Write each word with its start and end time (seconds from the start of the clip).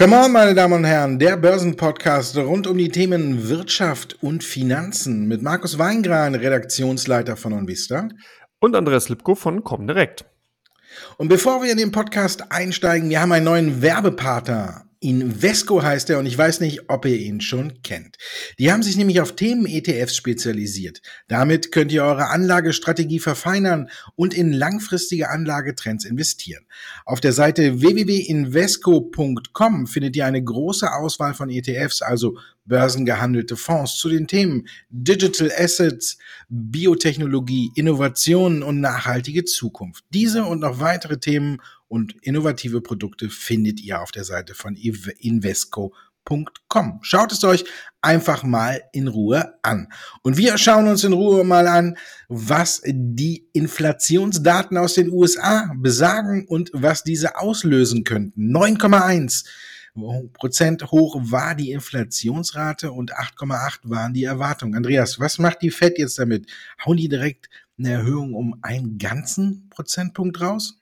Come 0.00 0.16
on, 0.16 0.32
meine 0.32 0.54
Damen 0.54 0.72
und 0.72 0.84
Herren, 0.84 1.18
der 1.18 1.36
Börsenpodcast 1.36 2.38
rund 2.38 2.66
um 2.66 2.78
die 2.78 2.88
Themen 2.88 3.50
Wirtschaft 3.50 4.16
und 4.22 4.42
Finanzen 4.42 5.28
mit 5.28 5.42
Markus 5.42 5.78
Weingran, 5.78 6.34
Redaktionsleiter 6.34 7.36
von 7.36 7.52
OnVista. 7.52 8.08
Und 8.60 8.76
Andreas 8.76 9.10
Lipko 9.10 9.34
von 9.34 9.62
Comdirect. 9.62 10.24
Und 11.18 11.28
bevor 11.28 11.62
wir 11.62 11.70
in 11.70 11.76
den 11.76 11.92
Podcast 11.92 12.50
einsteigen, 12.50 13.10
wir 13.10 13.20
haben 13.20 13.32
einen 13.32 13.44
neuen 13.44 13.82
Werbepartner 13.82 14.86
Invesco 15.02 15.82
heißt 15.82 16.10
er 16.10 16.18
und 16.18 16.26
ich 16.26 16.36
weiß 16.36 16.60
nicht, 16.60 16.90
ob 16.90 17.06
ihr 17.06 17.16
ihn 17.16 17.40
schon 17.40 17.80
kennt. 17.82 18.18
Die 18.58 18.70
haben 18.70 18.82
sich 18.82 18.98
nämlich 18.98 19.22
auf 19.22 19.34
Themen-ETFs 19.34 20.14
spezialisiert. 20.14 21.00
Damit 21.26 21.72
könnt 21.72 21.90
ihr 21.90 22.04
eure 22.04 22.28
Anlagestrategie 22.28 23.18
verfeinern 23.18 23.88
und 24.14 24.34
in 24.34 24.52
langfristige 24.52 25.30
Anlagetrends 25.30 26.04
investieren. 26.04 26.66
Auf 27.06 27.20
der 27.20 27.32
Seite 27.32 27.80
www.invesco.com 27.80 29.86
findet 29.86 30.16
ihr 30.16 30.26
eine 30.26 30.44
große 30.44 30.92
Auswahl 30.92 31.32
von 31.32 31.48
ETFs, 31.48 32.02
also 32.02 32.36
börsengehandelte 32.66 33.56
Fonds 33.56 33.96
zu 33.96 34.10
den 34.10 34.26
Themen 34.26 34.68
Digital 34.90 35.50
Assets, 35.56 36.18
Biotechnologie, 36.50 37.72
Innovationen 37.74 38.62
und 38.62 38.80
nachhaltige 38.80 39.44
Zukunft. 39.44 40.04
Diese 40.12 40.44
und 40.44 40.60
noch 40.60 40.78
weitere 40.78 41.18
Themen 41.18 41.62
und 41.90 42.14
innovative 42.22 42.80
Produkte 42.80 43.28
findet 43.28 43.80
ihr 43.80 44.00
auf 44.00 44.12
der 44.12 44.22
Seite 44.22 44.54
von 44.54 44.76
Invesco.com. 44.76 45.90
Schaut 47.02 47.32
es 47.32 47.42
euch 47.42 47.64
einfach 48.00 48.44
mal 48.44 48.80
in 48.92 49.08
Ruhe 49.08 49.54
an. 49.62 49.88
Und 50.22 50.36
wir 50.36 50.56
schauen 50.56 50.86
uns 50.86 51.02
in 51.02 51.12
Ruhe 51.12 51.42
mal 51.42 51.66
an, 51.66 51.98
was 52.28 52.80
die 52.86 53.48
Inflationsdaten 53.52 54.78
aus 54.78 54.94
den 54.94 55.10
USA 55.10 55.72
besagen 55.76 56.46
und 56.46 56.70
was 56.72 57.02
diese 57.02 57.36
auslösen 57.36 58.04
könnten. 58.04 58.54
9,1 58.56 59.44
Prozent 60.32 60.92
hoch 60.92 61.16
war 61.20 61.56
die 61.56 61.72
Inflationsrate 61.72 62.92
und 62.92 63.12
8,8 63.16 63.80
waren 63.82 64.14
die 64.14 64.22
Erwartungen. 64.22 64.76
Andreas, 64.76 65.18
was 65.18 65.40
macht 65.40 65.62
die 65.62 65.72
Fed 65.72 65.98
jetzt 65.98 66.20
damit? 66.20 66.46
Hauen 66.86 66.98
die 66.98 67.08
direkt 67.08 67.50
eine 67.80 67.94
Erhöhung 67.94 68.34
um 68.34 68.58
einen 68.62 68.98
ganzen 68.98 69.68
Prozentpunkt 69.70 70.40
raus? 70.40 70.80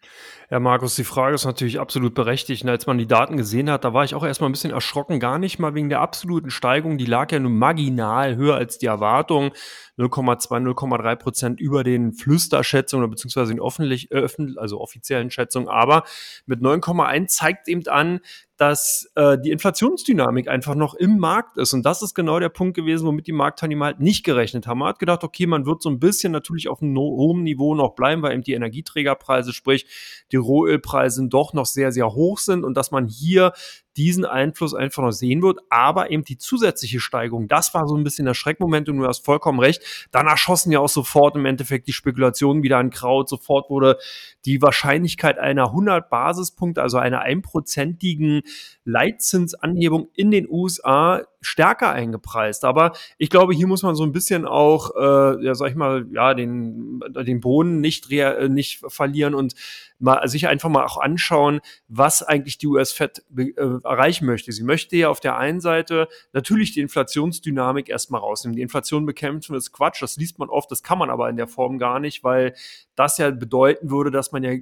Ja, 0.51 0.61
Markus, 0.61 0.97
die 0.97 1.05
Frage 1.05 1.35
ist 1.35 1.45
natürlich 1.45 1.79
absolut 1.79 2.15
berechtigt. 2.15 2.63
Und 2.65 2.71
als 2.71 2.87
man 2.87 2.99
die 2.99 3.07
Daten 3.07 3.37
gesehen 3.37 3.71
hat, 3.71 3.85
da 3.85 3.93
war 3.95 4.05
ich 4.05 4.15
auch 4.15 4.25
erstmal 4.25 4.49
ein 4.49 4.53
bisschen 4.53 4.71
erschrocken, 4.71 5.21
gar 5.21 5.39
nicht 5.39 5.59
mal 5.59 5.75
wegen 5.75 5.89
der 5.89 6.01
absoluten 6.01 6.51
Steigung. 6.51 6.99
Die 6.99 7.05
lag 7.05 7.31
ja 7.33 7.39
nur 7.39 7.51
marginal 7.51 8.37
höher 8.37 8.57
als 8.57 8.79
die 8.79 8.87
Erwartung. 8.87 9.53
0,2, 9.99 10.75
0,3 10.75 11.17
Prozent 11.17 11.61
über 11.61 11.85
den 11.85 12.13
Flüsterschätzungen 12.13 13.05
oder 13.05 13.11
beziehungsweise 13.11 13.53
den 13.53 13.61
öffentlich, 13.61 14.11
äh, 14.11 14.27
also 14.57 14.81
offiziellen 14.81 15.31
Schätzungen. 15.31 15.69
Aber 15.69 16.05
mit 16.47 16.61
9,1 16.61 17.27
zeigt 17.27 17.69
eben 17.69 17.87
an, 17.89 18.21
dass 18.59 19.09
äh, 19.15 19.39
die 19.39 19.53
Inflationsdynamik 19.53 20.49
einfach 20.49 20.75
noch 20.75 20.95
im 20.95 21.19
Markt 21.19 21.57
ist. 21.57 21.73
Und 21.75 21.87
das 21.87 22.03
ist 22.03 22.13
genau 22.13 22.41
der 22.41 22.49
Punkt 22.49 22.77
gewesen, 22.77 23.07
womit 23.07 23.29
die 23.29 23.33
Marktteilnehmer 23.33 23.87
halt 23.87 24.01
nicht 24.01 24.25
gerechnet 24.25 24.67
haben. 24.67 24.79
Man 24.81 24.89
hat 24.89 24.99
gedacht, 24.99 25.23
okay, 25.23 25.47
man 25.47 25.65
wird 25.65 25.81
so 25.81 25.89
ein 25.89 26.01
bisschen 26.01 26.33
natürlich 26.33 26.69
auf 26.69 26.83
einem 26.83 26.97
hohen 26.99 27.45
Niveau 27.45 27.77
noch 27.77 27.95
bleiben, 27.95 28.21
weil 28.21 28.33
eben 28.33 28.43
die 28.43 28.55
Energieträgerpreise, 28.55 29.53
sprich 29.53 29.87
die 30.33 30.37
Rohölpreise 30.37 31.29
doch 31.29 31.53
noch 31.53 31.67
sehr, 31.67 31.93
sehr 31.93 32.13
hoch 32.15 32.39
sind 32.39 32.65
und 32.65 32.77
dass 32.77 32.91
man 32.91 33.07
hier 33.07 33.53
diesen 33.99 34.25
Einfluss 34.25 34.75
einfach 34.75 35.03
noch 35.03 35.11
sehen 35.11 35.43
wird. 35.43 35.59
Aber 35.69 36.11
eben 36.11 36.25
die 36.25 36.39
zusätzliche 36.39 37.01
Steigung, 37.01 37.49
das 37.49 37.75
war 37.75 37.89
so 37.89 37.97
ein 37.97 38.05
bisschen 38.05 38.27
der 38.27 38.35
Schreckmoment 38.35 38.89
und 38.89 38.99
du 38.99 39.07
hast 39.07 39.25
vollkommen 39.25 39.59
recht. 39.59 39.83
Dann 40.13 40.29
erschossen 40.29 40.71
ja 40.71 40.79
auch 40.79 40.89
sofort 40.89 41.35
im 41.35 41.45
Endeffekt 41.45 41.89
die 41.89 41.93
Spekulationen 41.93 42.63
wieder 42.63 42.79
an 42.79 42.91
Kraut. 42.91 43.29
Sofort 43.29 43.69
wurde 43.69 43.99
die 44.45 44.63
Wahrscheinlichkeit 44.63 45.39
einer 45.39 45.67
100 45.67 46.09
Basispunkte, 46.09 46.81
also 46.81 46.99
einer 46.99 47.21
einprozentigen 47.21 48.43
Leitzinsanhebung 48.89 50.09
in 50.15 50.31
den 50.31 50.49
USA 50.49 51.23
stärker 51.41 51.93
eingepreist. 51.93 52.65
Aber 52.65 52.93
ich 53.19 53.29
glaube, 53.29 53.55
hier 53.55 53.67
muss 53.67 53.83
man 53.83 53.95
so 53.95 54.03
ein 54.03 54.13
bisschen 54.13 54.47
auch, 54.47 54.91
äh, 54.97 55.45
ja, 55.45 55.55
sag 55.55 55.71
ich 55.71 55.77
mal, 55.77 56.07
ja, 56.11 56.33
den, 56.33 57.01
den 57.11 57.41
Boden 57.41 57.81
nicht, 57.81 58.11
äh, 58.11 58.49
nicht 58.49 58.83
verlieren 58.89 59.35
und 59.35 59.55
mal 59.99 60.27
sich 60.27 60.49
einfach 60.49 60.71
mal 60.71 60.85
auch 60.85 60.99
anschauen, 60.99 61.61
was 61.89 62.23
eigentlich 62.23 62.57
die 62.57 62.67
US-Fed 62.67 63.25
äh, 63.37 63.53
erreichen 63.85 64.25
möchte. 64.25 64.53
Sie 64.53 64.65
möchte 64.65 64.97
ja 64.97 65.11
auf 65.11 65.21
der 65.21 65.37
einen 65.37 65.61
Seite 65.61 66.09
natürlich 66.33 66.73
die 66.73 66.81
Inflationsdynamik 66.81 67.91
erstmal 67.91 68.21
rausnehmen. 68.21 68.57
Die 68.57 68.63
Inflation 68.63 69.05
bekämpfen 69.05 69.55
ist 69.55 69.73
Quatsch, 69.73 70.01
das 70.01 70.17
liest 70.17 70.39
man 70.39 70.49
oft, 70.49 70.71
das 70.71 70.83
kann 70.83 70.99
man 70.99 71.11
aber 71.11 71.29
in 71.29 71.37
der 71.37 71.49
Form 71.49 71.79
gar 71.79 72.01
nicht, 72.01 72.25
weil 72.25 72.55
das 72.97 73.19
ja 73.19 73.31
bedeuten 73.31 73.91
würde, 73.91 74.11
dass 74.11 74.33
man 74.33 74.43
ja 74.43 74.53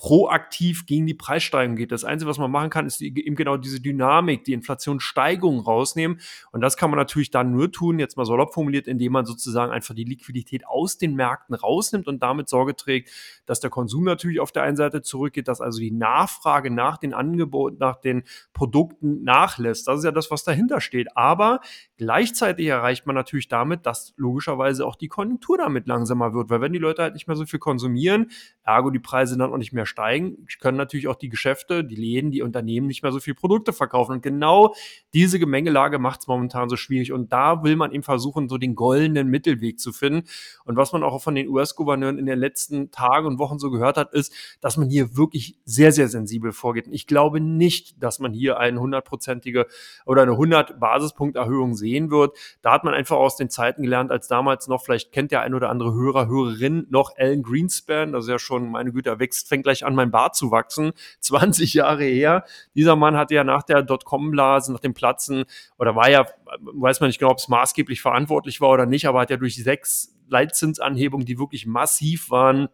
proaktiv 0.00 0.86
gegen 0.86 1.06
die 1.06 1.12
Preissteigerung 1.12 1.76
geht. 1.76 1.92
Das 1.92 2.04
Einzige, 2.04 2.30
was 2.30 2.38
man 2.38 2.50
machen 2.50 2.70
kann, 2.70 2.86
ist 2.86 3.02
eben 3.02 3.36
genau 3.36 3.58
diese 3.58 3.80
Dynamik, 3.80 4.44
die 4.44 4.54
Inflationssteigerung 4.54 5.60
rausnehmen. 5.60 6.20
Und 6.52 6.62
das 6.62 6.78
kann 6.78 6.88
man 6.88 6.96
natürlich 6.96 7.30
dann 7.30 7.50
nur 7.50 7.70
tun, 7.70 7.98
jetzt 7.98 8.16
mal 8.16 8.24
salopp 8.24 8.54
formuliert, 8.54 8.88
indem 8.88 9.12
man 9.12 9.26
sozusagen 9.26 9.70
einfach 9.70 9.94
die 9.94 10.04
Liquidität 10.04 10.66
aus 10.66 10.96
den 10.96 11.16
Märkten 11.16 11.54
rausnimmt 11.54 12.08
und 12.08 12.22
damit 12.22 12.48
Sorge 12.48 12.74
trägt, 12.74 13.10
dass 13.44 13.60
der 13.60 13.68
Konsum 13.68 14.04
natürlich 14.04 14.40
auf 14.40 14.52
der 14.52 14.62
einen 14.62 14.78
Seite 14.78 15.02
zurückgeht, 15.02 15.48
dass 15.48 15.60
also 15.60 15.80
die 15.80 15.90
Nachfrage 15.90 16.70
nach 16.70 16.96
den 16.96 17.12
Angeboten, 17.12 17.76
nach 17.78 18.00
den 18.00 18.22
Produkten 18.54 19.22
nachlässt. 19.22 19.86
Das 19.86 19.98
ist 19.98 20.04
ja 20.04 20.12
das, 20.12 20.30
was 20.30 20.44
dahinter 20.44 20.80
steht. 20.80 21.14
Aber 21.14 21.60
gleichzeitig 21.98 22.66
erreicht 22.68 23.04
man 23.04 23.16
natürlich 23.16 23.48
damit, 23.48 23.84
dass 23.84 24.14
logischerweise 24.16 24.86
auch 24.86 24.96
die 24.96 25.08
Konjunktur 25.08 25.58
damit 25.58 25.86
langsamer 25.86 26.32
wird, 26.32 26.48
weil 26.48 26.62
wenn 26.62 26.72
die 26.72 26.78
Leute 26.78 27.02
halt 27.02 27.12
nicht 27.12 27.26
mehr 27.26 27.36
so 27.36 27.44
viel 27.44 27.58
konsumieren, 27.58 28.30
ergo 28.64 28.88
die 28.88 28.98
Preise 28.98 29.36
dann 29.36 29.52
auch 29.52 29.58
nicht 29.58 29.74
mehr 29.74 29.89
steigen, 29.90 30.46
können 30.60 30.78
natürlich 30.78 31.08
auch 31.08 31.16
die 31.16 31.28
Geschäfte, 31.28 31.84
die 31.84 31.96
Läden, 31.96 32.30
die 32.30 32.42
Unternehmen 32.42 32.86
nicht 32.86 33.02
mehr 33.02 33.12
so 33.12 33.20
viel 33.20 33.34
Produkte 33.34 33.72
verkaufen. 33.72 34.12
Und 34.12 34.22
genau 34.22 34.74
diese 35.12 35.38
Gemengelage 35.38 35.98
macht 35.98 36.20
es 36.20 36.26
momentan 36.26 36.68
so 36.68 36.76
schwierig. 36.76 37.12
Und 37.12 37.32
da 37.32 37.62
will 37.62 37.76
man 37.76 37.92
eben 37.92 38.02
versuchen, 38.02 38.48
so 38.48 38.56
den 38.56 38.74
goldenen 38.74 39.28
Mittelweg 39.28 39.78
zu 39.78 39.92
finden. 39.92 40.26
Und 40.64 40.76
was 40.76 40.92
man 40.92 41.02
auch 41.02 41.20
von 41.22 41.34
den 41.34 41.48
US-Gouverneuren 41.48 42.18
in 42.18 42.26
den 42.26 42.38
letzten 42.38 42.90
Tagen 42.90 43.26
und 43.26 43.38
Wochen 43.38 43.58
so 43.58 43.70
gehört 43.70 43.96
hat, 43.96 44.14
ist, 44.14 44.32
dass 44.60 44.76
man 44.76 44.88
hier 44.88 45.16
wirklich 45.16 45.58
sehr, 45.64 45.92
sehr 45.92 46.08
sensibel 46.08 46.52
vorgeht. 46.52 46.86
Und 46.86 46.94
ich 46.94 47.06
glaube 47.06 47.40
nicht, 47.40 48.02
dass 48.02 48.18
man 48.18 48.32
hier 48.32 48.58
eine 48.58 48.80
hundertprozentige 48.80 49.66
oder 50.06 50.22
eine 50.22 50.32
100 50.32 50.80
Basispunkterhöhung 50.80 51.74
sehen 51.74 52.10
wird. 52.10 52.36
Da 52.62 52.72
hat 52.72 52.84
man 52.84 52.94
einfach 52.94 53.16
aus 53.16 53.36
den 53.36 53.50
Zeiten 53.50 53.82
gelernt, 53.82 54.10
als 54.10 54.28
damals 54.28 54.68
noch, 54.68 54.82
vielleicht 54.84 55.12
kennt 55.12 55.32
der 55.32 55.42
ein 55.42 55.54
oder 55.54 55.68
andere 55.68 55.92
Hörer, 55.92 56.28
Hörerin 56.28 56.86
noch 56.90 57.16
Alan 57.16 57.42
Greenspan, 57.42 58.12
das 58.12 58.24
ist 58.24 58.30
ja 58.30 58.38
schon, 58.38 58.70
meine 58.70 58.92
Güte, 58.92 59.18
wächst, 59.18 59.48
fängt 59.48 59.64
gleich 59.64 59.79
an, 59.84 59.94
mein 59.94 60.10
Bart 60.10 60.36
zu 60.36 60.50
wachsen. 60.50 60.92
20 61.20 61.74
Jahre 61.74 62.04
her. 62.04 62.44
Dieser 62.74 62.96
Mann 62.96 63.16
hatte 63.16 63.34
ja 63.34 63.44
nach 63.44 63.62
der 63.62 63.82
Dotcom-Blase, 63.82 64.72
nach 64.72 64.80
dem 64.80 64.94
Platzen, 64.94 65.44
oder 65.78 65.96
war 65.96 66.10
ja, 66.10 66.26
weiß 66.60 67.00
man 67.00 67.08
nicht 67.08 67.18
genau, 67.18 67.32
ob 67.32 67.38
es 67.38 67.48
maßgeblich 67.48 68.00
verantwortlich 68.00 68.60
war 68.60 68.70
oder 68.70 68.86
nicht, 68.86 69.06
aber 69.06 69.20
hat 69.20 69.30
ja 69.30 69.36
durch 69.36 69.56
sechs 69.56 70.16
Leitzinsanhebungen, 70.28 71.26
die 71.26 71.38
wirklich 71.38 71.66
massiv 71.66 72.30
waren, 72.30 72.68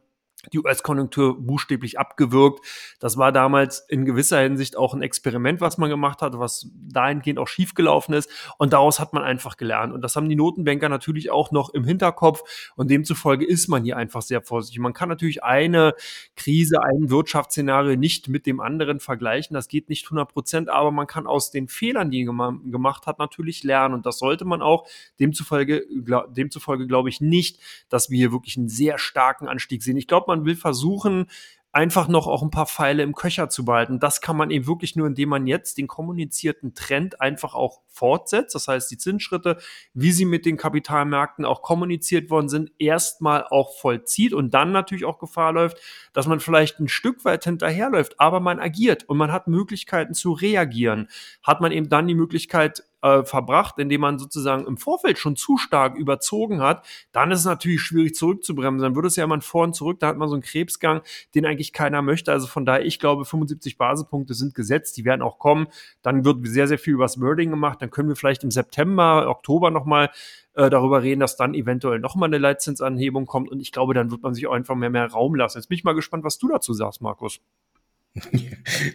die 0.52 0.58
US-Konjunktur 0.58 1.40
buchstäblich 1.44 1.98
abgewürgt. 1.98 2.64
Das 3.00 3.16
war 3.16 3.32
damals 3.32 3.80
in 3.88 4.04
gewisser 4.04 4.40
Hinsicht 4.40 4.76
auch 4.76 4.94
ein 4.94 5.02
Experiment, 5.02 5.60
was 5.60 5.78
man 5.78 5.90
gemacht 5.90 6.22
hat, 6.22 6.38
was 6.38 6.70
dahingehend 6.74 7.38
auch 7.38 7.48
schiefgelaufen 7.48 8.14
ist. 8.14 8.30
Und 8.58 8.72
daraus 8.72 9.00
hat 9.00 9.12
man 9.12 9.22
einfach 9.22 9.56
gelernt. 9.56 9.92
Und 9.92 10.02
das 10.02 10.14
haben 10.14 10.28
die 10.28 10.36
Notenbanker 10.36 10.88
natürlich 10.88 11.30
auch 11.30 11.50
noch 11.50 11.70
im 11.70 11.84
Hinterkopf. 11.84 12.72
Und 12.76 12.90
demzufolge 12.90 13.46
ist 13.46 13.68
man 13.68 13.84
hier 13.84 13.96
einfach 13.96 14.22
sehr 14.22 14.42
vorsichtig. 14.42 14.78
Man 14.80 14.92
kann 14.92 15.08
natürlich 15.08 15.42
eine 15.42 15.94
Krise, 16.36 16.82
ein 16.82 17.10
Wirtschaftsszenario 17.10 17.96
nicht 17.96 18.28
mit 18.28 18.46
dem 18.46 18.60
anderen 18.60 19.00
vergleichen. 19.00 19.54
Das 19.54 19.68
geht 19.68 19.88
nicht 19.88 20.04
100 20.06 20.32
Prozent, 20.32 20.68
aber 20.68 20.90
man 20.90 21.06
kann 21.06 21.26
aus 21.26 21.50
den 21.50 21.68
Fehlern, 21.68 22.10
die 22.10 22.24
man 22.24 22.70
gemacht 22.70 23.06
hat, 23.06 23.18
natürlich 23.18 23.64
lernen. 23.64 23.94
Und 23.94 24.06
das 24.06 24.18
sollte 24.18 24.44
man 24.44 24.62
auch. 24.62 24.86
Demzufolge, 25.18 25.84
demzufolge 26.28 26.86
glaube 26.86 27.08
ich 27.08 27.20
nicht, 27.20 27.58
dass 27.88 28.10
wir 28.10 28.18
hier 28.18 28.32
wirklich 28.32 28.56
einen 28.56 28.68
sehr 28.68 28.98
starken 28.98 29.48
Anstieg 29.48 29.82
sehen. 29.82 29.96
Ich 29.96 30.06
glaube, 30.06 30.25
man 30.28 30.36
man 30.36 30.44
will 30.44 30.56
versuchen, 30.56 31.26
einfach 31.72 32.08
noch 32.08 32.26
auch 32.26 32.42
ein 32.42 32.50
paar 32.50 32.66
Pfeile 32.66 33.02
im 33.02 33.14
Köcher 33.14 33.50
zu 33.50 33.66
behalten. 33.66 34.00
Das 34.00 34.22
kann 34.22 34.34
man 34.34 34.50
eben 34.50 34.66
wirklich 34.66 34.96
nur, 34.96 35.06
indem 35.06 35.28
man 35.28 35.46
jetzt 35.46 35.76
den 35.76 35.86
kommunizierten 35.88 36.72
Trend 36.72 37.20
einfach 37.20 37.54
auch 37.54 37.82
fortsetzt. 37.86 38.54
Das 38.54 38.66
heißt, 38.66 38.90
die 38.90 38.96
Zinsschritte, 38.96 39.58
wie 39.92 40.10
sie 40.10 40.24
mit 40.24 40.46
den 40.46 40.56
Kapitalmärkten 40.56 41.44
auch 41.44 41.60
kommuniziert 41.60 42.30
worden 42.30 42.48
sind, 42.48 42.72
erstmal 42.78 43.44
auch 43.44 43.76
vollzieht 43.76 44.32
und 44.32 44.54
dann 44.54 44.72
natürlich 44.72 45.04
auch 45.04 45.18
Gefahr 45.18 45.52
läuft, 45.52 45.76
dass 46.14 46.26
man 46.26 46.40
vielleicht 46.40 46.80
ein 46.80 46.88
Stück 46.88 47.26
weit 47.26 47.44
hinterherläuft, 47.44 48.18
aber 48.18 48.40
man 48.40 48.58
agiert 48.58 49.04
und 49.04 49.18
man 49.18 49.30
hat 49.30 49.46
Möglichkeiten 49.46 50.14
zu 50.14 50.32
reagieren. 50.32 51.08
Hat 51.42 51.60
man 51.60 51.72
eben 51.72 51.90
dann 51.90 52.08
die 52.08 52.14
Möglichkeit, 52.14 52.84
äh, 53.02 53.24
verbracht, 53.24 53.78
indem 53.78 54.00
man 54.00 54.18
sozusagen 54.18 54.66
im 54.66 54.76
Vorfeld 54.76 55.18
schon 55.18 55.36
zu 55.36 55.56
stark 55.56 55.96
überzogen 55.96 56.60
hat, 56.60 56.84
dann 57.12 57.30
ist 57.30 57.40
es 57.40 57.44
natürlich 57.44 57.80
schwierig 57.82 58.14
zurückzubremsen. 58.14 58.82
Dann 58.82 58.94
würde 58.94 59.08
es 59.08 59.16
ja 59.16 59.24
immer 59.24 59.40
vor 59.40 59.64
und 59.64 59.74
zurück, 59.74 60.00
da 60.00 60.08
hat 60.08 60.16
man 60.16 60.28
so 60.28 60.34
einen 60.34 60.42
Krebsgang, 60.42 61.02
den 61.34 61.46
eigentlich 61.46 61.72
keiner 61.72 62.02
möchte. 62.02 62.32
Also 62.32 62.46
von 62.46 62.64
daher, 62.64 62.84
ich 62.84 62.98
glaube, 62.98 63.24
75 63.24 63.78
Basispunkte 63.78 64.34
sind 64.34 64.54
gesetzt, 64.54 64.96
die 64.96 65.04
werden 65.04 65.22
auch 65.22 65.38
kommen. 65.38 65.68
Dann 66.02 66.24
wird 66.24 66.46
sehr, 66.46 66.68
sehr 66.68 66.78
viel 66.78 66.94
übers 66.94 67.20
Wording 67.20 67.50
gemacht. 67.50 67.82
Dann 67.82 67.90
können 67.90 68.08
wir 68.08 68.16
vielleicht 68.16 68.44
im 68.44 68.50
September, 68.50 69.28
Oktober 69.28 69.70
nochmal 69.70 70.10
äh, 70.54 70.70
darüber 70.70 71.02
reden, 71.02 71.20
dass 71.20 71.36
dann 71.36 71.54
eventuell 71.54 71.98
nochmal 71.98 72.28
eine 72.28 72.38
Leitzinsanhebung 72.38 73.26
kommt. 73.26 73.50
Und 73.50 73.60
ich 73.60 73.72
glaube, 73.72 73.94
dann 73.94 74.10
wird 74.10 74.22
man 74.22 74.34
sich 74.34 74.46
auch 74.46 74.52
einfach 74.52 74.74
mehr, 74.74 74.90
mehr 74.90 75.10
Raum 75.10 75.34
lassen. 75.34 75.58
Jetzt 75.58 75.68
bin 75.68 75.76
ich 75.76 75.84
mal 75.84 75.94
gespannt, 75.94 76.24
was 76.24 76.38
du 76.38 76.48
dazu 76.48 76.72
sagst, 76.72 77.02
Markus. 77.02 77.40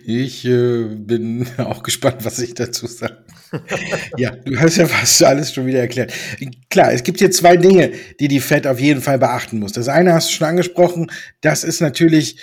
Ich 0.05 0.45
äh, 0.45 0.85
bin 0.85 1.47
auch 1.57 1.83
gespannt, 1.83 2.25
was 2.25 2.39
ich 2.39 2.53
dazu 2.53 2.87
sage. 2.87 3.17
ja, 4.17 4.31
du 4.31 4.59
hast 4.59 4.77
ja 4.77 4.87
fast 4.87 5.23
alles 5.23 5.53
schon 5.53 5.65
wieder 5.65 5.79
erklärt. 5.79 6.13
Klar, 6.69 6.93
es 6.93 7.03
gibt 7.03 7.19
hier 7.19 7.31
zwei 7.31 7.57
Dinge, 7.57 7.91
die 8.19 8.27
die 8.27 8.39
Fed 8.39 8.65
auf 8.65 8.79
jeden 8.79 9.01
Fall 9.01 9.19
beachten 9.19 9.59
muss. 9.59 9.73
Das 9.73 9.87
eine 9.87 10.13
hast 10.13 10.29
du 10.29 10.33
schon 10.33 10.47
angesprochen, 10.47 11.11
das 11.41 11.63
ist 11.63 11.81
natürlich 11.81 12.37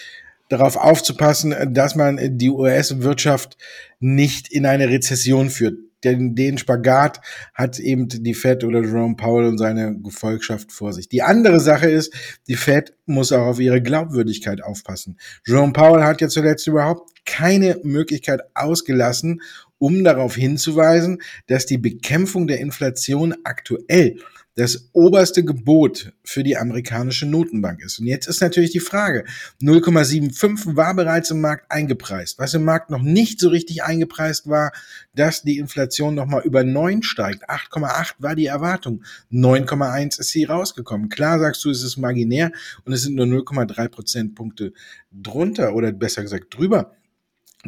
darauf 0.48 0.76
aufzupassen, 0.76 1.54
dass 1.74 1.94
man 1.94 2.38
die 2.38 2.50
US-Wirtschaft 2.50 3.56
nicht 4.00 4.50
in 4.50 4.64
eine 4.66 4.88
Rezession 4.88 5.50
führt 5.50 5.76
den, 6.04 6.34
den 6.34 6.58
Spagat 6.58 7.20
hat 7.54 7.78
eben 7.78 8.08
die 8.08 8.34
Fed 8.34 8.64
oder 8.64 8.82
Jerome 8.82 9.16
Powell 9.16 9.46
und 9.46 9.58
seine 9.58 9.98
Gefolgschaft 9.98 10.72
vor 10.72 10.92
sich. 10.92 11.08
Die 11.08 11.22
andere 11.22 11.60
Sache 11.60 11.90
ist, 11.90 12.14
die 12.46 12.56
Fed 12.56 12.94
muss 13.06 13.32
auch 13.32 13.46
auf 13.46 13.60
ihre 13.60 13.82
Glaubwürdigkeit 13.82 14.62
aufpassen. 14.62 15.18
Jerome 15.46 15.72
Powell 15.72 16.04
hat 16.04 16.20
ja 16.20 16.28
zuletzt 16.28 16.66
überhaupt 16.66 17.10
keine 17.24 17.78
Möglichkeit 17.82 18.40
ausgelassen, 18.54 19.42
um 19.78 20.02
darauf 20.02 20.34
hinzuweisen, 20.34 21.22
dass 21.46 21.66
die 21.66 21.78
Bekämpfung 21.78 22.46
der 22.46 22.60
Inflation 22.60 23.34
aktuell 23.44 24.18
das 24.58 24.90
oberste 24.92 25.44
Gebot 25.44 26.12
für 26.24 26.42
die 26.42 26.56
amerikanische 26.56 27.26
Notenbank 27.26 27.80
ist. 27.80 28.00
Und 28.00 28.06
jetzt 28.06 28.26
ist 28.26 28.40
natürlich 28.40 28.72
die 28.72 28.80
Frage, 28.80 29.24
0,75 29.62 30.74
war 30.74 30.94
bereits 30.94 31.30
im 31.30 31.40
Markt 31.40 31.70
eingepreist. 31.70 32.40
Was 32.40 32.54
im 32.54 32.64
Markt 32.64 32.90
noch 32.90 33.00
nicht 33.00 33.38
so 33.38 33.50
richtig 33.50 33.84
eingepreist 33.84 34.48
war, 34.48 34.72
dass 35.14 35.42
die 35.42 35.58
Inflation 35.58 36.16
nochmal 36.16 36.42
über 36.42 36.64
9 36.64 37.04
steigt. 37.04 37.48
8,8 37.48 38.14
war 38.18 38.34
die 38.34 38.46
Erwartung. 38.46 39.04
9,1 39.30 40.18
ist 40.18 40.30
sie 40.30 40.42
rausgekommen. 40.42 41.08
Klar 41.08 41.38
sagst 41.38 41.64
du, 41.64 41.70
es 41.70 41.84
ist 41.84 41.96
marginär 41.96 42.50
und 42.84 42.92
es 42.92 43.02
sind 43.02 43.14
nur 43.14 43.26
0,3 43.26 43.88
Prozentpunkte 43.88 44.72
drunter 45.12 45.72
oder 45.76 45.92
besser 45.92 46.22
gesagt 46.22 46.52
drüber. 46.58 46.96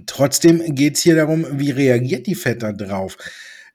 Trotzdem 0.07 0.75
geht 0.75 0.97
es 0.97 1.03
hier 1.03 1.15
darum, 1.15 1.47
wie 1.53 1.71
reagiert 1.71 2.27
die 2.27 2.35
FED 2.35 2.65
da 2.65 2.73
drauf? 2.73 3.17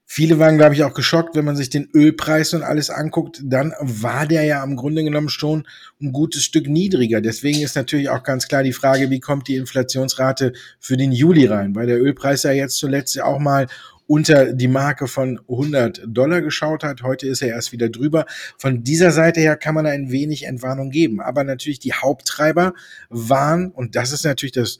Viele 0.07 0.37
waren, 0.37 0.57
glaube 0.57 0.75
ich, 0.75 0.83
auch 0.83 0.93
geschockt, 0.93 1.35
wenn 1.35 1.45
man 1.45 1.55
sich 1.55 1.71
den 1.71 1.89
Ölpreis 1.93 2.53
und 2.53 2.61
alles 2.61 2.91
anguckt. 2.91 3.41
Dann 3.43 3.73
war 3.81 4.27
der 4.27 4.43
ja 4.43 4.63
im 4.63 4.75
Grunde 4.75 5.03
genommen 5.03 5.29
schon 5.29 5.67
ein 5.99 6.11
gutes 6.11 6.43
Stück 6.43 6.67
niedriger. 6.67 7.21
Deswegen 7.21 7.61
ist 7.61 7.75
natürlich 7.75 8.09
auch 8.09 8.21
ganz 8.21 8.47
klar 8.47 8.61
die 8.61 8.73
Frage, 8.73 9.09
wie 9.09 9.19
kommt 9.19 9.47
die 9.47 9.55
Inflationsrate 9.55 10.53
für 10.79 10.95
den 10.95 11.11
Juli 11.11 11.47
rein? 11.47 11.75
Weil 11.75 11.87
der 11.87 11.99
Ölpreis 11.99 12.43
ja 12.43 12.51
jetzt 12.51 12.77
zuletzt 12.77 13.19
auch 13.19 13.39
mal 13.39 13.67
unter 14.07 14.53
die 14.53 14.67
Marke 14.67 15.07
von 15.07 15.39
100 15.49 16.03
Dollar 16.05 16.41
geschaut 16.41 16.83
hat. 16.83 17.01
Heute 17.01 17.27
ist 17.27 17.41
er 17.41 17.49
erst 17.49 17.71
wieder 17.71 17.89
drüber. 17.89 18.25
Von 18.57 18.83
dieser 18.83 19.11
Seite 19.11 19.39
her 19.39 19.57
kann 19.57 19.73
man 19.73 19.85
ein 19.85 20.11
wenig 20.11 20.43
Entwarnung 20.45 20.91
geben. 20.91 21.21
Aber 21.21 21.43
natürlich 21.43 21.79
die 21.79 21.93
Haupttreiber 21.93 22.73
waren, 23.09 23.71
und 23.71 23.95
das 23.95 24.11
ist 24.11 24.23
natürlich 24.23 24.53
das 24.53 24.77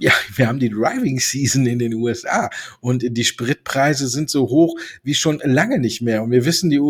ja, 0.00 0.12
wir 0.34 0.46
haben 0.46 0.58
die 0.58 0.70
Driving 0.70 1.20
Season 1.20 1.66
in 1.66 1.78
den 1.78 1.94
USA 1.94 2.50
und 2.80 3.04
die 3.16 3.24
Spritpreise 3.24 4.08
sind 4.08 4.30
so 4.30 4.48
hoch 4.48 4.78
wie 5.02 5.14
schon 5.14 5.40
lange 5.44 5.78
nicht 5.78 6.02
mehr. 6.02 6.22
Und 6.22 6.30
wir 6.30 6.44
wissen, 6.44 6.70
die 6.70 6.80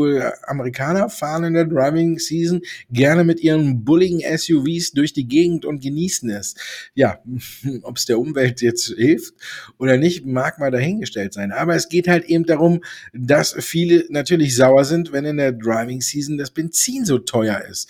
Amerikaner 0.47 1.09
fahren 1.09 1.45
in 1.45 1.55
der 1.55 1.65
Driving 1.65 2.19
Season 2.19 2.63
gerne 2.91 3.25
mit 3.25 3.41
ihren 3.41 3.85
bulligen 3.85 4.21
SUVs 4.21 4.93
durch 4.93 5.13
die 5.13 5.27
Gegend 5.27 5.65
und 5.65 5.83
genießen 5.83 6.31
es. 6.31 6.55
Ja, 6.95 7.19
ob 7.83 7.97
es 7.97 8.07
der 8.07 8.19
Umwelt 8.19 8.61
jetzt 8.61 8.95
hilft 8.97 9.35
oder 9.79 9.97
nicht, 9.97 10.25
mag 10.27 10.59
mal 10.59 10.71
dahingestellt 10.71 11.33
sein. 11.33 11.53
Aber 11.53 11.75
es 11.75 11.89
geht 11.89 12.09
halt 12.09 12.25
eben 12.27 12.45
darum, 12.45 12.83
dass 13.13 13.55
viele 13.59 14.05
natürlich 14.11 14.55
sauer 14.57 14.85
sind, 14.85 15.13
wenn 15.13 15.25
in 15.25 15.37
der 15.37 15.53
Driving 15.53 16.01
Season 16.01 16.39
das 16.39 16.51
Benzin 16.51 17.05
so 17.05 17.19
teuer 17.19 17.63
ist. 17.69 17.89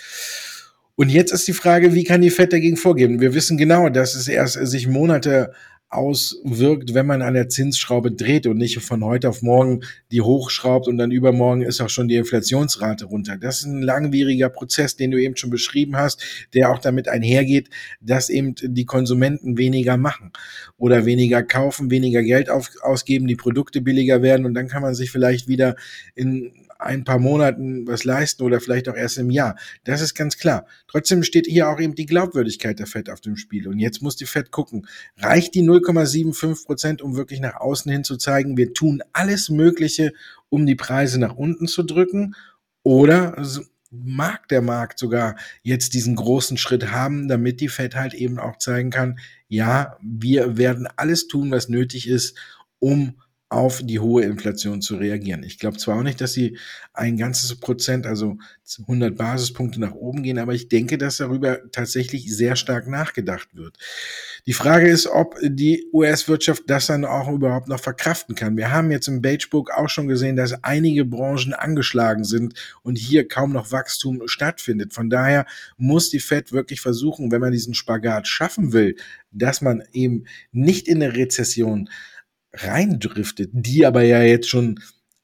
Und 0.94 1.08
jetzt 1.08 1.32
ist 1.32 1.48
die 1.48 1.52
Frage, 1.52 1.94
wie 1.94 2.04
kann 2.04 2.20
die 2.20 2.30
Fed 2.30 2.52
dagegen 2.52 2.76
vorgehen? 2.76 3.20
Wir 3.20 3.34
wissen 3.34 3.56
genau, 3.56 3.88
dass 3.88 4.14
es 4.14 4.28
erst 4.28 4.54
sich 4.66 4.86
Monate 4.86 5.52
auswirkt, 5.92 6.94
wenn 6.94 7.06
man 7.06 7.20
an 7.20 7.34
der 7.34 7.50
Zinsschraube 7.50 8.12
dreht 8.12 8.46
und 8.46 8.56
nicht 8.56 8.78
von 8.78 9.04
heute 9.04 9.28
auf 9.28 9.42
morgen 9.42 9.80
die 10.10 10.22
hochschraubt 10.22 10.88
und 10.88 10.96
dann 10.96 11.10
übermorgen 11.10 11.60
ist 11.60 11.82
auch 11.82 11.90
schon 11.90 12.08
die 12.08 12.16
Inflationsrate 12.16 13.04
runter. 13.04 13.36
Das 13.36 13.58
ist 13.58 13.66
ein 13.66 13.82
langwieriger 13.82 14.48
Prozess, 14.48 14.96
den 14.96 15.10
du 15.10 15.20
eben 15.20 15.36
schon 15.36 15.50
beschrieben 15.50 15.96
hast, 15.96 16.22
der 16.54 16.70
auch 16.70 16.78
damit 16.78 17.08
einhergeht, 17.08 17.68
dass 18.00 18.30
eben 18.30 18.54
die 18.62 18.86
Konsumenten 18.86 19.58
weniger 19.58 19.98
machen 19.98 20.32
oder 20.78 21.04
weniger 21.04 21.42
kaufen, 21.42 21.90
weniger 21.90 22.22
Geld 22.22 22.48
auf, 22.48 22.70
ausgeben, 22.80 23.26
die 23.26 23.36
Produkte 23.36 23.82
billiger 23.82 24.22
werden 24.22 24.46
und 24.46 24.54
dann 24.54 24.68
kann 24.68 24.82
man 24.82 24.94
sich 24.94 25.10
vielleicht 25.10 25.46
wieder 25.46 25.76
in 26.14 26.52
ein 26.82 27.04
paar 27.04 27.18
Monaten 27.18 27.86
was 27.86 28.04
leisten 28.04 28.42
oder 28.42 28.60
vielleicht 28.60 28.88
auch 28.88 28.94
erst 28.94 29.18
im 29.18 29.30
Jahr. 29.30 29.56
Das 29.84 30.00
ist 30.00 30.14
ganz 30.14 30.38
klar. 30.38 30.66
Trotzdem 30.88 31.22
steht 31.22 31.46
hier 31.46 31.68
auch 31.68 31.80
eben 31.80 31.94
die 31.94 32.06
Glaubwürdigkeit 32.06 32.78
der 32.78 32.86
Fed 32.86 33.10
auf 33.10 33.20
dem 33.20 33.36
Spiel. 33.36 33.68
Und 33.68 33.78
jetzt 33.78 34.02
muss 34.02 34.16
die 34.16 34.26
Fed 34.26 34.50
gucken, 34.50 34.86
reicht 35.18 35.54
die 35.54 35.62
0,75 35.62 36.66
Prozent, 36.66 37.02
um 37.02 37.16
wirklich 37.16 37.40
nach 37.40 37.56
außen 37.56 37.90
hin 37.90 38.04
zu 38.04 38.16
zeigen, 38.16 38.56
wir 38.56 38.74
tun 38.74 39.02
alles 39.12 39.48
Mögliche, 39.48 40.12
um 40.48 40.66
die 40.66 40.74
Preise 40.74 41.18
nach 41.18 41.34
unten 41.34 41.66
zu 41.66 41.82
drücken? 41.82 42.34
Oder 42.82 43.42
mag 43.92 44.48
der 44.48 44.62
Markt 44.62 44.98
sogar 44.98 45.36
jetzt 45.62 45.94
diesen 45.94 46.16
großen 46.16 46.56
Schritt 46.56 46.90
haben, 46.90 47.28
damit 47.28 47.60
die 47.60 47.68
Fed 47.68 47.94
halt 47.94 48.14
eben 48.14 48.38
auch 48.38 48.56
zeigen 48.56 48.90
kann, 48.90 49.18
ja, 49.48 49.98
wir 50.00 50.56
werden 50.56 50.88
alles 50.96 51.28
tun, 51.28 51.50
was 51.50 51.68
nötig 51.68 52.08
ist, 52.08 52.38
um 52.78 53.20
auf 53.52 53.82
die 53.84 54.00
hohe 54.00 54.22
Inflation 54.22 54.80
zu 54.80 54.96
reagieren. 54.96 55.42
Ich 55.42 55.58
glaube 55.58 55.76
zwar 55.76 55.98
auch 55.98 56.02
nicht, 56.02 56.20
dass 56.20 56.32
sie 56.32 56.58
ein 56.94 57.18
ganzes 57.18 57.54
Prozent, 57.56 58.06
also 58.06 58.38
100 58.80 59.16
Basispunkte 59.16 59.78
nach 59.78 59.92
oben 59.92 60.22
gehen, 60.22 60.38
aber 60.38 60.54
ich 60.54 60.68
denke, 60.68 60.96
dass 60.96 61.18
darüber 61.18 61.70
tatsächlich 61.70 62.34
sehr 62.34 62.56
stark 62.56 62.88
nachgedacht 62.88 63.48
wird. 63.54 63.76
Die 64.46 64.54
Frage 64.54 64.88
ist, 64.88 65.06
ob 65.06 65.36
die 65.42 65.86
US-Wirtschaft 65.92 66.64
das 66.66 66.86
dann 66.86 67.04
auch 67.04 67.28
überhaupt 67.28 67.68
noch 67.68 67.80
verkraften 67.80 68.34
kann. 68.34 68.56
Wir 68.56 68.72
haben 68.72 68.90
jetzt 68.90 69.08
im 69.08 69.20
Beige 69.20 69.48
Book 69.50 69.70
auch 69.70 69.88
schon 69.88 70.08
gesehen, 70.08 70.36
dass 70.36 70.64
einige 70.64 71.04
Branchen 71.04 71.52
angeschlagen 71.52 72.24
sind 72.24 72.54
und 72.82 72.96
hier 72.96 73.28
kaum 73.28 73.52
noch 73.52 73.70
Wachstum 73.70 74.22
stattfindet. 74.26 74.94
Von 74.94 75.10
daher 75.10 75.44
muss 75.76 76.08
die 76.08 76.20
Fed 76.20 76.52
wirklich 76.52 76.80
versuchen, 76.80 77.30
wenn 77.30 77.40
man 77.40 77.52
diesen 77.52 77.74
Spagat 77.74 78.26
schaffen 78.26 78.72
will, 78.72 78.96
dass 79.30 79.60
man 79.60 79.82
eben 79.92 80.24
nicht 80.52 80.88
in 80.88 81.02
eine 81.02 81.14
Rezession 81.14 81.88
reindriftet, 82.52 83.50
die 83.52 83.86
aber 83.86 84.02
ja 84.02 84.22
jetzt 84.22 84.48
schon 84.48 84.78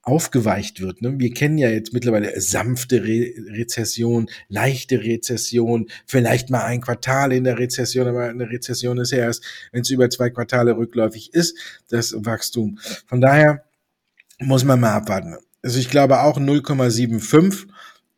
aufgeweicht 0.09 0.81
wird. 0.81 1.03
Ne? 1.03 1.19
Wir 1.19 1.35
kennen 1.35 1.59
ja 1.59 1.69
jetzt 1.69 1.93
mittlerweile 1.93 2.41
sanfte 2.41 3.05
Re 3.05 3.33
Rezession, 3.51 4.31
leichte 4.49 5.03
Rezession, 5.03 5.89
vielleicht 6.07 6.49
mal 6.49 6.65
ein 6.65 6.81
Quartal 6.81 7.33
in 7.33 7.45
der 7.45 7.59
Rezession, 7.59 8.09
aber 8.09 8.25
eine 8.31 8.49
Rezession 8.49 8.99
ist 8.99 9.13
ja 9.13 9.19
erst, 9.19 9.45
wenn 9.71 9.83
es 9.83 9.91
über 9.91 10.09
zwei 10.09 10.31
Quartale 10.31 10.77
rückläufig 10.77 11.35
ist, 11.35 11.59
das 11.89 12.15
Wachstum. 12.17 12.79
Von 13.07 13.21
daher 13.21 13.65
muss 14.41 14.65
man 14.65 14.81
mal 14.81 14.95
abwarten. 14.95 15.37
Also 15.63 15.79
ich 15.79 15.91
glaube 15.91 16.23
auch 16.23 16.39
0,75, 16.39 17.67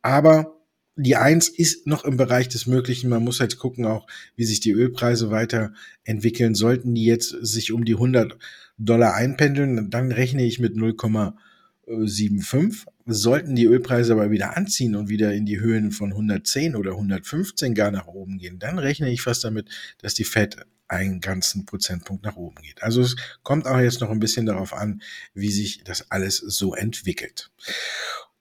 aber 0.02 0.56
die 0.96 1.16
Eins 1.16 1.48
ist 1.48 1.86
noch 1.86 2.04
im 2.04 2.16
Bereich 2.16 2.48
des 2.48 2.66
Möglichen. 2.66 3.08
Man 3.08 3.24
muss 3.24 3.40
halt 3.40 3.58
gucken 3.58 3.86
auch, 3.86 4.06
wie 4.36 4.44
sich 4.44 4.60
die 4.60 4.72
Ölpreise 4.72 5.30
weiterentwickeln. 5.30 6.54
Sollten 6.54 6.94
die 6.94 7.06
jetzt 7.06 7.30
sich 7.30 7.72
um 7.72 7.84
die 7.84 7.94
100 7.94 8.36
Dollar 8.80 9.14
einpendeln, 9.14 9.90
dann 9.90 10.10
rechne 10.10 10.44
ich 10.44 10.58
mit 10.58 10.74
0,75. 10.74 12.86
Sollten 13.06 13.54
die 13.54 13.66
Ölpreise 13.66 14.12
aber 14.12 14.30
wieder 14.30 14.56
anziehen 14.56 14.96
und 14.96 15.08
wieder 15.08 15.34
in 15.34 15.44
die 15.44 15.60
Höhen 15.60 15.92
von 15.92 16.12
110 16.12 16.76
oder 16.76 16.92
115 16.92 17.74
gar 17.74 17.90
nach 17.90 18.06
oben 18.06 18.38
gehen, 18.38 18.58
dann 18.58 18.78
rechne 18.78 19.10
ich 19.10 19.22
fast 19.22 19.44
damit, 19.44 19.68
dass 19.98 20.14
die 20.14 20.24
Fed 20.24 20.56
einen 20.88 21.20
ganzen 21.20 21.66
Prozentpunkt 21.66 22.24
nach 22.24 22.36
oben 22.36 22.62
geht. 22.62 22.82
Also 22.82 23.02
es 23.02 23.16
kommt 23.42 23.66
auch 23.66 23.78
jetzt 23.78 24.00
noch 24.00 24.10
ein 24.10 24.20
bisschen 24.20 24.46
darauf 24.46 24.72
an, 24.72 25.02
wie 25.34 25.50
sich 25.50 25.84
das 25.84 26.10
alles 26.10 26.38
so 26.38 26.74
entwickelt. 26.74 27.50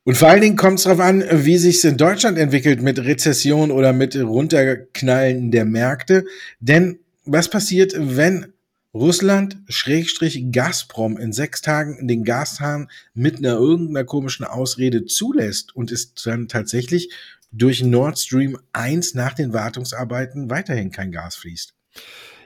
Und 0.04 0.16
vor 0.16 0.30
allen 0.30 0.42
Dingen 0.42 0.56
kommt 0.56 0.80
es 0.80 0.86
darauf 0.86 1.02
an, 1.02 1.24
wie 1.32 1.58
sich 1.58 1.78
es 1.78 1.84
in 1.84 1.98
Deutschland 1.98 2.38
entwickelt 2.38 2.82
mit 2.82 3.00
Rezession 3.00 3.70
oder 3.70 3.94
mit 3.94 4.16
Runterknallen 4.16 5.52
der 5.52 5.66
Märkte. 5.66 6.26
Denn 6.60 7.00
was 7.26 7.50
passiert, 7.50 7.94
wenn 7.96 8.54
Russland 8.94 9.58
Schrägstrich 9.68 10.52
Gazprom 10.52 11.18
in 11.20 11.32
sechs 11.32 11.62
Tagen 11.62 12.08
den 12.08 12.24
Gashahn 12.24 12.90
mit 13.14 13.38
einer 13.38 13.54
irgendeiner 13.54 14.04
komischen 14.04 14.46
Ausrede 14.46 15.06
zulässt 15.06 15.76
und 15.76 15.92
es 15.92 16.16
dann 16.16 16.48
tatsächlich 16.48 17.14
durch 17.52 17.84
Nord 17.84 18.18
Stream 18.18 18.58
1 18.74 19.14
nach 19.14 19.34
den 19.34 19.54
Wartungsarbeiten 19.54 20.50
weiterhin 20.50 20.90
kein 20.90 21.12
Gas 21.12 21.36
fließt. 21.36 21.76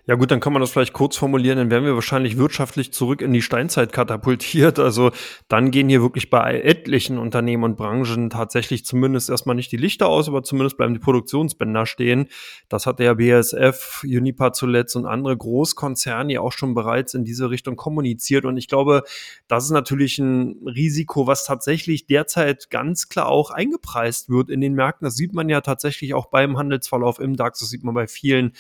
Ja 0.05 0.15
gut, 0.15 0.31
dann 0.31 0.41
kann 0.41 0.51
man 0.51 0.60
das 0.62 0.72
vielleicht 0.72 0.91
kurz 0.91 1.15
formulieren, 1.15 1.57
dann 1.57 1.72
werden 1.72 1.86
wir 1.86 1.95
wahrscheinlich 1.95 2.36
wirtschaftlich 2.38 2.91
zurück 2.91 3.22
in 3.22 3.31
die 3.31 3.41
Steinzeit 3.41 3.93
katapultiert. 3.93 4.77
Also 4.77 5.12
dann 5.48 5.72
gehen 5.72 5.88
hier 5.88 6.01
wirklich 6.01 6.29
bei 6.29 6.60
etlichen 6.60 7.17
Unternehmen 7.17 7.63
und 7.63 7.77
Branchen 7.77 8.29
tatsächlich 8.29 8.83
zumindest 8.83 9.29
erstmal 9.29 9.55
nicht 9.55 9.72
die 9.72 9.77
Lichter 9.77 10.07
aus, 10.07 10.27
aber 10.27 10.43
zumindest 10.43 10.75
bleiben 10.75 10.93
die 10.93 11.00
Produktionsbänder 11.00 11.86
stehen. 11.86 12.27
Das 12.67 12.86
hat 12.86 13.00
der 13.00 13.15
BASF, 13.15 14.03
Unipa 14.03 14.51
zuletzt 14.51 14.98
und 14.98 15.05
andere 15.05 15.38
Großkonzerne 15.38 16.33
ja 16.33 16.41
auch 16.41 16.51
schon 16.51 16.74
bereits 16.74 17.13
in 17.13 17.24
diese 17.24 17.50
Richtung 17.50 17.77
kommuniziert. 17.77 18.43
Und 18.43 18.57
ich 18.57 18.67
glaube, 18.67 19.03
das 19.48 19.63
ist 19.63 19.72
natürlich 19.72 20.19
ein 20.19 20.67
Risiko, 20.67 21.27
was 21.27 21.45
tatsächlich 21.45 22.07
derzeit 22.07 22.69
ganz 22.69 23.07
klar 23.07 23.29
auch 23.29 23.51
eingepreist 23.51 24.29
wird 24.29 24.50
in 24.50 24.60
den 24.60 24.74
Märkten. 24.74 25.05
Das 25.05 25.15
sieht 25.15 25.33
man 25.33 25.48
ja 25.48 25.62
tatsächlich 25.62 26.13
auch 26.13 26.25
beim 26.25 26.57
Handelsverlauf 26.57 27.19
im 27.19 27.38
DAX, 27.38 27.60
das 27.60 27.69
sieht 27.69 27.86
man 27.86 27.93
bei 27.93 28.07
vielen 28.07 28.51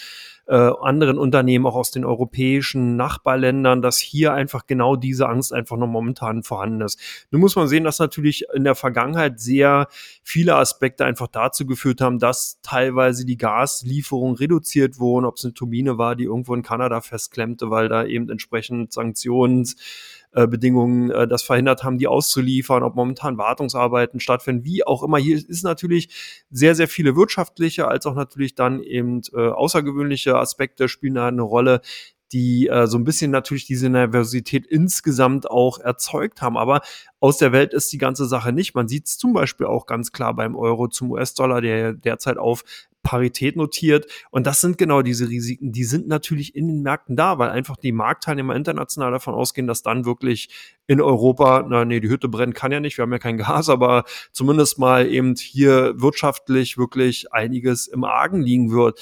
äh, 0.45 0.55
anderen 0.55 1.17
Unternehmen, 1.17 1.32
auch 1.33 1.75
aus 1.75 1.91
den 1.91 2.05
europäischen 2.05 2.95
Nachbarländern, 2.95 3.81
dass 3.81 3.97
hier 3.97 4.33
einfach 4.33 4.67
genau 4.67 4.95
diese 4.95 5.27
Angst 5.27 5.53
einfach 5.53 5.77
noch 5.77 5.87
momentan 5.87 6.43
vorhanden 6.43 6.81
ist. 6.81 6.99
Nun 7.31 7.41
muss 7.41 7.55
man 7.55 7.67
sehen, 7.67 7.83
dass 7.83 7.99
natürlich 7.99 8.45
in 8.53 8.63
der 8.63 8.75
Vergangenheit 8.75 9.39
sehr 9.39 9.87
viele 10.23 10.55
Aspekte 10.55 11.05
einfach 11.05 11.27
dazu 11.27 11.65
geführt 11.65 12.01
haben, 12.01 12.19
dass 12.19 12.59
teilweise 12.61 13.25
die 13.25 13.37
Gaslieferungen 13.37 14.35
reduziert 14.35 14.99
wurden, 14.99 15.25
ob 15.25 15.37
es 15.37 15.45
eine 15.45 15.53
Turbine 15.53 15.97
war, 15.97 16.15
die 16.15 16.25
irgendwo 16.25 16.53
in 16.53 16.63
Kanada 16.63 17.01
festklemmte, 17.01 17.69
weil 17.69 17.89
da 17.89 18.05
eben 18.05 18.29
entsprechend 18.29 18.93
Sanktions 18.93 19.75
äh, 20.33 20.47
Bedingungen 20.47 21.11
äh, 21.11 21.27
das 21.27 21.43
verhindert 21.43 21.83
haben, 21.83 21.97
die 21.97 22.07
auszuliefern, 22.07 22.83
ob 22.83 22.95
momentan 22.95 23.37
Wartungsarbeiten 23.37 24.19
stattfinden, 24.19 24.63
wie 24.63 24.85
auch 24.85 25.03
immer. 25.03 25.17
Hier 25.17 25.37
ist 25.37 25.63
natürlich 25.63 26.43
sehr, 26.49 26.75
sehr 26.75 26.87
viele 26.87 27.15
wirtschaftliche, 27.15 27.87
als 27.87 28.05
auch 28.05 28.15
natürlich 28.15 28.55
dann 28.55 28.81
eben 28.81 29.21
äh, 29.33 29.49
außergewöhnliche 29.49 30.35
Aspekte 30.37 30.89
spielen 30.89 31.15
da 31.15 31.27
eine 31.27 31.41
Rolle, 31.41 31.81
die 32.33 32.67
äh, 32.67 32.87
so 32.87 32.97
ein 32.97 33.03
bisschen 33.03 33.31
natürlich 33.31 33.65
diese 33.65 33.89
Nervosität 33.89 34.65
insgesamt 34.65 35.49
auch 35.49 35.79
erzeugt 35.79 36.41
haben. 36.41 36.57
Aber 36.57 36.81
aus 37.19 37.37
der 37.37 37.51
Welt 37.51 37.73
ist 37.73 37.93
die 37.93 37.99
ganze 37.99 38.25
Sache 38.25 38.51
nicht. 38.51 38.73
Man 38.73 38.87
sieht 38.87 39.05
es 39.05 39.17
zum 39.17 39.33
Beispiel 39.33 39.67
auch 39.67 39.85
ganz 39.85 40.11
klar 40.11 40.33
beim 40.33 40.55
Euro 40.55 40.87
zum 40.87 41.11
US-Dollar, 41.11 41.61
der 41.61 41.93
derzeit 41.93 42.37
auf 42.37 42.63
Parität 43.03 43.55
notiert. 43.55 44.07
Und 44.31 44.47
das 44.47 44.61
sind 44.61 44.77
genau 44.77 45.01
diese 45.01 45.29
Risiken, 45.29 45.71
die 45.71 45.83
sind 45.83 46.07
natürlich 46.07 46.55
in 46.55 46.67
den 46.67 46.81
Märkten 46.81 47.15
da, 47.15 47.37
weil 47.37 47.49
einfach 47.49 47.77
die 47.77 47.91
Marktteilnehmer 47.91 48.55
international 48.55 49.11
davon 49.11 49.35
ausgehen, 49.35 49.67
dass 49.67 49.83
dann 49.83 50.05
wirklich 50.05 50.49
in 50.87 51.01
Europa, 51.01 51.65
na 51.67 51.85
nee, 51.85 51.99
die 51.99 52.09
Hütte 52.09 52.29
brennen 52.29 52.53
kann 52.53 52.71
ja 52.71 52.79
nicht, 52.79 52.97
wir 52.97 53.03
haben 53.03 53.11
ja 53.11 53.19
kein 53.19 53.37
Gas, 53.37 53.69
aber 53.69 54.05
zumindest 54.31 54.79
mal 54.79 55.07
eben 55.07 55.35
hier 55.35 55.93
wirtschaftlich 55.97 56.77
wirklich 56.77 57.31
einiges 57.31 57.87
im 57.87 58.03
Argen 58.03 58.41
liegen 58.41 58.71
wird 58.71 58.99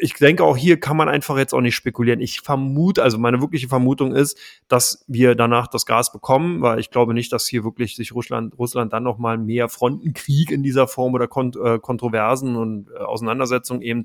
ich 0.00 0.14
denke, 0.14 0.44
auch 0.44 0.56
hier 0.56 0.78
kann 0.78 0.96
man 0.96 1.08
einfach 1.08 1.36
jetzt 1.36 1.52
auch 1.52 1.60
nicht 1.60 1.74
spekulieren. 1.74 2.20
Ich 2.20 2.40
vermute, 2.40 3.02
also 3.02 3.18
meine 3.18 3.40
wirkliche 3.40 3.68
Vermutung 3.68 4.14
ist, 4.14 4.38
dass 4.68 5.04
wir 5.08 5.34
danach 5.34 5.66
das 5.66 5.86
Gas 5.86 6.12
bekommen, 6.12 6.62
weil 6.62 6.78
ich 6.78 6.90
glaube 6.90 7.14
nicht, 7.14 7.32
dass 7.32 7.48
hier 7.48 7.64
wirklich 7.64 7.96
sich 7.96 8.14
Russland, 8.14 8.56
Russland 8.58 8.92
dann 8.92 9.02
nochmal 9.02 9.38
mehr 9.38 9.68
Frontenkrieg 9.68 10.52
in 10.52 10.62
dieser 10.62 10.86
Form 10.86 11.14
oder 11.14 11.26
Kont 11.26 11.56
äh, 11.56 11.80
Kontroversen 11.80 12.54
und 12.54 12.90
äh, 12.90 12.98
Auseinandersetzungen 12.98 13.82
eben 13.82 14.04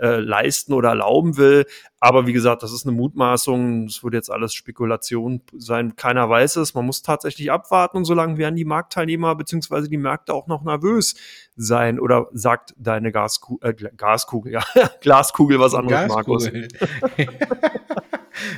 äh, 0.00 0.20
leisten 0.20 0.72
oder 0.72 0.90
erlauben 0.90 1.36
will. 1.36 1.66
Aber 2.00 2.26
wie 2.26 2.32
gesagt, 2.32 2.62
das 2.62 2.72
ist 2.72 2.86
eine 2.86 2.96
Mutmaßung. 2.96 3.84
Es 3.84 4.04
wird 4.04 4.14
jetzt 4.14 4.30
alles 4.30 4.54
Spekulation 4.54 5.42
sein. 5.56 5.96
Keiner 5.96 6.28
weiß 6.28 6.56
es. 6.56 6.74
Man 6.74 6.86
muss 6.86 7.02
tatsächlich 7.02 7.50
abwarten 7.50 7.96
und 7.96 8.04
solange 8.04 8.38
werden 8.38 8.56
die 8.56 8.64
Marktteilnehmer 8.64 9.34
beziehungsweise 9.34 9.88
die 9.88 9.96
Märkte 9.96 10.34
auch 10.34 10.46
noch 10.46 10.62
nervös 10.62 11.14
sein. 11.56 11.98
Oder 11.98 12.28
sagt 12.32 12.74
deine 12.76 13.12
Gasku 13.12 13.58
äh, 13.62 13.74
Gaskugel, 13.96 14.52
ja, 14.52 14.64
Glaskugel 15.00 15.58
was 15.58 15.74
anderes, 15.74 16.08
Markus. 16.08 16.50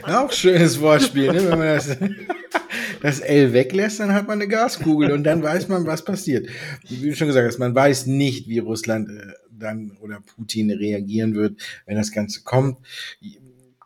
auch 0.05 0.33
schönes 0.33 0.81
Wortspiel, 0.81 1.33
ne? 1.33 1.45
wenn 1.45 1.59
man 1.59 1.69
das, 1.69 1.97
das 3.03 3.21
L 3.21 3.53
weglässt, 3.53 4.01
dann 4.01 4.13
hat 4.13 4.27
man 4.27 4.41
eine 4.41 4.49
Gaskugel 4.49 5.13
und 5.13 5.25
dann 5.25 5.43
weiß 5.43 5.69
man, 5.69 5.87
was 5.87 6.05
passiert. 6.05 6.49
Wie 6.89 7.11
du 7.11 7.17
schon 7.17 7.29
gesagt 7.29 7.47
hast, 7.47 7.59
man 7.59 7.75
weiß 7.75 8.07
nicht, 8.07 8.49
wie 8.49 8.59
Russland 8.59 9.09
äh, 9.09 9.33
dann 9.59 9.93
oder 10.01 10.21
Putin 10.21 10.71
reagieren 10.71 11.35
wird, 11.35 11.61
wenn 11.87 11.97
das 11.97 12.13
Ganze 12.13 12.43
kommt. 12.43 12.79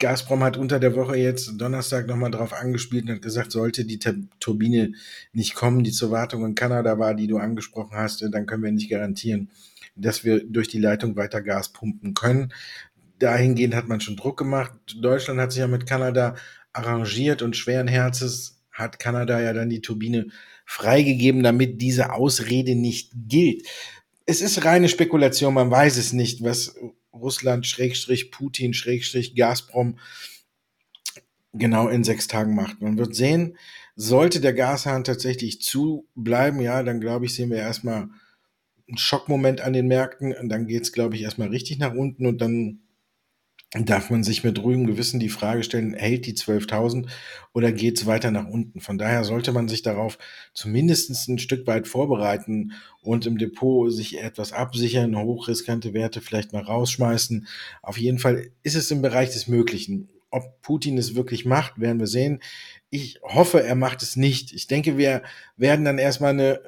Gazprom 0.02 0.42
hat 0.42 0.56
unter 0.56 0.80
der 0.80 0.96
Woche 0.96 1.16
jetzt 1.16 1.60
Donnerstag 1.60 2.08
nochmal 2.08 2.32
drauf 2.32 2.52
angespielt 2.52 3.04
und 3.04 3.14
hat 3.14 3.22
gesagt, 3.22 3.52
sollte 3.52 3.84
die 3.84 4.00
Turbine 4.40 4.94
nicht 5.32 5.54
kommen, 5.54 5.84
die 5.84 5.92
zur 5.92 6.10
Wartung 6.10 6.44
in 6.44 6.56
Kanada 6.56 6.98
war, 6.98 7.14
die 7.14 7.28
du 7.28 7.38
angesprochen 7.38 7.96
hast, 7.96 8.20
dann 8.32 8.46
können 8.46 8.64
wir 8.64 8.72
nicht 8.72 8.90
garantieren, 8.90 9.48
dass 9.94 10.24
wir 10.24 10.44
durch 10.44 10.66
die 10.66 10.80
Leitung 10.80 11.14
weiter 11.14 11.40
Gas 11.40 11.72
pumpen 11.72 12.14
können. 12.14 12.52
Dahingehend 13.20 13.76
hat 13.76 13.86
man 13.86 14.00
schon 14.00 14.16
Druck 14.16 14.36
gemacht. 14.36 14.72
Deutschland 15.00 15.38
hat 15.38 15.52
sich 15.52 15.60
ja 15.60 15.68
mit 15.68 15.86
Kanada 15.86 16.34
arrangiert 16.72 17.40
und 17.40 17.56
schweren 17.56 17.86
Herzens 17.86 18.60
hat 18.72 18.98
Kanada 18.98 19.40
ja 19.40 19.52
dann 19.52 19.70
die 19.70 19.82
Turbine 19.82 20.26
freigegeben, 20.64 21.44
damit 21.44 21.80
diese 21.80 22.12
Ausrede 22.12 22.74
nicht 22.74 23.12
gilt 23.28 23.68
es 24.26 24.40
ist 24.40 24.64
reine 24.64 24.88
Spekulation, 24.88 25.54
man 25.54 25.70
weiß 25.70 25.96
es 25.96 26.12
nicht, 26.12 26.42
was 26.42 26.76
Russland, 27.12 27.66
Schrägstrich, 27.66 28.30
Putin, 28.30 28.74
Schrägstrich, 28.74 29.34
Gazprom 29.34 29.98
genau 31.52 31.88
in 31.88 32.04
sechs 32.04 32.28
Tagen 32.28 32.54
macht. 32.54 32.80
Man 32.80 32.98
wird 32.98 33.14
sehen, 33.14 33.56
sollte 33.94 34.40
der 34.40 34.54
Gashahn 34.54 35.04
tatsächlich 35.04 35.60
zu 35.60 36.08
bleiben, 36.14 36.60
ja, 36.60 36.82
dann 36.82 37.00
glaube 37.00 37.26
ich, 37.26 37.34
sehen 37.34 37.50
wir 37.50 37.58
erstmal 37.58 38.08
einen 38.88 38.98
Schockmoment 38.98 39.60
an 39.60 39.72
den 39.72 39.86
Märkten 39.86 40.34
und 40.34 40.48
dann 40.48 40.66
geht 40.66 40.82
es, 40.82 40.92
glaube 40.92 41.14
ich, 41.14 41.22
erstmal 41.22 41.48
richtig 41.48 41.78
nach 41.78 41.94
unten 41.94 42.26
und 42.26 42.38
dann 42.38 42.81
darf 43.74 44.10
man 44.10 44.22
sich 44.22 44.44
mit 44.44 44.62
ruhigem 44.62 44.86
Gewissen 44.86 45.18
die 45.18 45.30
Frage 45.30 45.62
stellen, 45.62 45.94
hält 45.94 46.26
die 46.26 46.34
12.000 46.34 47.08
oder 47.54 47.72
geht 47.72 47.98
es 47.98 48.06
weiter 48.06 48.30
nach 48.30 48.46
unten? 48.46 48.80
Von 48.80 48.98
daher 48.98 49.24
sollte 49.24 49.52
man 49.52 49.66
sich 49.66 49.80
darauf 49.82 50.18
zumindest 50.52 51.28
ein 51.28 51.38
Stück 51.38 51.66
weit 51.66 51.88
vorbereiten 51.88 52.72
und 53.00 53.24
im 53.24 53.38
Depot 53.38 53.90
sich 53.90 54.20
etwas 54.20 54.52
absichern, 54.52 55.16
hochriskante 55.16 55.94
Werte 55.94 56.20
vielleicht 56.20 56.52
mal 56.52 56.62
rausschmeißen. 56.62 57.46
Auf 57.82 57.96
jeden 57.96 58.18
Fall 58.18 58.50
ist 58.62 58.76
es 58.76 58.90
im 58.90 59.00
Bereich 59.00 59.30
des 59.30 59.48
Möglichen. 59.48 60.10
Ob 60.30 60.60
Putin 60.60 60.98
es 60.98 61.14
wirklich 61.14 61.46
macht, 61.46 61.80
werden 61.80 61.98
wir 61.98 62.06
sehen. 62.06 62.40
Ich 62.90 63.20
hoffe, 63.22 63.62
er 63.62 63.74
macht 63.74 64.02
es 64.02 64.16
nicht. 64.16 64.52
Ich 64.52 64.66
denke, 64.66 64.98
wir 64.98 65.22
werden 65.56 65.84
dann 65.86 65.98
erstmal 65.98 66.30
eine 66.30 66.60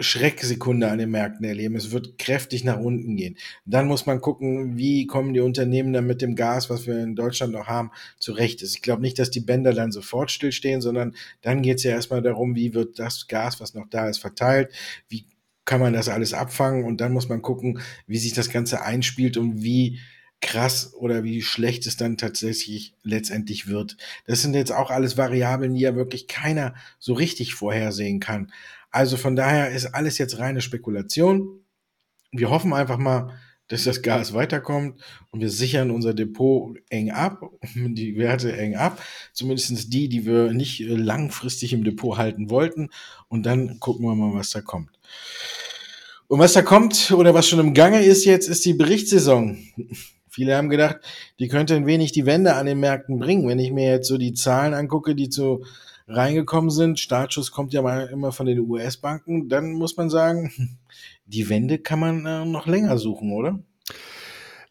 Schrecksekunde 0.00 0.90
an 0.90 0.98
den 0.98 1.10
Märkten 1.10 1.44
erleben. 1.44 1.76
Es 1.76 1.92
wird 1.92 2.18
kräftig 2.18 2.64
nach 2.64 2.78
unten 2.78 3.16
gehen. 3.16 3.36
Dann 3.64 3.86
muss 3.86 4.06
man 4.06 4.20
gucken, 4.20 4.76
wie 4.76 5.06
kommen 5.06 5.34
die 5.34 5.40
Unternehmen 5.40 5.92
dann 5.92 6.06
mit 6.06 6.22
dem 6.22 6.34
Gas, 6.34 6.70
was 6.70 6.86
wir 6.86 6.98
in 7.02 7.14
Deutschland 7.14 7.52
noch 7.52 7.66
haben, 7.66 7.90
zurecht. 8.18 8.62
Ich 8.62 8.82
glaube 8.82 9.02
nicht, 9.02 9.18
dass 9.18 9.30
die 9.30 9.40
Bänder 9.40 9.72
dann 9.72 9.92
sofort 9.92 10.30
stillstehen, 10.30 10.80
sondern 10.80 11.14
dann 11.42 11.62
geht 11.62 11.78
es 11.78 11.84
ja 11.84 11.92
erstmal 11.92 12.22
darum, 12.22 12.54
wie 12.56 12.74
wird 12.74 12.98
das 12.98 13.28
Gas, 13.28 13.60
was 13.60 13.74
noch 13.74 13.88
da 13.88 14.08
ist, 14.08 14.18
verteilt, 14.18 14.72
wie 15.08 15.26
kann 15.64 15.80
man 15.80 15.92
das 15.92 16.08
alles 16.08 16.34
abfangen 16.34 16.84
und 16.84 17.00
dann 17.00 17.12
muss 17.12 17.28
man 17.28 17.42
gucken, 17.42 17.80
wie 18.06 18.18
sich 18.18 18.32
das 18.32 18.50
Ganze 18.50 18.82
einspielt 18.82 19.36
und 19.36 19.62
wie 19.62 20.00
krass 20.40 20.94
oder 20.94 21.22
wie 21.22 21.42
schlecht 21.42 21.86
es 21.86 21.96
dann 21.96 22.16
tatsächlich 22.16 22.94
letztendlich 23.02 23.66
wird. 23.66 23.96
Das 24.26 24.42
sind 24.42 24.54
jetzt 24.54 24.72
auch 24.72 24.90
alles 24.90 25.16
Variablen, 25.16 25.74
die 25.74 25.82
ja 25.82 25.94
wirklich 25.94 26.28
keiner 26.28 26.74
so 26.98 27.12
richtig 27.12 27.54
vorhersehen 27.54 28.20
kann. 28.20 28.50
Also 28.90 29.16
von 29.16 29.36
daher 29.36 29.70
ist 29.70 29.86
alles 29.86 30.18
jetzt 30.18 30.38
reine 30.38 30.60
Spekulation. 30.60 31.64
Wir 32.32 32.50
hoffen 32.50 32.72
einfach 32.72 32.98
mal, 32.98 33.38
dass 33.70 33.84
das 33.84 34.02
Gas 34.02 34.34
weiterkommt 34.34 35.00
und 35.30 35.40
wir 35.40 35.48
sichern 35.48 35.92
unser 35.92 36.12
Depot 36.12 36.76
eng 36.90 37.12
ab, 37.12 37.40
die 37.74 38.16
Werte 38.16 38.56
eng 38.56 38.74
ab, 38.74 39.00
zumindest 39.32 39.92
die, 39.92 40.08
die 40.08 40.26
wir 40.26 40.52
nicht 40.52 40.80
langfristig 40.80 41.72
im 41.72 41.84
Depot 41.84 42.18
halten 42.18 42.50
wollten 42.50 42.90
und 43.28 43.46
dann 43.46 43.78
gucken 43.78 44.04
wir 44.04 44.14
mal, 44.14 44.34
was 44.34 44.50
da 44.50 44.60
kommt. 44.60 44.90
Und 46.26 46.38
was 46.38 46.52
da 46.52 46.62
kommt 46.62 47.12
oder 47.12 47.34
was 47.34 47.48
schon 47.48 47.58
im 47.58 47.74
Gange 47.74 48.02
ist 48.02 48.24
jetzt, 48.24 48.48
ist 48.48 48.64
die 48.64 48.74
Berichtssaison. 48.74 49.58
Viele 50.28 50.56
haben 50.56 50.68
gedacht, 50.68 50.98
die 51.40 51.48
könnte 51.48 51.74
ein 51.74 51.86
wenig 51.86 52.12
die 52.12 52.24
Wende 52.24 52.54
an 52.54 52.66
den 52.66 52.78
Märkten 52.78 53.18
bringen. 53.18 53.48
Wenn 53.48 53.58
ich 53.58 53.72
mir 53.72 53.90
jetzt 53.90 54.06
so 54.06 54.16
die 54.16 54.32
Zahlen 54.32 54.74
angucke, 54.74 55.16
die 55.16 55.28
zu 55.28 55.64
reingekommen 56.10 56.70
sind, 56.70 56.98
Startschuss 56.98 57.52
kommt 57.52 57.72
ja 57.72 57.82
mal 57.82 58.06
immer 58.08 58.32
von 58.32 58.46
den 58.46 58.60
US-Banken, 58.60 59.48
dann 59.48 59.72
muss 59.72 59.96
man 59.96 60.10
sagen, 60.10 60.78
die 61.26 61.48
Wende 61.48 61.78
kann 61.78 62.00
man 62.00 62.26
äh, 62.26 62.44
noch 62.44 62.66
länger 62.66 62.98
suchen, 62.98 63.32
oder? 63.32 63.60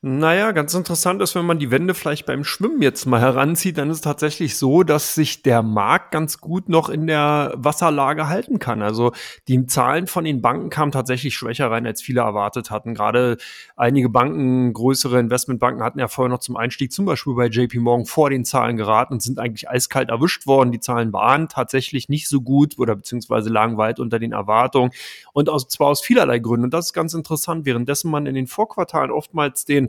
Naja, 0.01 0.53
ganz 0.53 0.73
interessant 0.75 1.21
ist, 1.21 1.35
wenn 1.35 1.45
man 1.45 1.59
die 1.59 1.71
Wände 1.71 1.93
vielleicht 1.93 2.25
beim 2.25 2.45
Schwimmen 2.45 2.81
jetzt 2.81 3.05
mal 3.05 3.19
heranzieht, 3.19 3.77
dann 3.77 3.89
ist 3.89 3.97
es 3.97 4.01
tatsächlich 4.01 4.55
so, 4.55 4.83
dass 4.83 5.13
sich 5.13 5.41
der 5.41 5.61
Markt 5.61 6.11
ganz 6.11 6.39
gut 6.39 6.69
noch 6.69 6.87
in 6.87 7.05
der 7.05 7.53
Wasserlage 7.57 8.29
halten 8.29 8.59
kann. 8.59 8.81
Also 8.81 9.11
die 9.49 9.65
Zahlen 9.65 10.07
von 10.07 10.23
den 10.23 10.41
Banken 10.41 10.69
kamen 10.69 10.93
tatsächlich 10.93 11.35
schwächer 11.35 11.69
rein, 11.69 11.85
als 11.85 12.01
viele 12.01 12.21
erwartet 12.21 12.71
hatten. 12.71 12.93
Gerade 12.93 13.35
einige 13.75 14.07
Banken, 14.07 14.71
größere 14.71 15.19
Investmentbanken 15.19 15.83
hatten 15.83 15.99
ja 15.99 16.07
vorher 16.07 16.29
noch 16.29 16.39
zum 16.39 16.55
Einstieg 16.55 16.93
zum 16.93 17.03
Beispiel 17.03 17.35
bei 17.35 17.47
JP 17.47 17.79
Morgan 17.79 18.05
vor 18.05 18.29
den 18.29 18.45
Zahlen 18.45 18.77
geraten 18.77 19.15
und 19.15 19.21
sind 19.21 19.37
eigentlich 19.37 19.69
eiskalt 19.69 20.07
erwischt 20.07 20.47
worden. 20.47 20.71
Die 20.71 20.79
Zahlen 20.79 21.11
waren 21.11 21.49
tatsächlich 21.49 22.07
nicht 22.07 22.29
so 22.29 22.39
gut 22.39 22.79
oder 22.79 22.95
beziehungsweise 22.95 23.49
lagen 23.49 23.75
weit 23.75 23.99
unter 23.99 24.17
den 24.17 24.31
Erwartungen 24.31 24.91
und 25.33 25.49
aus, 25.49 25.67
zwar 25.67 25.87
aus 25.87 25.99
vielerlei 25.99 26.39
Gründen. 26.39 26.63
Und 26.63 26.73
das 26.73 26.85
ist 26.85 26.93
ganz 26.93 27.13
interessant, 27.13 27.65
währenddessen 27.65 28.09
man 28.09 28.27
in 28.27 28.35
den 28.35 28.47
Vorquartalen 28.47 29.11
oftmals 29.11 29.65
den 29.65 29.88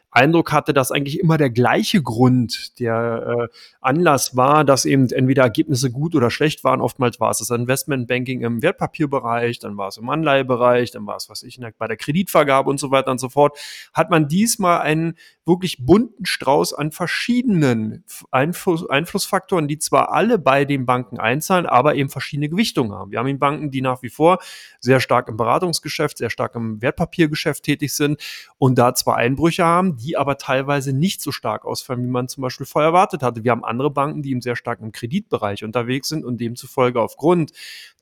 Eindruck 0.11 0.51
hatte, 0.51 0.73
dass 0.73 0.91
eigentlich 0.91 1.19
immer 1.19 1.37
der 1.37 1.49
gleiche 1.49 2.03
Grund 2.03 2.79
der 2.79 3.47
äh, 3.49 3.55
Anlass 3.79 4.35
war, 4.35 4.65
dass 4.65 4.85
eben 4.85 5.09
entweder 5.09 5.43
Ergebnisse 5.43 5.89
gut 5.89 6.15
oder 6.15 6.29
schlecht 6.29 6.63
waren. 6.63 6.81
Oftmals 6.81 7.19
war 7.19 7.31
es 7.31 7.39
das 7.39 7.49
Investmentbanking 7.49 8.41
im 8.41 8.61
Wertpapierbereich, 8.61 9.59
dann 9.59 9.77
war 9.77 9.87
es 9.87 9.97
im 9.97 10.09
Anleihebereich, 10.09 10.91
dann 10.91 11.07
war 11.07 11.15
es, 11.15 11.29
was 11.29 11.43
ich, 11.43 11.59
bei 11.77 11.87
der 11.87 11.97
Kreditvergabe 11.97 12.69
und 12.69 12.79
so 12.79 12.91
weiter 12.91 13.11
und 13.11 13.19
so 13.19 13.29
fort. 13.29 13.57
Hat 13.93 14.09
man 14.09 14.27
diesmal 14.27 14.81
einen 14.81 15.15
wirklich 15.45 15.85
bunten 15.85 16.25
Strauß 16.25 16.73
an 16.73 16.91
verschiedenen 16.91 18.03
Einfluss, 18.31 18.87
Einflussfaktoren, 18.89 19.67
die 19.67 19.79
zwar 19.79 20.11
alle 20.11 20.37
bei 20.37 20.65
den 20.65 20.85
Banken 20.85 21.19
einzahlen, 21.19 21.65
aber 21.65 21.95
eben 21.95 22.09
verschiedene 22.09 22.49
Gewichtungen 22.49 22.93
haben. 22.93 23.11
Wir 23.11 23.19
haben 23.19 23.39
Banken, 23.39 23.71
die 23.71 23.81
nach 23.81 24.01
wie 24.03 24.09
vor 24.09 24.39
sehr 24.79 24.99
stark 24.99 25.29
im 25.29 25.37
Beratungsgeschäft, 25.37 26.17
sehr 26.17 26.29
stark 26.29 26.55
im 26.55 26.81
Wertpapiergeschäft 26.81 27.63
tätig 27.63 27.93
sind 27.93 28.21
und 28.57 28.77
da 28.77 28.93
zwar 28.93 29.17
Einbrüche 29.17 29.63
haben, 29.63 29.97
die 30.01 30.17
aber 30.17 30.37
teilweise 30.37 30.93
nicht 30.93 31.21
so 31.21 31.31
stark 31.31 31.65
ausfallen, 31.65 32.03
wie 32.03 32.09
man 32.09 32.27
zum 32.27 32.41
Beispiel 32.41 32.65
vorher 32.65 32.89
erwartet 32.89 33.21
hatte. 33.21 33.43
Wir 33.43 33.51
haben 33.51 33.63
andere 33.63 33.91
Banken, 33.91 34.23
die 34.23 34.31
eben 34.31 34.41
sehr 34.41 34.55
stark 34.55 34.79
im 34.81 34.91
Kreditbereich 34.91 35.63
unterwegs 35.63 36.09
sind 36.09 36.25
und 36.25 36.41
demzufolge 36.41 36.99
aufgrund 36.99 37.51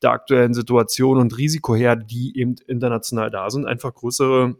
der 0.02 0.12
aktuellen 0.12 0.54
Situation 0.54 1.18
und 1.18 1.38
Risikoherde, 1.38 2.06
die 2.06 2.38
eben 2.38 2.56
international 2.68 3.30
da 3.30 3.50
sind, 3.50 3.66
einfach 3.66 3.94
größere 3.94 4.56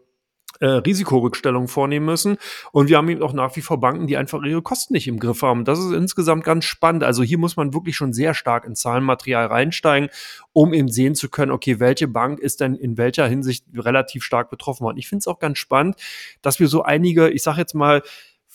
äh, 0.60 0.66
Risikorückstellungen 0.66 1.68
vornehmen 1.68 2.06
müssen. 2.06 2.36
Und 2.72 2.88
wir 2.88 2.96
haben 2.96 3.08
eben 3.08 3.22
auch 3.22 3.32
nach 3.32 3.56
wie 3.56 3.60
vor 3.60 3.80
Banken, 3.80 4.06
die 4.06 4.16
einfach 4.16 4.42
ihre 4.42 4.62
Kosten 4.62 4.94
nicht 4.94 5.08
im 5.08 5.18
Griff 5.18 5.42
haben. 5.42 5.64
Das 5.64 5.78
ist 5.78 5.92
insgesamt 5.92 6.44
ganz 6.44 6.64
spannend. 6.64 7.02
Also 7.02 7.22
hier 7.22 7.38
muss 7.38 7.56
man 7.56 7.74
wirklich 7.74 7.96
schon 7.96 8.12
sehr 8.12 8.34
stark 8.34 8.64
in 8.64 8.74
Zahlenmaterial 8.74 9.46
reinsteigen, 9.46 10.10
um 10.52 10.72
eben 10.72 10.88
sehen 10.88 11.14
zu 11.14 11.28
können, 11.28 11.50
okay, 11.50 11.80
welche 11.80 12.08
Bank 12.08 12.38
ist 12.38 12.60
denn 12.60 12.74
in 12.74 12.96
welcher 12.96 13.26
Hinsicht 13.26 13.64
relativ 13.74 14.22
stark 14.22 14.50
betroffen 14.50 14.84
worden. 14.84 14.98
Ich 14.98 15.08
finde 15.08 15.20
es 15.20 15.26
auch 15.26 15.38
ganz 15.38 15.58
spannend, 15.58 15.96
dass 16.42 16.60
wir 16.60 16.68
so 16.68 16.82
einige, 16.82 17.30
ich 17.30 17.42
sage 17.42 17.58
jetzt 17.58 17.74
mal, 17.74 18.02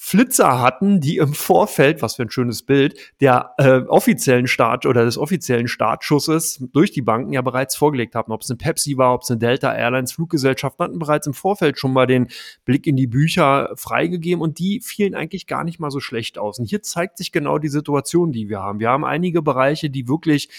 Flitzer 0.07 0.61
hatten, 0.61 0.99
die 0.99 1.17
im 1.17 1.33
Vorfeld, 1.33 2.03
was 2.03 2.17
für 2.17 2.21
ein 2.21 2.29
schönes 2.29 2.61
Bild, 2.61 2.95
der 3.21 3.55
äh, 3.57 3.79
offiziellen 3.87 4.45
Start 4.45 4.85
oder 4.85 5.03
des 5.03 5.17
offiziellen 5.17 5.67
Startschusses 5.67 6.63
durch 6.73 6.91
die 6.91 7.01
Banken 7.01 7.33
ja 7.33 7.41
bereits 7.41 7.75
vorgelegt 7.75 8.13
haben. 8.13 8.31
Ob 8.31 8.43
es 8.43 8.51
eine 8.51 8.57
Pepsi 8.57 8.97
war, 8.97 9.15
ob 9.15 9.23
es 9.23 9.31
eine 9.31 9.39
Delta 9.39 9.73
Airlines 9.73 10.11
Fluggesellschaft 10.11 10.77
hatten 10.77 10.99
bereits 10.99 11.25
im 11.25 11.33
Vorfeld 11.33 11.79
schon 11.79 11.91
mal 11.91 12.05
den 12.05 12.27
Blick 12.65 12.85
in 12.85 12.95
die 12.95 13.07
Bücher 13.07 13.71
freigegeben 13.77 14.43
und 14.43 14.59
die 14.59 14.79
fielen 14.79 15.15
eigentlich 15.15 15.47
gar 15.47 15.63
nicht 15.63 15.79
mal 15.79 15.89
so 15.89 15.99
schlecht 15.99 16.37
aus. 16.37 16.59
Und 16.59 16.65
hier 16.65 16.83
zeigt 16.83 17.17
sich 17.17 17.31
genau 17.31 17.57
die 17.57 17.69
Situation, 17.69 18.31
die 18.31 18.47
wir 18.47 18.59
haben. 18.59 18.79
Wir 18.79 18.89
haben 18.89 19.05
einige 19.05 19.41
Bereiche, 19.41 19.89
die 19.89 20.07
wirklich 20.07 20.49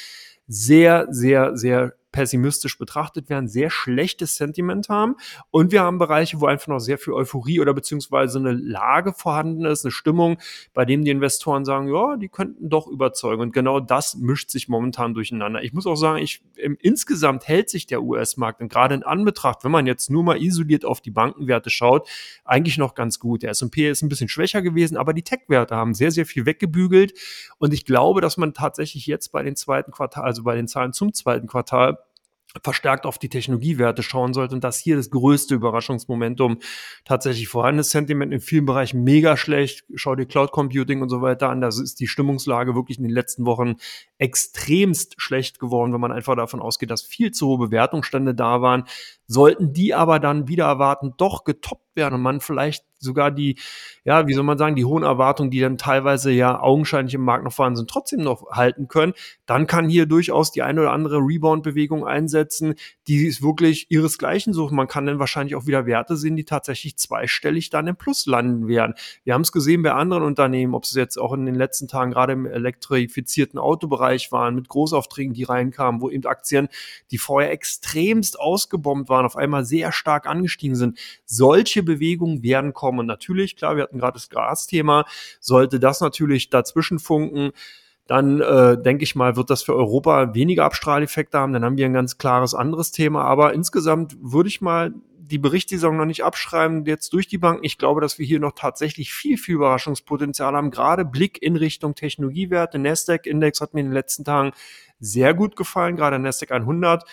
sehr, 0.48 1.06
sehr, 1.10 1.56
sehr 1.56 1.94
pessimistisch 2.16 2.78
betrachtet 2.78 3.28
werden, 3.28 3.46
sehr 3.46 3.68
schlechtes 3.68 4.36
Sentiment 4.36 4.88
haben. 4.88 5.16
Und 5.50 5.70
wir 5.70 5.82
haben 5.82 5.98
Bereiche, 5.98 6.40
wo 6.40 6.46
einfach 6.46 6.68
noch 6.68 6.78
sehr 6.78 6.96
viel 6.96 7.12
Euphorie 7.12 7.60
oder 7.60 7.74
beziehungsweise 7.74 8.38
eine 8.38 8.52
Lage 8.52 9.12
vorhanden 9.12 9.66
ist, 9.66 9.84
eine 9.84 9.92
Stimmung, 9.92 10.38
bei 10.72 10.86
dem 10.86 11.04
die 11.04 11.10
Investoren 11.10 11.66
sagen, 11.66 11.92
ja, 11.92 12.16
die 12.16 12.30
könnten 12.30 12.70
doch 12.70 12.86
überzeugen. 12.86 13.42
Und 13.42 13.52
genau 13.52 13.80
das 13.80 14.14
mischt 14.14 14.48
sich 14.48 14.66
momentan 14.66 15.12
durcheinander. 15.12 15.62
Ich 15.62 15.74
muss 15.74 15.86
auch 15.86 15.96
sagen, 15.96 16.16
ich, 16.16 16.40
im, 16.54 16.78
insgesamt 16.80 17.48
hält 17.48 17.68
sich 17.68 17.86
der 17.86 18.02
US-Markt 18.02 18.62
und 18.62 18.70
gerade 18.70 18.94
in 18.94 19.02
Anbetracht, 19.02 19.62
wenn 19.62 19.70
man 19.70 19.84
jetzt 19.84 20.08
nur 20.08 20.22
mal 20.22 20.40
isoliert 20.40 20.86
auf 20.86 21.02
die 21.02 21.10
Bankenwerte 21.10 21.68
schaut, 21.68 22.08
eigentlich 22.46 22.78
noch 22.78 22.94
ganz 22.94 23.18
gut. 23.18 23.42
Der 23.42 23.50
S&P 23.50 23.90
ist 23.90 24.00
ein 24.00 24.08
bisschen 24.08 24.30
schwächer 24.30 24.62
gewesen, 24.62 24.96
aber 24.96 25.12
die 25.12 25.22
Tech-Werte 25.22 25.76
haben 25.76 25.92
sehr, 25.92 26.12
sehr 26.12 26.24
viel 26.24 26.46
weggebügelt. 26.46 27.12
Und 27.58 27.74
ich 27.74 27.84
glaube, 27.84 28.22
dass 28.22 28.38
man 28.38 28.54
tatsächlich 28.54 29.06
jetzt 29.06 29.32
bei 29.32 29.42
den 29.42 29.54
zweiten 29.54 29.92
Quartal, 29.92 30.24
also 30.24 30.44
bei 30.44 30.56
den 30.56 30.66
Zahlen 30.66 30.94
zum 30.94 31.12
zweiten 31.12 31.46
Quartal, 31.46 31.98
verstärkt 32.62 33.06
auf 33.06 33.18
die 33.18 33.28
Technologiewerte 33.28 34.02
schauen 34.02 34.34
sollte 34.34 34.54
und 34.54 34.64
dass 34.64 34.78
hier 34.78 34.96
das 34.96 35.10
größte 35.10 35.54
Überraschungsmomentum 35.54 36.58
tatsächlich 37.04 37.48
vorhanden 37.48 37.80
ist. 37.80 37.90
Sentiment 37.90 38.32
in 38.32 38.40
vielen 38.40 38.66
Bereichen 38.66 39.04
mega 39.04 39.36
schlecht. 39.36 39.84
Schau 39.94 40.14
dir 40.14 40.26
Cloud 40.26 40.52
Computing 40.52 41.02
und 41.02 41.08
so 41.08 41.22
weiter 41.22 41.50
an. 41.50 41.60
Da 41.60 41.68
ist 41.68 42.00
die 42.00 42.08
Stimmungslage 42.08 42.74
wirklich 42.74 42.98
in 42.98 43.04
den 43.04 43.12
letzten 43.12 43.46
Wochen 43.46 43.76
extremst 44.18 45.14
schlecht 45.18 45.58
geworden, 45.58 45.92
wenn 45.92 46.00
man 46.00 46.12
einfach 46.12 46.36
davon 46.36 46.60
ausgeht, 46.60 46.90
dass 46.90 47.02
viel 47.02 47.32
zu 47.32 47.46
hohe 47.48 47.58
Bewertungsstände 47.58 48.34
da 48.34 48.60
waren. 48.62 48.84
Sollten 49.26 49.72
die 49.72 49.94
aber 49.94 50.18
dann 50.18 50.48
wieder 50.48 50.66
erwarten, 50.66 51.14
doch 51.16 51.44
getoppt 51.44 51.85
werden 51.96 52.14
und 52.14 52.22
man 52.22 52.40
vielleicht 52.40 52.84
sogar 52.98 53.30
die, 53.30 53.58
ja, 54.04 54.26
wie 54.26 54.34
soll 54.34 54.44
man 54.44 54.58
sagen, 54.58 54.76
die 54.76 54.84
hohen 54.84 55.02
Erwartungen, 55.02 55.50
die 55.50 55.60
dann 55.60 55.78
teilweise 55.78 56.30
ja 56.30 56.60
augenscheinlich 56.60 57.14
im 57.14 57.22
Markt 57.22 57.44
noch 57.44 57.52
vorhanden 57.52 57.76
sind, 57.76 57.90
trotzdem 57.90 58.20
noch 58.20 58.50
halten 58.50 58.88
können, 58.88 59.12
dann 59.46 59.66
kann 59.66 59.88
hier 59.88 60.06
durchaus 60.06 60.50
die 60.52 60.62
eine 60.62 60.80
oder 60.80 60.92
andere 60.92 61.18
Rebound-Bewegung 61.18 62.06
einsetzen, 62.06 62.74
die 63.06 63.26
ist 63.26 63.42
wirklich 63.42 63.90
ihresgleichen 63.90 64.52
sucht. 64.52 64.72
Man 64.72 64.88
kann 64.88 65.06
dann 65.06 65.18
wahrscheinlich 65.18 65.54
auch 65.54 65.66
wieder 65.66 65.86
Werte 65.86 66.16
sehen, 66.16 66.36
die 66.36 66.44
tatsächlich 66.44 66.96
zweistellig 66.96 67.70
dann 67.70 67.86
im 67.86 67.96
Plus 67.96 68.26
landen 68.26 68.68
werden. 68.68 68.94
Wir 69.24 69.34
haben 69.34 69.42
es 69.42 69.52
gesehen 69.52 69.82
bei 69.82 69.92
anderen 69.92 70.22
Unternehmen, 70.22 70.74
ob 70.74 70.84
es 70.84 70.94
jetzt 70.94 71.18
auch 71.18 71.32
in 71.32 71.46
den 71.46 71.54
letzten 71.54 71.88
Tagen 71.88 72.10
gerade 72.10 72.32
im 72.32 72.46
elektrifizierten 72.46 73.58
Autobereich 73.58 74.32
waren, 74.32 74.54
mit 74.54 74.68
Großaufträgen, 74.68 75.34
die 75.34 75.44
reinkamen, 75.44 76.00
wo 76.00 76.10
eben 76.10 76.26
Aktien, 76.26 76.68
die 77.10 77.18
vorher 77.18 77.52
extremst 77.52 78.40
ausgebombt 78.40 79.08
waren, 79.08 79.26
auf 79.26 79.36
einmal 79.36 79.64
sehr 79.64 79.92
stark 79.92 80.26
angestiegen 80.26 80.76
sind. 80.76 80.98
Solche 81.24 81.82
Bewegungen 81.86 82.42
werden 82.42 82.74
kommen. 82.74 82.98
Und 82.98 83.06
natürlich, 83.06 83.56
klar, 83.56 83.76
wir 83.76 83.84
hatten 83.84 83.98
gerade 83.98 84.16
das 84.16 84.28
Gasthema, 84.28 85.06
sollte 85.40 85.80
das 85.80 86.02
natürlich 86.02 86.50
dazwischen 86.50 86.98
funken, 86.98 87.52
dann 88.06 88.40
äh, 88.40 88.80
denke 88.80 89.02
ich 89.02 89.16
mal, 89.16 89.36
wird 89.36 89.50
das 89.50 89.62
für 89.62 89.74
Europa 89.74 90.34
weniger 90.34 90.64
Abstrahleffekte 90.64 91.38
haben. 91.38 91.52
Dann 91.52 91.64
haben 91.64 91.76
wir 91.76 91.86
ein 91.86 91.92
ganz 91.92 92.18
klares 92.18 92.54
anderes 92.54 92.92
Thema. 92.92 93.24
Aber 93.24 93.52
insgesamt 93.52 94.16
würde 94.20 94.48
ich 94.48 94.60
mal 94.60 94.94
die 95.18 95.38
Berichtssaison 95.38 95.96
noch 95.96 96.04
nicht 96.04 96.22
abschreiben, 96.22 96.84
jetzt 96.86 97.12
durch 97.12 97.26
die 97.26 97.38
Banken. 97.38 97.64
Ich 97.64 97.78
glaube, 97.78 98.00
dass 98.00 98.18
wir 98.18 98.26
hier 98.26 98.38
noch 98.38 98.52
tatsächlich 98.52 99.12
viel, 99.12 99.36
viel 99.38 99.56
Überraschungspotenzial 99.56 100.54
haben. 100.54 100.70
Gerade 100.70 101.04
Blick 101.04 101.42
in 101.42 101.56
Richtung 101.56 101.96
Technologiewerte. 101.96 102.78
Nasdaq-Index 102.78 103.60
hat 103.60 103.74
mir 103.74 103.80
in 103.80 103.86
den 103.86 103.92
letzten 103.92 104.24
Tagen 104.24 104.52
sehr 105.00 105.34
gut 105.34 105.56
gefallen, 105.56 105.96
gerade 105.96 106.18
Nasdaq 106.18 106.52
100 106.52 107.04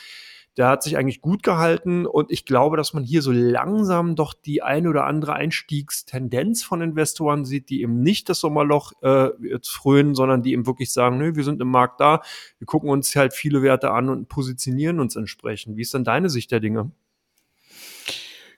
der 0.57 0.67
hat 0.67 0.83
sich 0.83 0.97
eigentlich 0.97 1.21
gut 1.21 1.41
gehalten 1.41 2.05
und 2.05 2.31
ich 2.31 2.45
glaube, 2.45 2.77
dass 2.77 2.93
man 2.93 3.03
hier 3.03 3.21
so 3.21 3.31
langsam 3.31 4.15
doch 4.15 4.33
die 4.33 4.61
eine 4.61 4.89
oder 4.89 5.05
andere 5.05 5.33
Einstiegstendenz 5.33 6.63
von 6.63 6.81
Investoren 6.81 7.43
sieht, 7.43 7.69
die 7.69 7.81
eben 7.81 8.01
nicht 8.01 8.29
das 8.29 8.39
Sommerloch 8.39 8.93
äh, 9.01 9.29
jetzt 9.41 9.69
frönen, 9.69 10.13
sondern 10.13 10.43
die 10.43 10.53
eben 10.53 10.67
wirklich 10.67 10.93
sagen, 10.93 11.17
nö, 11.17 11.35
wir 11.35 11.43
sind 11.43 11.61
im 11.61 11.69
Markt 11.69 11.99
da, 11.99 12.21
wir 12.59 12.67
gucken 12.67 12.89
uns 12.89 13.15
halt 13.15 13.33
viele 13.33 13.63
Werte 13.63 13.91
an 13.91 14.09
und 14.09 14.29
positionieren 14.29 14.99
uns 14.99 15.15
entsprechend. 15.15 15.75
Wie 15.75 15.81
ist 15.81 15.93
denn 15.93 16.03
deine 16.03 16.29
Sicht 16.29 16.51
der 16.51 16.59
Dinge? 16.59 16.91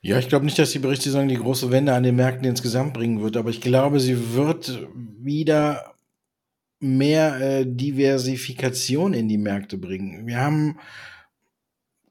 Ja, 0.02 0.20
ich 0.20 0.28
glaube 0.28 0.46
nicht, 0.46 0.60
dass 0.60 0.72
die 0.72 0.80
Berichtssaison 0.80 1.28
die 1.28 1.38
große 1.38 1.72
Wende 1.72 1.94
an 1.94 2.04
den 2.04 2.16
Märkten 2.16 2.46
insgesamt 2.46 2.94
bringen 2.94 3.22
wird, 3.24 3.38
aber 3.38 3.50
ich 3.50 3.60
glaube, 3.60 4.00
sie 4.00 4.36
wird 4.36 4.88
wieder 4.94 5.96
mehr 6.80 7.42
äh, 7.42 7.66
Diversifikation 7.66 9.14
in 9.14 9.28
die 9.28 9.40
Märkte 9.40 9.78
bringen. 9.78 10.28
Wir 10.28 10.38
haben 10.40 10.78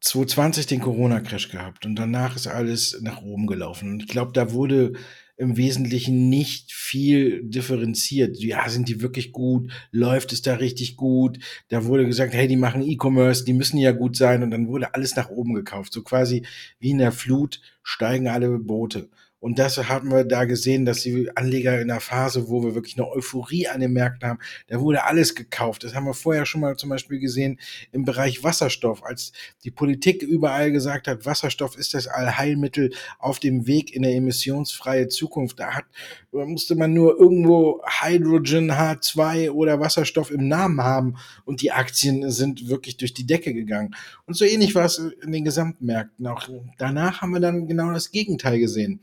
2020 0.04 0.66
den 0.66 0.80
Corona-Crash 0.80 1.48
gehabt 1.48 1.86
und 1.86 1.96
danach 1.96 2.36
ist 2.36 2.46
alles 2.46 3.00
nach 3.00 3.22
oben 3.22 3.46
gelaufen. 3.46 3.90
Und 3.90 4.02
ich 4.02 4.08
glaube, 4.08 4.32
da 4.34 4.52
wurde 4.52 4.92
im 5.38 5.56
Wesentlichen 5.56 6.28
nicht 6.28 6.72
viel 6.72 7.42
differenziert. 7.42 8.36
Ja, 8.38 8.68
sind 8.68 8.88
die 8.88 9.00
wirklich 9.00 9.32
gut? 9.32 9.72
Läuft 9.90 10.34
es 10.34 10.42
da 10.42 10.56
richtig 10.56 10.96
gut? 10.96 11.38
Da 11.68 11.86
wurde 11.86 12.06
gesagt, 12.06 12.34
hey, 12.34 12.46
die 12.46 12.56
machen 12.56 12.82
E-Commerce, 12.82 13.44
die 13.46 13.54
müssen 13.54 13.78
ja 13.78 13.92
gut 13.92 14.14
sein. 14.14 14.42
Und 14.42 14.50
dann 14.50 14.68
wurde 14.68 14.94
alles 14.94 15.16
nach 15.16 15.30
oben 15.30 15.54
gekauft. 15.54 15.92
So 15.94 16.02
quasi 16.02 16.44
wie 16.78 16.90
in 16.90 16.98
der 16.98 17.10
Flut 17.10 17.60
steigen 17.82 18.28
alle 18.28 18.58
Boote. 18.58 19.08
Und 19.44 19.58
das 19.58 19.76
haben 19.76 20.10
wir 20.10 20.24
da 20.24 20.46
gesehen, 20.46 20.86
dass 20.86 21.02
die 21.02 21.30
Anleger 21.36 21.78
in 21.78 21.88
der 21.88 22.00
Phase, 22.00 22.48
wo 22.48 22.64
wir 22.64 22.74
wirklich 22.74 22.96
eine 22.96 23.06
Euphorie 23.06 23.68
an 23.68 23.80
den 23.82 23.92
Märkten 23.92 24.26
haben, 24.26 24.38
da 24.68 24.80
wurde 24.80 25.04
alles 25.04 25.34
gekauft. 25.34 25.84
Das 25.84 25.94
haben 25.94 26.06
wir 26.06 26.14
vorher 26.14 26.46
schon 26.46 26.62
mal 26.62 26.78
zum 26.78 26.88
Beispiel 26.88 27.18
gesehen 27.18 27.60
im 27.92 28.06
Bereich 28.06 28.42
Wasserstoff, 28.42 29.04
als 29.04 29.32
die 29.62 29.70
Politik 29.70 30.22
überall 30.22 30.72
gesagt 30.72 31.08
hat, 31.08 31.26
Wasserstoff 31.26 31.76
ist 31.76 31.92
das 31.92 32.06
Allheilmittel 32.06 32.94
auf 33.18 33.38
dem 33.38 33.66
Weg 33.66 33.94
in 33.94 34.02
eine 34.02 34.14
emissionsfreie 34.14 35.08
Zukunft. 35.08 35.60
Da 35.60 35.74
hat, 35.74 35.84
musste 36.32 36.74
man 36.74 36.94
nur 36.94 37.20
irgendwo 37.20 37.82
Hydrogen, 38.00 38.72
H2 38.72 39.50
oder 39.50 39.78
Wasserstoff 39.78 40.30
im 40.30 40.48
Namen 40.48 40.80
haben 40.80 41.16
und 41.44 41.60
die 41.60 41.70
Aktien 41.70 42.30
sind 42.30 42.70
wirklich 42.70 42.96
durch 42.96 43.12
die 43.12 43.26
Decke 43.26 43.52
gegangen. 43.52 43.94
Und 44.24 44.38
so 44.38 44.46
ähnlich 44.46 44.74
war 44.74 44.86
es 44.86 44.96
in 44.96 45.32
den 45.32 45.44
Gesamtmärkten. 45.44 46.26
Auch 46.28 46.48
danach 46.78 47.20
haben 47.20 47.32
wir 47.32 47.40
dann 47.40 47.66
genau 47.66 47.92
das 47.92 48.10
Gegenteil 48.10 48.58
gesehen 48.58 49.00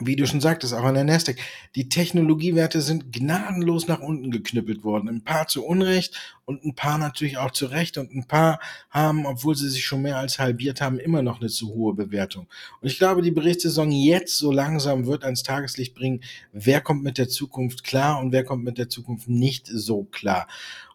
wie 0.00 0.16
du 0.16 0.26
schon 0.26 0.40
sagtest, 0.40 0.74
auch 0.74 0.84
an 0.84 0.94
der 0.94 1.04
Nasdaq, 1.04 1.36
die 1.74 1.88
Technologiewerte 1.88 2.80
sind 2.80 3.12
gnadenlos 3.12 3.86
nach 3.86 4.00
unten 4.00 4.30
geknüppelt 4.30 4.82
worden. 4.82 5.08
Ein 5.08 5.22
paar 5.22 5.46
zu 5.46 5.64
Unrecht 5.64 6.18
und 6.44 6.64
ein 6.64 6.74
paar 6.74 6.98
natürlich 6.98 7.38
auch 7.38 7.50
zu 7.50 7.66
Recht 7.66 7.98
und 7.98 8.12
ein 8.14 8.26
paar 8.26 8.60
haben, 8.90 9.26
obwohl 9.26 9.54
sie 9.54 9.68
sich 9.68 9.84
schon 9.84 10.02
mehr 10.02 10.16
als 10.16 10.38
halbiert 10.38 10.80
haben, 10.80 10.98
immer 10.98 11.22
noch 11.22 11.40
eine 11.40 11.48
zu 11.48 11.68
hohe 11.68 11.94
Bewertung. 11.94 12.48
Und 12.80 12.88
ich 12.88 12.98
glaube, 12.98 13.22
die 13.22 13.30
Berichtssaison 13.30 13.92
jetzt 13.92 14.36
so 14.38 14.50
langsam 14.50 15.06
wird 15.06 15.24
ans 15.24 15.42
Tageslicht 15.42 15.94
bringen, 15.94 16.22
wer 16.52 16.80
kommt 16.80 17.02
mit 17.02 17.18
der 17.18 17.28
Zukunft 17.28 17.84
klar 17.84 18.18
und 18.18 18.32
wer 18.32 18.44
kommt 18.44 18.64
mit 18.64 18.78
der 18.78 18.88
Zukunft 18.88 19.28
nicht 19.28 19.66
so 19.66 20.04
klar. 20.04 20.48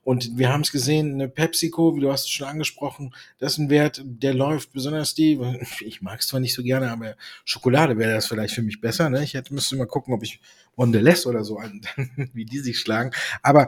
Und 0.05 0.37
wir 0.37 0.53
haben 0.53 0.61
es 0.61 0.71
gesehen, 0.71 1.15
eine 1.15 1.27
PepsiCo, 1.27 1.95
wie 1.95 1.99
du 1.99 2.11
hast 2.11 2.25
es 2.25 2.29
schon 2.29 2.47
angesprochen, 2.47 3.11
das 3.39 3.53
ist 3.53 3.57
ein 3.57 3.71
Wert, 3.71 4.03
der 4.05 4.35
läuft, 4.35 4.71
besonders 4.71 5.15
die, 5.15 5.39
ich 5.81 6.03
mag 6.03 6.19
es 6.19 6.27
zwar 6.27 6.39
nicht 6.39 6.53
so 6.53 6.61
gerne, 6.61 6.91
aber 6.91 7.15
Schokolade 7.43 7.97
wäre 7.97 8.13
das 8.13 8.27
vielleicht 8.27 8.53
für 8.53 8.61
mich 8.61 8.79
besser. 8.79 9.09
Ne? 9.09 9.23
Ich 9.23 9.33
hätte 9.33 9.51
müsste 9.51 9.75
mal 9.75 9.87
gucken, 9.87 10.13
ob 10.13 10.21
ich 10.21 10.39
Mondelez 10.75 11.25
oder 11.25 11.43
so, 11.43 11.59
wie 12.33 12.45
die 12.45 12.59
sich 12.59 12.79
schlagen. 12.79 13.09
Aber 13.41 13.67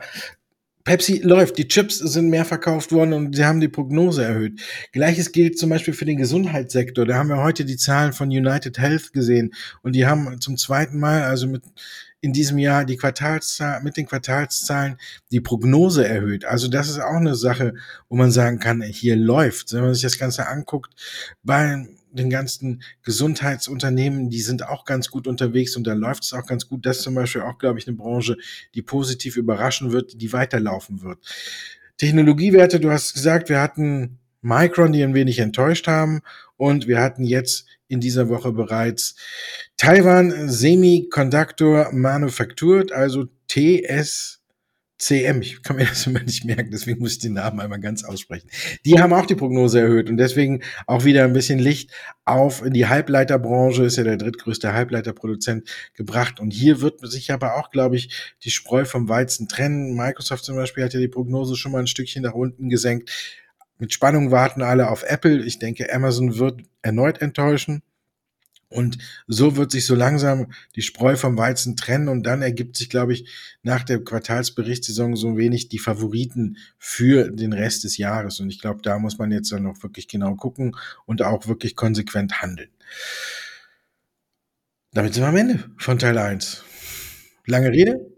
Pepsi 0.83 1.21
läuft, 1.23 1.57
die 1.57 1.67
Chips 1.67 1.97
sind 1.97 2.29
mehr 2.29 2.45
verkauft 2.45 2.91
worden 2.91 3.13
und 3.13 3.35
sie 3.35 3.43
haben 3.43 3.59
die 3.59 3.67
Prognose 3.67 4.23
erhöht. 4.23 4.61
Gleiches 4.93 5.31
gilt 5.31 5.57
zum 5.57 5.71
Beispiel 5.71 5.95
für 5.95 6.05
den 6.05 6.17
Gesundheitssektor. 6.17 7.05
Da 7.05 7.15
haben 7.15 7.29
wir 7.29 7.43
heute 7.43 7.65
die 7.65 7.77
Zahlen 7.77 8.13
von 8.13 8.29
United 8.29 8.77
Health 8.77 9.11
gesehen 9.11 9.53
und 9.81 9.95
die 9.95 10.05
haben 10.05 10.39
zum 10.39 10.55
zweiten 10.55 10.99
Mal, 10.99 11.23
also 11.23 11.47
mit 11.47 11.63
in 12.21 12.33
diesem 12.33 12.57
Jahr 12.57 12.85
die 12.85 12.97
Quartalszahlen, 12.97 13.83
mit 13.83 13.97
den 13.97 14.07
Quartalszahlen 14.07 14.97
die 15.31 15.39
Prognose 15.39 16.07
erhöht. 16.07 16.45
Also 16.45 16.67
das 16.67 16.89
ist 16.89 16.99
auch 16.99 17.15
eine 17.15 17.35
Sache, 17.35 17.73
wo 18.09 18.15
man 18.15 18.31
sagen 18.31 18.59
kann, 18.59 18.81
hier 18.81 19.15
läuft. 19.15 19.73
Wenn 19.73 19.81
man 19.81 19.93
sich 19.93 20.03
das 20.03 20.17
Ganze 20.17 20.47
anguckt, 20.47 20.93
bei 21.43 21.87
den 22.11 22.29
ganzen 22.29 22.81
Gesundheitsunternehmen, 23.03 24.29
die 24.29 24.41
sind 24.41 24.67
auch 24.67 24.85
ganz 24.85 25.09
gut 25.09 25.27
unterwegs 25.27 25.75
und 25.75 25.85
da 25.85 25.93
läuft 25.93 26.23
es 26.23 26.33
auch 26.33 26.45
ganz 26.45 26.67
gut. 26.67 26.85
Das 26.85 26.97
ist 26.97 27.03
zum 27.03 27.15
Beispiel 27.15 27.41
auch, 27.41 27.59
glaube 27.59 27.79
ich, 27.79 27.87
eine 27.87 27.95
Branche, 27.95 28.37
die 28.73 28.81
positiv 28.81 29.37
überraschen 29.37 29.91
wird, 29.91 30.19
die 30.19 30.33
weiterlaufen 30.33 31.01
wird. 31.01 31.19
Technologiewerte, 31.97 32.79
du 32.79 32.91
hast 32.91 33.13
gesagt, 33.13 33.49
wir 33.49 33.61
hatten 33.61 34.19
Micron, 34.41 34.91
die 34.91 35.03
ein 35.03 35.13
wenig 35.13 35.39
enttäuscht 35.39 35.87
haben 35.87 36.21
und 36.55 36.87
wir 36.87 36.99
hatten 36.99 37.23
jetzt 37.23 37.65
in 37.87 37.99
dieser 37.99 38.29
Woche 38.29 38.51
bereits 38.51 39.15
Taiwan 39.77 40.49
Semiconductor 40.49 41.91
Manufactured, 41.91 42.91
also 42.91 43.25
TS 43.47 44.37
CM, 44.99 45.41
ich 45.43 45.61
kann 45.61 45.75
mir 45.75 45.85
das 45.85 46.07
immer 46.07 46.23
nicht 46.23 46.43
merken, 46.43 46.71
deswegen 46.71 46.99
muss 46.99 47.13
ich 47.13 47.19
den 47.19 47.33
Namen 47.33 47.59
einmal 47.59 47.79
ganz 47.79 48.03
aussprechen. 48.03 48.49
Die 48.83 48.99
haben 48.99 49.13
auch 49.13 49.27
die 49.27 49.35
Prognose 49.35 49.79
erhöht 49.79 50.09
und 50.09 50.17
deswegen 50.17 50.63
auch 50.87 51.05
wieder 51.05 51.23
ein 51.23 51.33
bisschen 51.33 51.59
Licht 51.59 51.91
auf 52.25 52.63
die 52.65 52.87
Halbleiterbranche, 52.87 53.83
ist 53.83 53.97
ja 53.97 54.03
der 54.03 54.17
drittgrößte 54.17 54.73
Halbleiterproduzent 54.73 55.69
gebracht. 55.93 56.39
Und 56.39 56.51
hier 56.51 56.81
wird 56.81 56.99
sich 57.07 57.31
aber 57.31 57.57
auch, 57.57 57.69
glaube 57.69 57.95
ich, 57.95 58.35
die 58.43 58.49
Spreu 58.49 58.85
vom 58.85 59.07
Weizen 59.07 59.47
trennen. 59.47 59.95
Microsoft 59.95 60.43
zum 60.43 60.55
Beispiel 60.55 60.83
hat 60.83 60.93
ja 60.93 60.99
die 60.99 61.07
Prognose 61.07 61.55
schon 61.55 61.73
mal 61.73 61.79
ein 61.79 61.87
Stückchen 61.87 62.23
nach 62.23 62.33
unten 62.33 62.69
gesenkt. 62.69 63.11
Mit 63.79 63.93
Spannung 63.93 64.31
warten 64.31 64.61
alle 64.61 64.89
auf 64.89 65.03
Apple. 65.03 65.43
Ich 65.45 65.59
denke, 65.59 65.93
Amazon 65.93 66.37
wird 66.37 66.61
erneut 66.81 67.21
enttäuschen. 67.21 67.83
Und 68.69 68.97
so 69.27 69.55
wird 69.55 69.71
sich 69.71 69.85
so 69.85 69.95
langsam 69.95 70.51
die 70.75 70.81
Spreu 70.81 71.15
vom 71.15 71.37
Weizen 71.37 71.77
trennen 71.77 72.09
und 72.09 72.23
dann 72.23 72.41
ergibt 72.41 72.75
sich, 72.75 72.89
glaube 72.89 73.13
ich, 73.13 73.29
nach 73.63 73.83
der 73.83 74.03
Quartalsberichtssaison 74.03 75.15
so 75.15 75.37
wenig 75.37 75.69
die 75.69 75.79
Favoriten 75.79 76.57
für 76.77 77.31
den 77.31 77.53
Rest 77.53 77.85
des 77.85 77.97
Jahres. 77.97 78.41
Und 78.41 78.49
ich 78.49 78.59
glaube, 78.59 78.81
da 78.81 78.99
muss 78.99 79.17
man 79.17 79.31
jetzt 79.31 79.51
dann 79.53 79.63
noch 79.63 79.81
wirklich 79.83 80.09
genau 80.09 80.35
gucken 80.35 80.75
und 81.05 81.21
auch 81.21 81.47
wirklich 81.47 81.77
konsequent 81.77 82.41
handeln. 82.41 82.69
Damit 84.91 85.13
sind 85.13 85.23
wir 85.23 85.29
am 85.29 85.37
Ende 85.37 85.63
von 85.77 85.97
Teil 85.97 86.17
1. 86.17 86.63
Lange 87.45 87.71
Rede, 87.71 88.11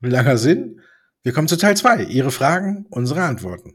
langer 0.00 0.38
Sinn. 0.38 0.80
Wir 1.22 1.32
kommen 1.32 1.48
zu 1.48 1.56
Teil 1.56 1.76
2. 1.76 2.04
Ihre 2.04 2.30
Fragen, 2.30 2.86
unsere 2.88 3.22
Antworten. 3.22 3.74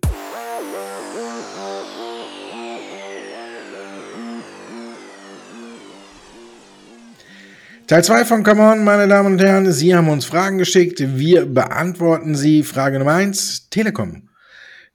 Teil 7.89 8.03
2 8.03 8.25
von 8.25 8.43
Come 8.43 8.61
On, 8.61 8.83
meine 8.83 9.07
Damen 9.07 9.33
und 9.33 9.41
Herren. 9.41 9.71
Sie 9.71 9.95
haben 9.95 10.09
uns 10.09 10.25
Fragen 10.25 10.59
geschickt. 10.59 11.01
Wir 11.17 11.47
beantworten 11.47 12.35
sie. 12.35 12.61
Frage 12.61 12.99
Nummer 12.99 13.13
1, 13.13 13.71
Telekom. 13.71 14.29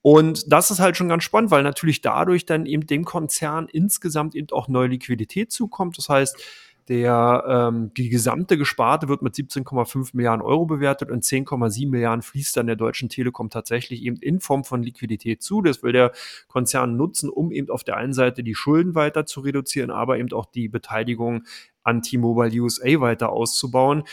Und 0.00 0.52
das 0.52 0.70
ist 0.70 0.80
halt 0.80 0.96
schon 0.96 1.08
ganz 1.08 1.24
spannend, 1.24 1.50
weil 1.50 1.62
natürlich 1.62 2.00
dadurch 2.00 2.44
dann 2.44 2.66
eben 2.66 2.86
dem 2.86 3.04
Konzern 3.04 3.68
insgesamt 3.70 4.34
eben 4.34 4.48
auch 4.52 4.68
neue 4.68 4.88
Liquidität 4.88 5.52
zukommt. 5.52 5.96
Das 5.96 6.08
heißt, 6.08 6.42
der, 6.88 7.44
ähm, 7.48 7.92
die 7.94 8.10
gesamte 8.10 8.58
Gesparte 8.58 9.08
wird 9.08 9.22
mit 9.22 9.34
17,5 9.34 10.10
Milliarden 10.12 10.42
Euro 10.42 10.66
bewertet 10.66 11.10
und 11.10 11.24
10,7 11.24 11.88
Milliarden 11.90 12.22
fließt 12.22 12.56
dann 12.56 12.66
der 12.66 12.76
Deutschen 12.76 13.08
Telekom 13.08 13.48
tatsächlich 13.48 14.02
eben 14.02 14.16
in 14.16 14.40
Form 14.40 14.64
von 14.64 14.82
Liquidität 14.82 15.42
zu. 15.42 15.62
Das 15.62 15.82
will 15.82 15.92
der 15.92 16.12
Konzern 16.46 16.96
nutzen, 16.96 17.30
um 17.30 17.52
eben 17.52 17.70
auf 17.70 17.84
der 17.84 17.96
einen 17.96 18.12
Seite 18.12 18.42
die 18.42 18.54
Schulden 18.54 18.94
weiter 18.94 19.24
zu 19.24 19.40
reduzieren, 19.40 19.90
aber 19.90 20.18
eben 20.18 20.32
auch 20.32 20.46
die 20.46 20.68
Beteiligung 20.68 21.44
an 21.82 22.02
T-Mobile 22.02 22.60
USA 22.60 23.00
weiter 23.00 23.30
auszubauen. 23.30 24.04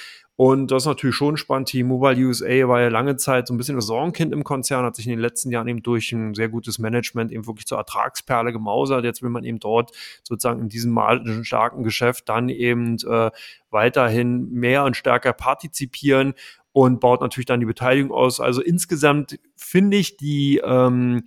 Und 0.43 0.71
das 0.71 0.81
ist 0.81 0.87
natürlich 0.87 1.15
schon 1.15 1.37
spannend. 1.37 1.69
T-Mobile 1.69 2.25
USA 2.25 2.67
war 2.67 2.81
ja 2.81 2.87
lange 2.87 3.15
Zeit 3.15 3.45
so 3.45 3.53
ein 3.53 3.57
bisschen 3.57 3.75
das 3.75 3.85
Sorgenkind 3.85 4.33
im 4.33 4.43
Konzern, 4.43 4.83
hat 4.83 4.95
sich 4.95 5.05
in 5.05 5.11
den 5.11 5.19
letzten 5.19 5.51
Jahren 5.51 5.67
eben 5.67 5.83
durch 5.83 6.11
ein 6.13 6.33
sehr 6.33 6.49
gutes 6.49 6.79
Management 6.79 7.31
eben 7.31 7.45
wirklich 7.45 7.67
zur 7.67 7.77
Ertragsperle 7.77 8.51
gemausert. 8.51 9.05
Jetzt 9.05 9.21
will 9.21 9.29
man 9.29 9.43
eben 9.43 9.59
dort 9.59 9.91
sozusagen 10.23 10.59
in 10.61 10.67
diesem 10.67 10.97
starken 11.43 11.83
Geschäft 11.83 12.27
dann 12.27 12.49
eben 12.49 12.97
äh, 13.07 13.29
weiterhin 13.69 14.49
mehr 14.49 14.83
und 14.83 14.97
stärker 14.97 15.31
partizipieren 15.31 16.33
und 16.71 16.99
baut 17.01 17.21
natürlich 17.21 17.45
dann 17.45 17.59
die 17.59 17.67
Beteiligung 17.67 18.11
aus. 18.11 18.39
Also 18.39 18.63
insgesamt 18.63 19.37
finde 19.55 19.97
ich 19.97 20.17
die 20.17 20.59
ähm, 20.65 21.21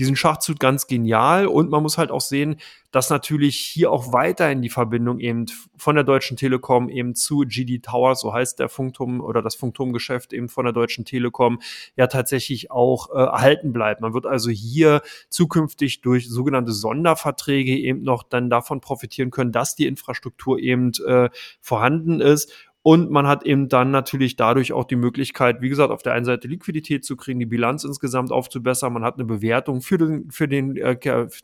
diesen 0.00 0.16
Schachzug 0.16 0.58
ganz 0.58 0.86
genial 0.86 1.46
und 1.46 1.70
man 1.70 1.82
muss 1.82 1.98
halt 1.98 2.10
auch 2.10 2.22
sehen, 2.22 2.56
dass 2.90 3.10
natürlich 3.10 3.56
hier 3.56 3.92
auch 3.92 4.14
weiterhin 4.14 4.62
die 4.62 4.70
Verbindung 4.70 5.20
eben 5.20 5.44
von 5.76 5.94
der 5.94 6.04
Deutschen 6.04 6.38
Telekom 6.38 6.88
eben 6.88 7.14
zu 7.14 7.40
GD 7.40 7.80
Towers, 7.80 8.20
so 8.20 8.32
heißt 8.32 8.58
der 8.58 8.70
Funkturm 8.70 9.20
oder 9.20 9.42
das 9.42 9.54
Funkturmgeschäft 9.54 10.32
eben 10.32 10.48
von 10.48 10.64
der 10.64 10.72
Deutschen 10.72 11.04
Telekom, 11.04 11.60
ja 11.96 12.06
tatsächlich 12.06 12.70
auch 12.70 13.10
äh, 13.10 13.18
erhalten 13.18 13.74
bleibt. 13.74 14.00
Man 14.00 14.14
wird 14.14 14.24
also 14.24 14.50
hier 14.50 15.02
zukünftig 15.28 16.00
durch 16.00 16.30
sogenannte 16.30 16.72
Sonderverträge 16.72 17.76
eben 17.76 18.02
noch 18.02 18.22
dann 18.22 18.48
davon 18.48 18.80
profitieren 18.80 19.30
können, 19.30 19.52
dass 19.52 19.74
die 19.74 19.86
Infrastruktur 19.86 20.58
eben 20.58 20.92
äh, 21.06 21.28
vorhanden 21.60 22.22
ist 22.22 22.69
und 22.82 23.10
man 23.10 23.26
hat 23.26 23.44
eben 23.44 23.68
dann 23.68 23.90
natürlich 23.90 24.36
dadurch 24.36 24.72
auch 24.72 24.84
die 24.84 24.96
Möglichkeit, 24.96 25.60
wie 25.60 25.68
gesagt, 25.68 25.90
auf 25.90 26.02
der 26.02 26.14
einen 26.14 26.24
Seite 26.24 26.48
Liquidität 26.48 27.04
zu 27.04 27.14
kriegen, 27.16 27.38
die 27.38 27.46
Bilanz 27.46 27.84
insgesamt 27.84 28.32
aufzubessern. 28.32 28.92
Man 28.92 29.04
hat 29.04 29.14
eine 29.14 29.26
Bewertung 29.26 29.82
für 29.82 29.98
den, 29.98 30.30
für 30.30 30.48
den 30.48 30.76
äh, 30.76 30.96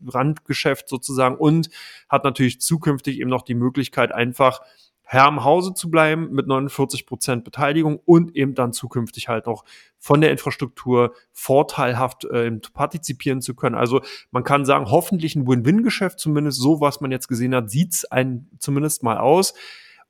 Randgeschäft 0.07 0.89
sozusagen 0.89 1.37
und 1.37 1.69
hat 2.09 2.25
natürlich 2.25 2.61
zukünftig 2.63 3.21
eben 3.21 3.29
noch 3.29 3.43
die 3.43 3.55
Möglichkeit, 3.55 4.13
einfach 4.13 4.61
Herr 5.09 5.29
im 5.29 5.45
Hause 5.45 5.73
zu 5.73 5.89
bleiben 5.89 6.33
mit 6.33 6.49
49 6.49 7.07
Prozent 7.07 7.45
Beteiligung 7.45 8.01
und 8.05 8.35
eben 8.35 8.55
dann 8.55 8.73
zukünftig 8.73 9.29
halt 9.29 9.47
auch 9.47 9.65
von 9.99 10.21
der 10.21 10.33
Infrastruktur 10.33 11.15
vorteilhaft 11.33 12.25
äh, 12.25 12.51
partizipieren 12.73 13.41
zu 13.41 13.55
können. 13.55 13.77
Also 13.77 14.01
man 14.33 14.43
kann 14.43 14.65
sagen, 14.65 14.91
hoffentlich 14.91 15.37
ein 15.37 15.47
Win-Win-Geschäft, 15.47 16.19
zumindest 16.19 16.61
so, 16.61 16.81
was 16.81 17.01
man 17.01 17.13
jetzt 17.13 17.29
gesehen 17.29 17.55
hat, 17.55 17.71
sieht's 17.71 18.05
ein 18.07 18.49
zumindest 18.59 19.05
mal 19.05 19.19
aus. 19.19 19.55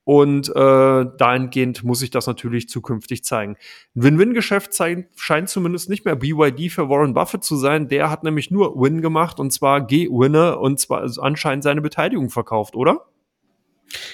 Und 0.06 0.48
äh, 0.50 0.52
dahingehend 1.18 1.82
muss 1.82 2.00
ich 2.00 2.10
das 2.10 2.28
natürlich 2.28 2.68
zukünftig 2.68 3.24
zeigen. 3.24 3.56
Ein 3.96 4.02
Win-Win-Geschäft 4.04 4.72
scheint 5.16 5.48
zumindest 5.48 5.90
nicht 5.90 6.04
mehr 6.04 6.14
BYD 6.14 6.70
für 6.70 6.88
Warren 6.88 7.12
Buffett 7.12 7.42
zu 7.42 7.56
sein. 7.56 7.88
Der 7.88 8.08
hat 8.08 8.22
nämlich 8.22 8.52
nur 8.52 8.80
Win 8.80 9.02
gemacht 9.02 9.40
und 9.40 9.50
zwar 9.50 9.84
G-Winner 9.84 10.60
und 10.60 10.78
zwar 10.78 11.10
anscheinend 11.18 11.64
seine 11.64 11.80
Beteiligung 11.80 12.30
verkauft, 12.30 12.76
oder? 12.76 13.04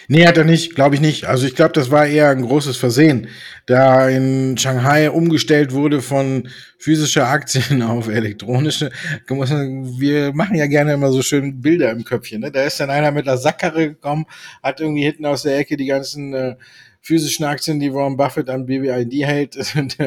Nee, 0.09 0.27
hat 0.27 0.37
er 0.37 0.45
nicht, 0.45 0.75
glaube 0.75 0.95
ich 0.95 1.01
nicht. 1.01 1.25
Also 1.25 1.47
ich 1.47 1.55
glaube, 1.55 1.73
das 1.73 1.91
war 1.91 2.07
eher 2.07 2.29
ein 2.29 2.43
großes 2.43 2.77
Versehen, 2.77 3.29
da 3.67 4.09
in 4.09 4.57
Shanghai 4.59 5.11
umgestellt 5.11 5.73
wurde 5.73 6.03
von 6.03 6.49
physischer 6.79 7.29
Aktien 7.29 7.83
auf 7.83 8.09
elektronische. 8.09 8.91
Wir 9.27 10.33
machen 10.35 10.57
ja 10.57 10.67
gerne 10.67 10.93
immer 10.93 11.11
so 11.11 11.23
schön 11.23 11.61
Bilder 11.61 11.91
im 11.91 12.05
Köpfchen. 12.05 12.41
Ne? 12.41 12.51
Da 12.51 12.65
ist 12.65 12.81
dann 12.81 12.91
einer 12.91 13.13
mit 13.13 13.27
einer 13.27 13.39
Sackkarre 13.39 13.89
gekommen, 13.91 14.27
hat 14.63 14.81
irgendwie 14.81 15.05
hinten 15.05 15.27
aus 15.27 15.43
der 15.43 15.59
Ecke 15.59 15.77
die 15.77 15.87
ganzen 15.87 16.35
äh, 16.35 16.57
physischen 17.03 17.45
Aktien, 17.45 17.81
die 17.81 17.93
Warren 17.93 18.17
Buffett 18.17 18.49
an 18.49 18.67
BBID 18.67 19.27
hält, 19.27 19.55
sind 19.65 19.99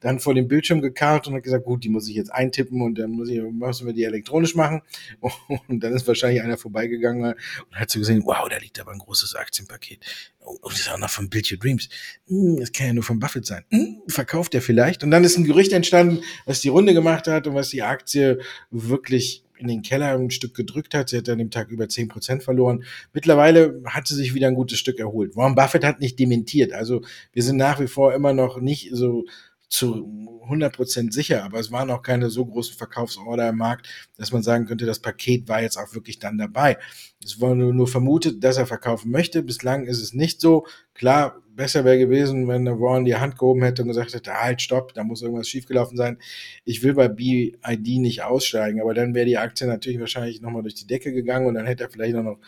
dann 0.00 0.18
vor 0.18 0.34
dem 0.34 0.48
Bildschirm 0.48 0.80
gekarrt 0.82 1.28
und 1.28 1.34
hat 1.34 1.44
gesagt, 1.44 1.64
gut, 1.64 1.84
die 1.84 1.88
muss 1.88 2.08
ich 2.08 2.16
jetzt 2.16 2.32
eintippen 2.32 2.82
und 2.82 2.98
dann 2.98 3.12
muss 3.12 3.28
ich, 3.28 3.40
müssen 3.40 3.86
wir 3.86 3.94
die 3.94 4.04
elektronisch 4.04 4.54
machen. 4.54 4.82
Und 5.68 5.84
dann 5.84 5.92
ist 5.92 6.06
wahrscheinlich 6.06 6.42
einer 6.42 6.56
vorbeigegangen 6.56 7.34
und 7.34 7.76
hat 7.76 7.90
so 7.90 7.98
gesehen, 7.98 8.22
wow, 8.24 8.48
da 8.48 8.56
liegt 8.58 8.80
aber 8.80 8.92
ein 8.92 8.98
großes 8.98 9.34
Aktienpaket. 9.34 10.00
Oh, 10.40 10.56
und 10.60 10.72
das 10.72 10.80
ist 10.80 10.90
auch 10.90 10.98
noch 10.98 11.10
von 11.10 11.28
Build 11.28 11.50
Your 11.50 11.58
Dreams. 11.58 11.88
Hm, 12.28 12.58
das 12.58 12.72
kann 12.72 12.86
ja 12.88 12.92
nur 12.94 13.02
von 13.02 13.18
Buffett 13.18 13.46
sein. 13.46 13.64
Hm, 13.70 14.02
verkauft 14.08 14.54
er 14.54 14.62
vielleicht? 14.62 15.04
Und 15.04 15.10
dann 15.10 15.22
ist 15.22 15.36
ein 15.36 15.44
Gerücht 15.44 15.72
entstanden, 15.72 16.22
was 16.46 16.60
die 16.60 16.68
Runde 16.68 16.94
gemacht 16.94 17.26
hat 17.26 17.46
und 17.46 17.54
was 17.54 17.68
die 17.68 17.82
Aktie 17.82 18.40
wirklich 18.70 19.44
in 19.60 19.68
den 19.68 19.82
Keller 19.82 20.14
ein 20.16 20.30
Stück 20.30 20.54
gedrückt 20.54 20.94
hat. 20.94 21.08
Sie 21.08 21.18
hat 21.18 21.28
an 21.28 21.38
dem 21.38 21.50
Tag 21.50 21.70
über 21.70 21.88
zehn 21.88 22.08
Prozent 22.08 22.42
verloren. 22.42 22.84
Mittlerweile 23.12 23.80
hat 23.84 24.08
sie 24.08 24.14
sich 24.14 24.34
wieder 24.34 24.48
ein 24.48 24.54
gutes 24.54 24.78
Stück 24.78 24.98
erholt. 24.98 25.36
Warren 25.36 25.54
Buffett 25.54 25.84
hat 25.84 26.00
nicht 26.00 26.18
dementiert. 26.18 26.72
Also 26.72 27.02
wir 27.32 27.42
sind 27.42 27.56
nach 27.56 27.80
wie 27.80 27.88
vor 27.88 28.14
immer 28.14 28.32
noch 28.32 28.60
nicht 28.60 28.90
so 28.92 29.24
zu 29.70 30.04
100% 30.48 31.12
sicher, 31.12 31.44
aber 31.44 31.60
es 31.60 31.70
waren 31.70 31.90
auch 31.90 32.02
keine 32.02 32.28
so 32.28 32.44
großen 32.44 32.76
Verkaufsorder 32.76 33.48
im 33.48 33.56
Markt, 33.56 33.88
dass 34.18 34.32
man 34.32 34.42
sagen 34.42 34.66
könnte, 34.66 34.84
das 34.84 34.98
Paket 34.98 35.48
war 35.48 35.62
jetzt 35.62 35.76
auch 35.76 35.94
wirklich 35.94 36.18
dann 36.18 36.38
dabei. 36.38 36.76
Es 37.24 37.40
wurde 37.40 37.72
nur 37.72 37.86
vermutet, 37.86 38.42
dass 38.42 38.56
er 38.56 38.66
verkaufen 38.66 39.12
möchte. 39.12 39.44
Bislang 39.44 39.86
ist 39.86 40.02
es 40.02 40.12
nicht 40.12 40.40
so. 40.40 40.66
Klar, 40.92 41.40
besser 41.54 41.84
wäre 41.84 41.98
gewesen, 41.98 42.48
wenn 42.48 42.66
Warren 42.66 43.04
die 43.04 43.14
Hand 43.14 43.38
gehoben 43.38 43.62
hätte 43.62 43.82
und 43.82 43.88
gesagt 43.88 44.12
hätte, 44.12 44.34
halt, 44.34 44.60
stopp, 44.60 44.92
da 44.94 45.04
muss 45.04 45.22
irgendwas 45.22 45.48
schiefgelaufen 45.48 45.96
sein. 45.96 46.18
Ich 46.64 46.82
will 46.82 46.94
bei 46.94 47.06
BID 47.06 48.00
nicht 48.00 48.22
aussteigen, 48.22 48.80
aber 48.80 48.92
dann 48.92 49.14
wäre 49.14 49.26
die 49.26 49.38
Aktie 49.38 49.68
natürlich 49.68 50.00
wahrscheinlich 50.00 50.40
nochmal 50.40 50.62
durch 50.62 50.74
die 50.74 50.86
Decke 50.86 51.12
gegangen 51.12 51.46
und 51.46 51.54
dann 51.54 51.66
hätte 51.66 51.84
er 51.84 51.90
vielleicht 51.90 52.16
auch 52.16 52.24
noch 52.24 52.38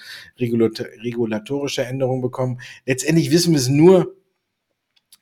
regulatorische 0.41 1.85
Änderungen 1.85 2.21
bekommen. 2.21 2.61
Letztendlich 2.85 3.31
wissen 3.31 3.53
wir 3.53 3.59
es 3.59 3.69
nur, 3.69 4.17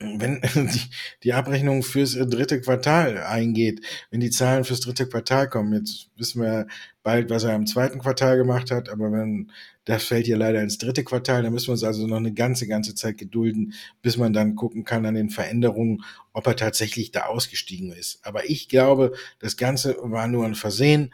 wenn 0.00 0.40
die, 0.54 0.80
die 1.22 1.32
Abrechnung 1.34 1.82
fürs 1.82 2.14
dritte 2.14 2.60
Quartal 2.60 3.18
eingeht, 3.18 3.84
wenn 4.10 4.20
die 4.20 4.30
Zahlen 4.30 4.64
fürs 4.64 4.80
dritte 4.80 5.06
Quartal 5.06 5.48
kommen, 5.48 5.74
jetzt 5.74 6.08
wissen 6.16 6.42
wir 6.42 6.66
bald, 7.02 7.30
was 7.30 7.44
er 7.44 7.54
im 7.54 7.66
zweiten 7.66 7.98
Quartal 7.98 8.38
gemacht 8.38 8.70
hat, 8.70 8.88
aber 8.88 9.12
wenn 9.12 9.52
das 9.84 10.04
fällt 10.04 10.26
hier 10.26 10.36
leider 10.36 10.62
ins 10.62 10.78
dritte 10.78 11.04
Quartal, 11.04 11.42
dann 11.42 11.52
müssen 11.52 11.68
wir 11.68 11.72
uns 11.72 11.84
also 11.84 12.06
noch 12.06 12.16
eine 12.16 12.32
ganze, 12.32 12.66
ganze 12.66 12.94
Zeit 12.94 13.18
gedulden, 13.18 13.74
bis 14.02 14.16
man 14.16 14.32
dann 14.32 14.54
gucken 14.54 14.84
kann 14.84 15.04
an 15.04 15.14
den 15.14 15.30
Veränderungen, 15.30 16.02
ob 16.32 16.46
er 16.46 16.56
tatsächlich 16.56 17.10
da 17.10 17.24
ausgestiegen 17.24 17.92
ist. 17.92 18.20
Aber 18.24 18.48
ich 18.48 18.68
glaube, 18.68 19.12
das 19.38 19.56
Ganze 19.56 19.96
war 20.00 20.28
nur 20.28 20.44
ein 20.44 20.54
Versehen. 20.54 21.12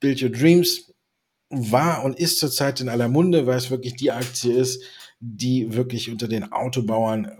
Build 0.00 0.22
Your 0.22 0.30
Dreams 0.30 0.92
war 1.50 2.04
und 2.04 2.18
ist 2.18 2.38
zurzeit 2.38 2.80
in 2.80 2.88
aller 2.88 3.08
Munde, 3.08 3.46
weil 3.46 3.56
es 3.56 3.70
wirklich 3.70 3.96
die 3.96 4.12
Aktie 4.12 4.52
ist, 4.52 4.82
die 5.20 5.74
wirklich 5.74 6.10
unter 6.10 6.28
den 6.28 6.52
Autobauern 6.52 7.30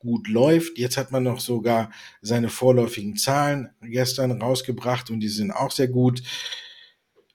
gut 0.00 0.28
läuft. 0.28 0.78
Jetzt 0.78 0.96
hat 0.96 1.12
man 1.12 1.22
noch 1.22 1.40
sogar 1.40 1.90
seine 2.20 2.48
vorläufigen 2.48 3.16
Zahlen 3.16 3.70
gestern 3.80 4.32
rausgebracht 4.42 5.10
und 5.10 5.20
die 5.20 5.28
sind 5.28 5.52
auch 5.52 5.70
sehr 5.70 5.88
gut. 5.88 6.22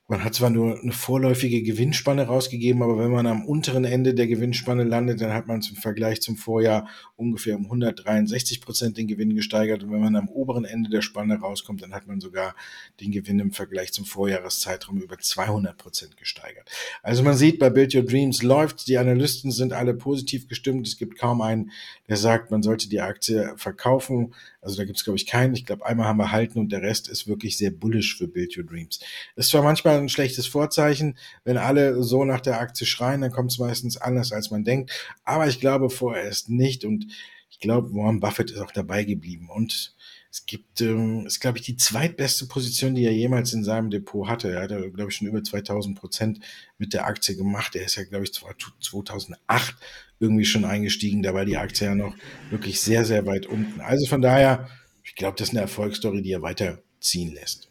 Man 0.08 0.22
hat 0.22 0.34
zwar 0.34 0.50
nur 0.50 0.80
eine 0.80 0.92
vorläufige 0.92 1.62
Gewinnspanne 1.62 2.28
rausgegeben, 2.28 2.80
aber 2.80 2.96
wenn 2.96 3.10
man 3.10 3.26
am 3.26 3.44
unteren 3.44 3.84
Ende 3.84 4.14
der 4.14 4.28
Gewinnspanne 4.28 4.84
landet, 4.84 5.20
dann 5.20 5.32
hat 5.32 5.48
man 5.48 5.62
zum 5.62 5.76
Vergleich 5.76 6.22
zum 6.22 6.36
Vorjahr 6.36 6.88
ungefähr 7.16 7.56
um 7.56 7.64
163 7.64 8.60
Prozent 8.60 8.98
den 8.98 9.08
Gewinn 9.08 9.34
gesteigert. 9.34 9.82
Und 9.82 9.90
wenn 9.90 10.00
man 10.00 10.14
am 10.14 10.28
oberen 10.28 10.64
Ende 10.64 10.90
der 10.90 11.02
Spanne 11.02 11.40
rauskommt, 11.40 11.82
dann 11.82 11.92
hat 11.92 12.06
man 12.06 12.20
sogar 12.20 12.54
den 13.00 13.10
Gewinn 13.10 13.40
im 13.40 13.50
Vergleich 13.50 13.92
zum 13.92 14.04
Vorjahreszeitraum 14.04 14.98
über 14.98 15.18
200 15.18 15.76
Prozent 15.76 16.16
gesteigert. 16.16 16.70
Also 17.02 17.24
man 17.24 17.36
sieht, 17.36 17.58
bei 17.58 17.70
Build 17.70 17.92
Your 17.92 18.04
Dreams 18.04 18.44
läuft, 18.44 18.86
die 18.86 18.98
Analysten 18.98 19.50
sind 19.50 19.72
alle 19.72 19.92
positiv 19.92 20.46
gestimmt. 20.46 20.86
Es 20.86 20.98
gibt 20.98 21.18
kaum 21.18 21.40
einen, 21.40 21.72
der 22.08 22.16
sagt, 22.16 22.52
man 22.52 22.62
sollte 22.62 22.88
die 22.88 23.00
Aktie 23.00 23.54
verkaufen. 23.56 24.34
Also 24.66 24.78
da 24.78 24.84
gibt 24.84 24.98
es, 24.98 25.04
glaube 25.04 25.16
ich, 25.16 25.26
keinen. 25.26 25.54
Ich 25.54 25.64
glaube, 25.64 25.86
einmal 25.86 26.08
haben 26.08 26.18
wir 26.18 26.32
halten 26.32 26.58
und 26.58 26.72
der 26.72 26.82
Rest 26.82 27.08
ist 27.08 27.28
wirklich 27.28 27.56
sehr 27.56 27.70
bullish 27.70 28.18
für 28.18 28.26
Build 28.26 28.58
Your 28.58 28.64
Dreams. 28.64 28.98
Ist 29.36 29.50
zwar 29.50 29.62
manchmal 29.62 29.98
ein 29.98 30.08
schlechtes 30.08 30.48
Vorzeichen, 30.48 31.16
wenn 31.44 31.56
alle 31.56 32.02
so 32.02 32.24
nach 32.24 32.40
der 32.40 32.58
Aktie 32.60 32.84
schreien, 32.84 33.20
dann 33.20 33.30
kommt 33.30 33.52
es 33.52 33.58
meistens 33.58 33.96
anders, 33.96 34.32
als 34.32 34.50
man 34.50 34.64
denkt. 34.64 34.90
Aber 35.22 35.46
ich 35.46 35.60
glaube 35.60 35.88
vorerst 35.88 36.48
nicht 36.48 36.84
und 36.84 37.06
ich 37.48 37.60
glaube, 37.60 37.94
Warren 37.94 38.18
Buffett 38.18 38.50
ist 38.50 38.58
auch 38.58 38.72
dabei 38.72 39.04
geblieben 39.04 39.50
und 39.50 39.94
es 40.32 40.46
gibt, 40.46 40.80
ähm, 40.80 41.24
ist 41.26 41.38
glaube 41.38 41.58
ich 41.58 41.64
die 41.64 41.76
zweitbeste 41.76 42.46
Position, 42.46 42.96
die 42.96 43.04
er 43.04 43.14
jemals 43.14 43.52
in 43.52 43.62
seinem 43.62 43.90
Depot 43.90 44.28
hatte. 44.28 44.50
Er 44.50 44.62
hat, 44.62 44.70
glaube 44.70 45.10
ich, 45.10 45.16
schon 45.16 45.28
über 45.28 45.44
2000 45.44 45.96
Prozent 45.96 46.40
mit 46.76 46.92
der 46.92 47.06
Aktie 47.06 47.36
gemacht. 47.36 47.76
Er 47.76 47.84
ist 47.86 47.94
ja, 47.94 48.02
glaube 48.02 48.24
ich, 48.24 48.32
2008 48.34 49.76
irgendwie 50.18 50.44
schon 50.44 50.64
eingestiegen. 50.64 51.22
Da 51.22 51.34
war 51.34 51.44
die 51.44 51.56
Aktie 51.56 51.86
ja 51.86 51.94
noch 51.94 52.14
wirklich 52.50 52.80
sehr, 52.80 53.04
sehr 53.04 53.26
weit 53.26 53.46
unten. 53.46 53.80
Also 53.80 54.06
von 54.06 54.22
daher, 54.22 54.68
ich 55.04 55.14
glaube, 55.14 55.36
das 55.38 55.48
ist 55.48 55.54
eine 55.54 55.62
Erfolgsstory, 55.62 56.22
die 56.22 56.32
er 56.32 56.42
weiterziehen 56.42 57.34
lässt. 57.34 57.68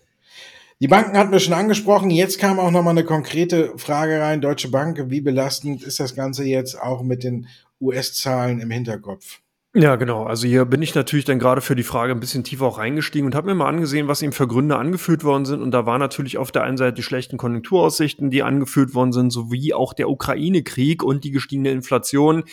Die 0.81 0.87
Banken 0.87 1.17
hatten 1.17 1.31
wir 1.31 1.39
schon 1.39 1.53
angesprochen. 1.53 2.09
Jetzt 2.09 2.37
kam 2.37 2.59
auch 2.59 2.71
nochmal 2.71 2.91
eine 2.91 3.05
konkrete 3.05 3.77
Frage 3.77 4.19
rein. 4.19 4.41
Deutsche 4.41 4.69
Bank, 4.69 5.05
wie 5.07 5.21
belastend 5.21 5.83
ist 5.83 5.99
das 6.01 6.15
Ganze 6.15 6.43
jetzt 6.43 6.79
auch 6.79 7.01
mit 7.01 7.23
den 7.23 7.47
US-Zahlen 7.79 8.59
im 8.59 8.71
Hinterkopf? 8.71 9.39
Ja, 9.77 9.97
genau. 9.97 10.23
Also 10.23 10.47
hier 10.47 10.63
bin 10.63 10.81
ich 10.81 10.95
natürlich 10.95 11.25
dann 11.25 11.37
gerade 11.37 11.59
für 11.59 11.75
die 11.75 11.83
Frage 11.83 12.13
ein 12.13 12.21
bisschen 12.21 12.45
tiefer 12.45 12.65
auch 12.65 12.77
reingestiegen 12.77 13.25
und 13.25 13.35
habe 13.35 13.47
mir 13.47 13.55
mal 13.55 13.67
angesehen, 13.67 14.07
was 14.07 14.21
eben 14.21 14.31
für 14.31 14.47
Gründe 14.47 14.77
angeführt 14.77 15.25
worden 15.25 15.43
sind. 15.43 15.61
Und 15.61 15.71
da 15.71 15.85
war 15.85 15.97
natürlich 15.97 16.37
auf 16.37 16.49
der 16.49 16.63
einen 16.63 16.77
Seite 16.77 16.93
die 16.93 17.03
schlechten 17.03 17.35
Konjunkturaussichten, 17.35 18.29
die 18.29 18.41
angeführt 18.41 18.93
worden 18.93 19.11
sind, 19.11 19.31
sowie 19.31 19.73
auch 19.73 19.91
der 19.91 20.09
Ukraine-Krieg 20.09 21.03
und 21.03 21.25
die 21.25 21.31
gestiegene 21.31 21.71
Inflation 21.71 22.45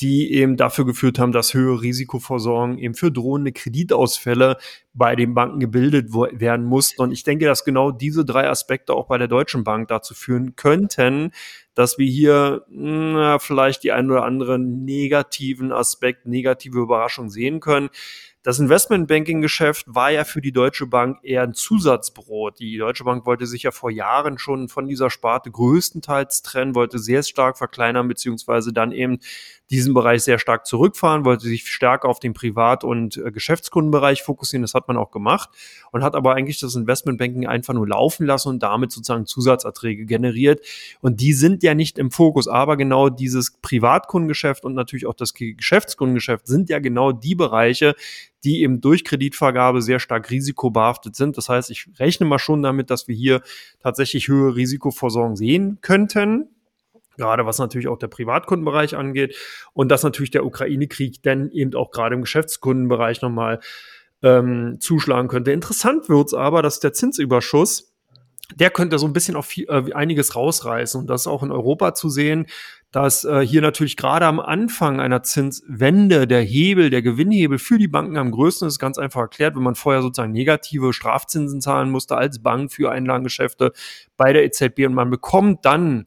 die 0.00 0.32
eben 0.32 0.56
dafür 0.56 0.86
geführt 0.86 1.18
haben, 1.18 1.32
dass 1.32 1.52
höhere 1.52 1.82
Risikovorsorgen 1.82 2.78
eben 2.78 2.94
für 2.94 3.12
drohende 3.12 3.52
Kreditausfälle 3.52 4.56
bei 4.94 5.14
den 5.14 5.34
Banken 5.34 5.60
gebildet 5.60 6.12
werden 6.12 6.64
mussten. 6.64 7.02
Und 7.02 7.12
ich 7.12 7.22
denke, 7.22 7.44
dass 7.44 7.64
genau 7.64 7.90
diese 7.90 8.24
drei 8.24 8.48
Aspekte 8.48 8.94
auch 8.94 9.06
bei 9.06 9.18
der 9.18 9.28
Deutschen 9.28 9.62
Bank 9.62 9.88
dazu 9.88 10.14
führen 10.14 10.56
könnten, 10.56 11.32
dass 11.74 11.98
wir 11.98 12.06
hier 12.06 12.64
na, 12.68 13.38
vielleicht 13.38 13.84
die 13.84 13.92
ein 13.92 14.10
oder 14.10 14.24
andere 14.24 14.58
negativen 14.58 15.72
Aspekt, 15.72 16.26
negative 16.26 16.78
Überraschung 16.78 17.30
sehen 17.30 17.60
können. 17.60 17.90
Das 18.42 18.58
Investmentbanking-Geschäft 18.58 19.84
war 19.86 20.10
ja 20.10 20.24
für 20.24 20.40
die 20.40 20.50
Deutsche 20.52 20.86
Bank 20.86 21.18
eher 21.22 21.42
ein 21.42 21.52
Zusatzbrot. 21.52 22.58
Die 22.58 22.78
Deutsche 22.78 23.04
Bank 23.04 23.26
wollte 23.26 23.44
sich 23.44 23.64
ja 23.64 23.70
vor 23.70 23.90
Jahren 23.90 24.38
schon 24.38 24.70
von 24.70 24.88
dieser 24.88 25.10
Sparte 25.10 25.50
größtenteils 25.50 26.40
trennen, 26.40 26.74
wollte 26.74 26.98
sehr 26.98 27.22
stark 27.22 27.58
verkleinern, 27.58 28.08
beziehungsweise 28.08 28.72
dann 28.72 28.92
eben 28.92 29.18
diesen 29.68 29.92
Bereich 29.92 30.22
sehr 30.22 30.38
stark 30.38 30.66
zurückfahren, 30.66 31.26
wollte 31.26 31.46
sich 31.46 31.68
stärker 31.68 32.08
auf 32.08 32.18
den 32.18 32.32
Privat- 32.32 32.82
und 32.82 33.18
äh, 33.18 33.30
Geschäftskundenbereich 33.30 34.22
fokussieren. 34.22 34.62
Das 34.62 34.72
hat 34.72 34.88
man 34.88 34.96
auch 34.96 35.10
gemacht 35.10 35.50
und 35.92 36.02
hat 36.02 36.14
aber 36.14 36.34
eigentlich 36.34 36.58
das 36.58 36.74
Investmentbanking 36.74 37.46
einfach 37.46 37.74
nur 37.74 37.86
laufen 37.86 38.26
lassen 38.26 38.48
und 38.48 38.62
damit 38.62 38.90
sozusagen 38.90 39.26
Zusatzerträge 39.26 40.06
generiert. 40.06 40.64
Und 41.00 41.20
die 41.20 41.34
sind 41.34 41.62
ja 41.62 41.74
nicht 41.74 41.98
im 41.98 42.10
Fokus, 42.10 42.48
aber 42.48 42.78
genau 42.78 43.10
dieses 43.10 43.52
Privatkundengeschäft 43.62 44.64
und 44.64 44.74
natürlich 44.74 45.06
auch 45.06 45.14
das 45.14 45.34
Geschäftskundengeschäft 45.34 46.46
sind 46.46 46.68
ja 46.68 46.78
genau 46.80 47.12
die 47.12 47.34
Bereiche, 47.34 47.94
die 48.44 48.62
eben 48.62 48.80
durch 48.80 49.04
Kreditvergabe 49.04 49.82
sehr 49.82 50.00
stark 50.00 50.30
risikobehaftet 50.30 51.14
sind. 51.16 51.36
Das 51.36 51.48
heißt, 51.48 51.70
ich 51.70 51.88
rechne 51.98 52.26
mal 52.26 52.38
schon 52.38 52.62
damit, 52.62 52.90
dass 52.90 53.08
wir 53.08 53.14
hier 53.14 53.42
tatsächlich 53.80 54.28
höhere 54.28 54.56
Risikoversorgung 54.56 55.36
sehen 55.36 55.78
könnten 55.80 56.48
gerade 57.20 57.46
was 57.46 57.58
natürlich 57.58 57.86
auch 57.86 57.98
der 57.98 58.08
Privatkundenbereich 58.08 58.96
angeht 58.96 59.36
und 59.74 59.90
dass 59.90 60.02
natürlich 60.02 60.30
der 60.30 60.44
Ukraine-Krieg 60.44 61.22
dann 61.22 61.50
eben 61.50 61.74
auch 61.74 61.90
gerade 61.90 62.14
im 62.14 62.22
Geschäftskundenbereich 62.22 63.20
nochmal 63.20 63.60
ähm, 64.22 64.78
zuschlagen 64.80 65.28
könnte. 65.28 65.52
Interessant 65.52 66.08
wird's 66.08 66.34
aber, 66.34 66.62
dass 66.62 66.80
der 66.80 66.92
Zinsüberschuss, 66.92 67.92
der 68.54 68.70
könnte 68.70 68.98
so 68.98 69.06
ein 69.06 69.12
bisschen 69.12 69.36
auf 69.36 69.46
viel, 69.46 69.66
äh, 69.68 69.92
einiges 69.92 70.34
rausreißen 70.34 71.00
und 71.00 71.08
das 71.08 71.22
ist 71.22 71.26
auch 71.26 71.42
in 71.42 71.52
Europa 71.52 71.94
zu 71.94 72.08
sehen, 72.08 72.46
dass 72.92 73.24
äh, 73.24 73.40
hier 73.40 73.62
natürlich 73.62 73.96
gerade 73.96 74.26
am 74.26 74.40
Anfang 74.40 75.00
einer 75.00 75.22
Zinswende 75.22 76.26
der 76.26 76.42
Hebel, 76.42 76.90
der 76.90 77.02
Gewinnhebel 77.02 77.58
für 77.58 77.78
die 77.78 77.88
Banken 77.88 78.16
am 78.16 78.32
größten 78.32 78.66
ist, 78.66 78.78
ganz 78.78 78.98
einfach 78.98 79.20
erklärt, 79.20 79.54
wenn 79.54 79.62
man 79.62 79.76
vorher 79.76 80.02
sozusagen 80.02 80.32
negative 80.32 80.92
Strafzinsen 80.92 81.60
zahlen 81.60 81.90
musste 81.90 82.16
als 82.16 82.42
Bank 82.42 82.72
für 82.72 82.90
Einlagengeschäfte 82.90 83.72
bei 84.16 84.32
der 84.32 84.44
EZB 84.44 84.86
und 84.86 84.94
man 84.94 85.10
bekommt 85.10 85.64
dann 85.64 86.06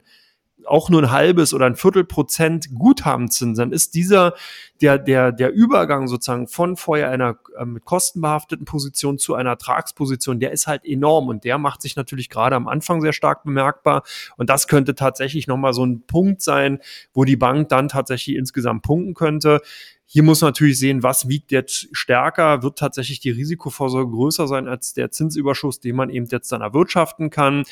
auch 0.66 0.90
nur 0.90 1.02
ein 1.02 1.10
halbes 1.10 1.54
oder 1.54 1.66
ein 1.66 1.76
Viertel 1.76 2.04
Prozent 2.04 2.68
Guthabenzins, 2.74 3.58
dann 3.58 3.72
ist 3.72 3.94
dieser, 3.94 4.34
der, 4.80 4.98
der, 4.98 5.32
der 5.32 5.52
Übergang 5.52 6.08
sozusagen 6.08 6.48
von 6.48 6.76
vorher 6.76 7.10
einer 7.10 7.38
äh, 7.58 7.64
mit 7.64 7.84
kostenbehafteten 7.84 8.64
Position 8.64 9.18
zu 9.18 9.34
einer 9.34 9.50
Ertragsposition, 9.50 10.40
der 10.40 10.52
ist 10.52 10.66
halt 10.66 10.84
enorm 10.84 11.28
und 11.28 11.44
der 11.44 11.58
macht 11.58 11.82
sich 11.82 11.96
natürlich 11.96 12.28
gerade 12.28 12.56
am 12.56 12.68
Anfang 12.68 13.00
sehr 13.00 13.12
stark 13.12 13.44
bemerkbar 13.44 14.02
und 14.36 14.50
das 14.50 14.68
könnte 14.68 14.94
tatsächlich 14.94 15.46
nochmal 15.46 15.72
so 15.72 15.84
ein 15.84 16.06
Punkt 16.06 16.42
sein, 16.42 16.78
wo 17.12 17.24
die 17.24 17.36
Bank 17.36 17.68
dann 17.68 17.88
tatsächlich 17.88 18.36
insgesamt 18.36 18.82
punkten 18.82 19.14
könnte. 19.14 19.60
Hier 20.06 20.22
muss 20.22 20.42
man 20.42 20.48
natürlich 20.48 20.78
sehen, 20.78 21.02
was 21.02 21.28
wiegt 21.28 21.50
jetzt 21.50 21.88
stärker, 21.92 22.62
wird 22.62 22.78
tatsächlich 22.78 23.20
die 23.20 23.30
Risikovorsorge 23.30 24.12
größer 24.12 24.46
sein 24.46 24.68
als 24.68 24.92
der 24.92 25.10
Zinsüberschuss, 25.10 25.80
den 25.80 25.96
man 25.96 26.10
eben 26.10 26.26
jetzt 26.26 26.52
dann 26.52 26.60
erwirtschaften 26.60 27.30
kann. 27.30 27.64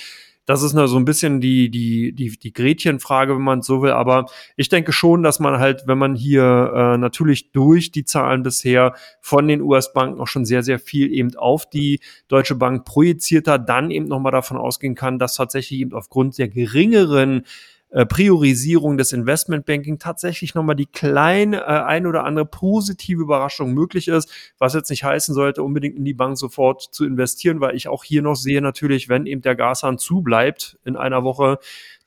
Das 0.45 0.63
ist 0.63 0.73
nur 0.73 0.89
so 0.89 0.97
ein 0.97 1.05
bisschen 1.05 1.41
die, 1.41 1.71
die, 1.71 2.13
die, 2.13 2.37
die 2.37 2.53
Gretchenfrage, 2.53 3.35
wenn 3.35 3.43
man 3.43 3.63
so 3.63 3.81
will. 3.81 3.93
Aber 3.93 4.27
ich 4.57 4.69
denke 4.69 4.93
schon, 4.93 5.23
dass 5.23 5.39
man 5.39 5.61
halt, 5.61 5.85
wenn 5.87 5.99
man 5.99 6.17
hier 6.17 6.73
äh, 6.75 6.99
natürlich 6.99 7.53
durch 7.53 7.93
die 7.93 8.05
Zahlen 8.05 8.43
bisher 8.43 8.95
von 9.21 9.47
den 9.47 9.63
US-Banken 9.63 10.21
auch 10.21 10.27
schon 10.27 10.45
sehr, 10.45 10.65
sehr 10.65 10.81
viel 10.81 11.13
eben 11.13 11.37
auf 11.37 11.71
die 11.71 12.01
Deutsche 12.27 12.57
Bank 12.57 12.85
projiziert 12.85 13.47
hat, 13.47 13.69
dann 13.69 13.93
eben 13.93 14.07
nochmal 14.07 14.33
davon 14.33 14.57
ausgehen 14.57 14.97
kann, 14.97 15.21
dass 15.21 15.37
tatsächlich 15.37 15.79
eben 15.79 15.93
aufgrund 15.93 16.37
der 16.39 16.49
geringeren 16.49 17.45
äh, 17.93 18.07
Priorisierung 18.07 18.97
des 18.97 19.13
Investmentbanking 19.13 19.99
tatsächlich 19.99 20.55
nochmal 20.55 20.77
die 20.77 20.87
kleine 20.87 21.61
äh, 21.61 21.65
ein 21.65 22.07
oder 22.07 22.25
andere 22.25 22.47
positive 22.47 23.21
Überraschung 23.21 23.75
möglich 23.75 24.09
ist, 24.09 24.33
was 24.59 24.73
jetzt 24.73 24.89
nicht 24.89 25.05
heißen 25.05 25.35
sollte, 25.35 25.63
unbedingt 25.63 25.97
in 25.97 26.05
die 26.05 26.15
Bank 26.15 26.39
sofort 26.39 26.83
zu 26.83 27.05
investieren, 27.05 27.61
weil 27.61 27.77
ich 27.77 27.89
auch 27.89 28.03
hier 28.03 28.23
noch 28.23 28.37
sehe 28.37 28.63
natürlich, 28.63 29.11
wenn 29.11 29.27
eben 29.27 29.43
der 29.43 29.57
Gashahn 29.57 29.99
zu 29.99 30.23
bleibt 30.23 30.79
in 30.85 30.97
einer 30.97 31.23
Woche, 31.23 31.59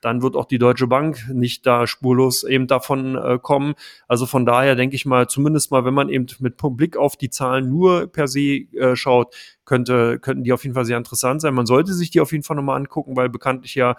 dann 0.02 0.22
wird 0.22 0.36
auch 0.36 0.46
die 0.46 0.58
Deutsche 0.58 0.88
Bank 0.88 1.30
nicht 1.32 1.66
da 1.66 1.88
spurlos 1.88 2.44
eben 2.44 2.68
davon 2.68 3.16
äh, 3.16 3.40
kommen. 3.40 3.76
Also 4.08 4.26
von 4.26 4.46
daher 4.46 4.76
denke 4.76 4.96
ich 4.96 5.06
mal, 5.06 5.28
zumindest 5.28 5.72
mal, 5.72 5.86
wenn 5.86 5.94
man 5.94 6.10
eben 6.10 6.26
mit 6.40 6.58
Blick 6.58 6.98
auf 6.98 7.16
die 7.16 7.30
Zahlen 7.30 7.70
nur 7.70 8.08
per 8.08 8.28
se 8.28 8.40
äh, 8.42 8.96
schaut, 8.96 9.36
könnte, 9.66 10.20
könnten 10.20 10.44
die 10.44 10.54
auf 10.54 10.64
jeden 10.64 10.76
Fall 10.76 10.86
sehr 10.86 10.98
interessant 10.98 11.42
sein. 11.42 11.54
Man 11.54 11.66
sollte 11.66 11.94
sich 11.94 12.12
die 12.12 12.22
auf 12.22 12.32
jeden 12.32 12.44
Fall 12.44 12.56
nochmal 12.56 12.78
angucken, 12.78 13.16
weil 13.16 13.30
bekanntlich 13.30 13.76
ja 13.76 13.96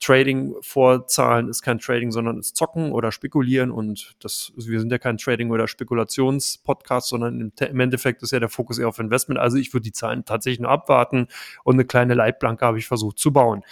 Trading 0.00 0.56
vorzahlen 0.62 1.48
ist 1.48 1.62
kein 1.62 1.78
Trading, 1.78 2.10
sondern 2.10 2.38
ist 2.38 2.56
Zocken 2.56 2.90
oder 2.92 3.12
Spekulieren 3.12 3.70
und 3.70 4.14
das, 4.20 4.52
wir 4.56 4.80
sind 4.80 4.90
ja 4.90 4.98
kein 4.98 5.18
Trading- 5.18 5.50
oder 5.50 5.68
Spekulationspodcast, 5.68 7.08
sondern 7.08 7.52
im, 7.58 7.80
Endeffekt 7.80 8.22
ist 8.22 8.32
ja 8.32 8.40
der 8.40 8.48
Fokus 8.48 8.78
eher 8.78 8.88
auf 8.88 8.98
Investment. 8.98 9.38
Also 9.38 9.58
ich 9.58 9.74
würde 9.74 9.84
die 9.84 9.92
Zahlen 9.92 10.24
tatsächlich 10.24 10.60
nur 10.60 10.70
abwarten 10.70 11.28
und 11.64 11.74
eine 11.74 11.84
kleine 11.84 12.14
Leitplanke 12.14 12.64
habe 12.64 12.78
ich 12.78 12.86
versucht 12.86 13.18
zu 13.18 13.30
bauen. 13.30 13.62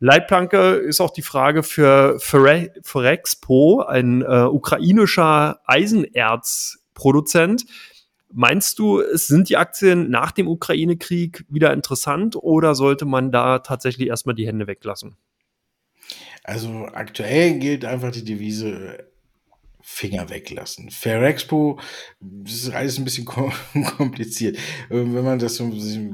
Leitplanke 0.00 0.74
ist 0.74 1.00
auch 1.00 1.10
die 1.10 1.22
Frage 1.22 1.62
für 1.62 2.18
Ferexpo, 2.20 3.82
ein 3.82 4.22
äh, 4.22 4.44
ukrainischer 4.44 5.60
Eisenerzproduzent. 5.64 7.66
Meinst 8.32 8.78
du, 8.78 9.00
es 9.00 9.28
sind 9.28 9.48
die 9.48 9.56
Aktien 9.56 10.10
nach 10.10 10.32
dem 10.32 10.48
Ukraine-Krieg 10.48 11.46
wieder 11.48 11.72
interessant 11.72 12.36
oder 12.36 12.74
sollte 12.74 13.06
man 13.06 13.32
da 13.32 13.60
tatsächlich 13.60 14.08
erstmal 14.08 14.34
die 14.34 14.46
Hände 14.46 14.66
weglassen? 14.66 15.16
Also 16.48 16.86
aktuell 16.86 17.58
gilt 17.58 17.84
einfach 17.84 18.10
die 18.10 18.24
Devise 18.24 19.10
Finger 19.82 20.30
weglassen. 20.30 20.90
Fair 20.90 21.22
Expo, 21.22 21.78
das 22.20 22.54
ist 22.54 22.70
alles 22.70 22.96
ein 22.96 23.04
bisschen 23.04 23.26
kompliziert. 23.96 24.56
Ähm, 24.90 25.14
wenn 25.14 25.24
man 25.24 25.38
das 25.38 25.56
so 25.56 25.70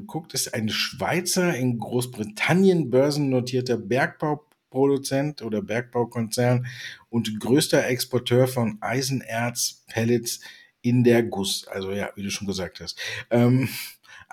guckt, 0.08 0.34
ist 0.34 0.52
ein 0.52 0.68
Schweizer 0.70 1.54
in 1.54 1.78
Großbritannien 1.78 2.90
börsennotierter 2.90 3.76
Bergbauproduzent 3.76 5.40
oder 5.42 5.62
Bergbaukonzern 5.62 6.66
und 7.10 7.38
größter 7.38 7.86
Exporteur 7.86 8.48
von 8.48 8.78
Eisenerz, 8.80 9.84
Pellets 9.86 10.40
in 10.82 11.04
der 11.04 11.22
Guss. 11.22 11.68
Also 11.68 11.92
ja, 11.92 12.10
wie 12.16 12.24
du 12.24 12.30
schon 12.32 12.48
gesagt 12.48 12.80
hast. 12.80 12.98
Ähm, 13.30 13.68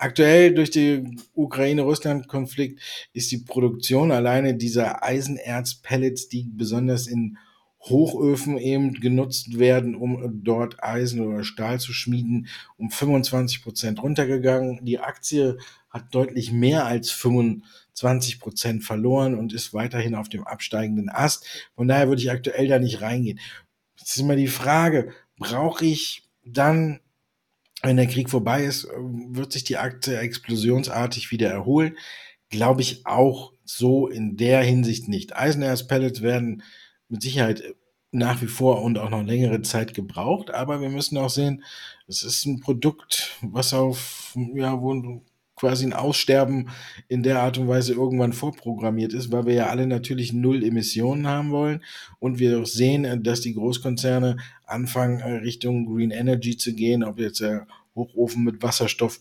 aktuell 0.02 0.52
durch 0.52 0.70
den 0.70 1.22
Ukraine-Russland-Konflikt 1.34 2.80
ist 3.12 3.30
die 3.30 3.38
Produktion 3.38 4.10
alleine 4.10 4.54
dieser 4.54 5.04
Eisenerz-Pellets, 5.04 6.28
die 6.28 6.50
besonders 6.52 7.06
in 7.06 7.38
Hochöfen 7.82 8.58
eben 8.58 8.94
genutzt 8.94 9.58
werden, 9.58 9.94
um 9.94 10.42
dort 10.44 10.82
Eisen 10.82 11.20
oder 11.20 11.44
Stahl 11.44 11.80
zu 11.80 11.92
schmieden, 11.92 12.48
um 12.76 12.90
25 12.90 13.62
Prozent 13.62 14.02
runtergegangen. 14.02 14.84
Die 14.84 14.98
Aktie 14.98 15.58
hat 15.88 16.14
deutlich 16.14 16.52
mehr 16.52 16.86
als 16.86 17.10
25 17.10 18.40
Prozent 18.40 18.84
verloren 18.84 19.36
und 19.36 19.52
ist 19.52 19.72
weiterhin 19.72 20.14
auf 20.14 20.28
dem 20.28 20.44
absteigenden 20.44 21.10
Ast. 21.10 21.46
Von 21.76 21.88
daher 21.88 22.08
würde 22.08 22.22
ich 22.22 22.30
aktuell 22.30 22.66
da 22.68 22.78
nicht 22.78 23.02
reingehen. 23.02 23.40
Jetzt 23.98 24.12
ist 24.12 24.20
immer 24.20 24.36
die 24.36 24.48
Frage, 24.48 25.12
brauche 25.36 25.84
ich 25.84 26.28
dann, 26.44 27.00
wenn 27.82 27.96
der 27.96 28.06
Krieg 28.06 28.30
vorbei 28.30 28.64
ist, 28.64 28.86
wird 28.86 29.52
sich 29.52 29.64
die 29.64 29.78
Aktie 29.78 30.16
explosionsartig 30.16 31.30
wieder 31.30 31.50
erholen? 31.50 31.96
Glaube 32.48 32.80
ich 32.80 33.06
auch 33.06 33.52
so 33.64 34.08
in 34.08 34.36
der 34.36 34.62
Hinsicht 34.62 35.08
nicht. 35.08 35.36
Eisenerz-Pellets 35.36 36.22
werden 36.22 36.62
mit 37.08 37.22
Sicherheit 37.22 37.74
nach 38.12 38.42
wie 38.42 38.46
vor 38.46 38.82
und 38.82 38.98
auch 38.98 39.10
noch 39.10 39.22
längere 39.22 39.62
Zeit 39.62 39.94
gebraucht, 39.94 40.50
aber 40.50 40.80
wir 40.80 40.90
müssen 40.90 41.16
auch 41.16 41.30
sehen, 41.30 41.64
es 42.06 42.22
ist 42.22 42.44
ein 42.44 42.60
Produkt, 42.60 43.38
was 43.40 43.72
auf, 43.72 44.36
ja, 44.54 44.80
wo 44.80 45.22
quasi 45.62 45.86
ein 45.86 45.92
Aussterben 45.92 46.70
in 47.06 47.22
der 47.22 47.40
Art 47.40 47.56
und 47.56 47.68
Weise 47.68 47.92
irgendwann 47.92 48.32
vorprogrammiert 48.32 49.12
ist, 49.12 49.30
weil 49.30 49.46
wir 49.46 49.54
ja 49.54 49.66
alle 49.68 49.86
natürlich 49.86 50.32
null 50.32 50.64
Emissionen 50.64 51.28
haben 51.28 51.52
wollen 51.52 51.84
und 52.18 52.40
wir 52.40 52.66
sehen, 52.66 53.22
dass 53.22 53.42
die 53.42 53.54
Großkonzerne 53.54 54.38
anfangen, 54.66 55.22
Richtung 55.22 55.86
Green 55.86 56.10
Energy 56.10 56.56
zu 56.56 56.74
gehen, 56.74 57.04
ob 57.04 57.20
jetzt 57.20 57.38
der 57.38 57.68
Hochofen 57.94 58.42
mit 58.42 58.60
Wasserstoff 58.60 59.20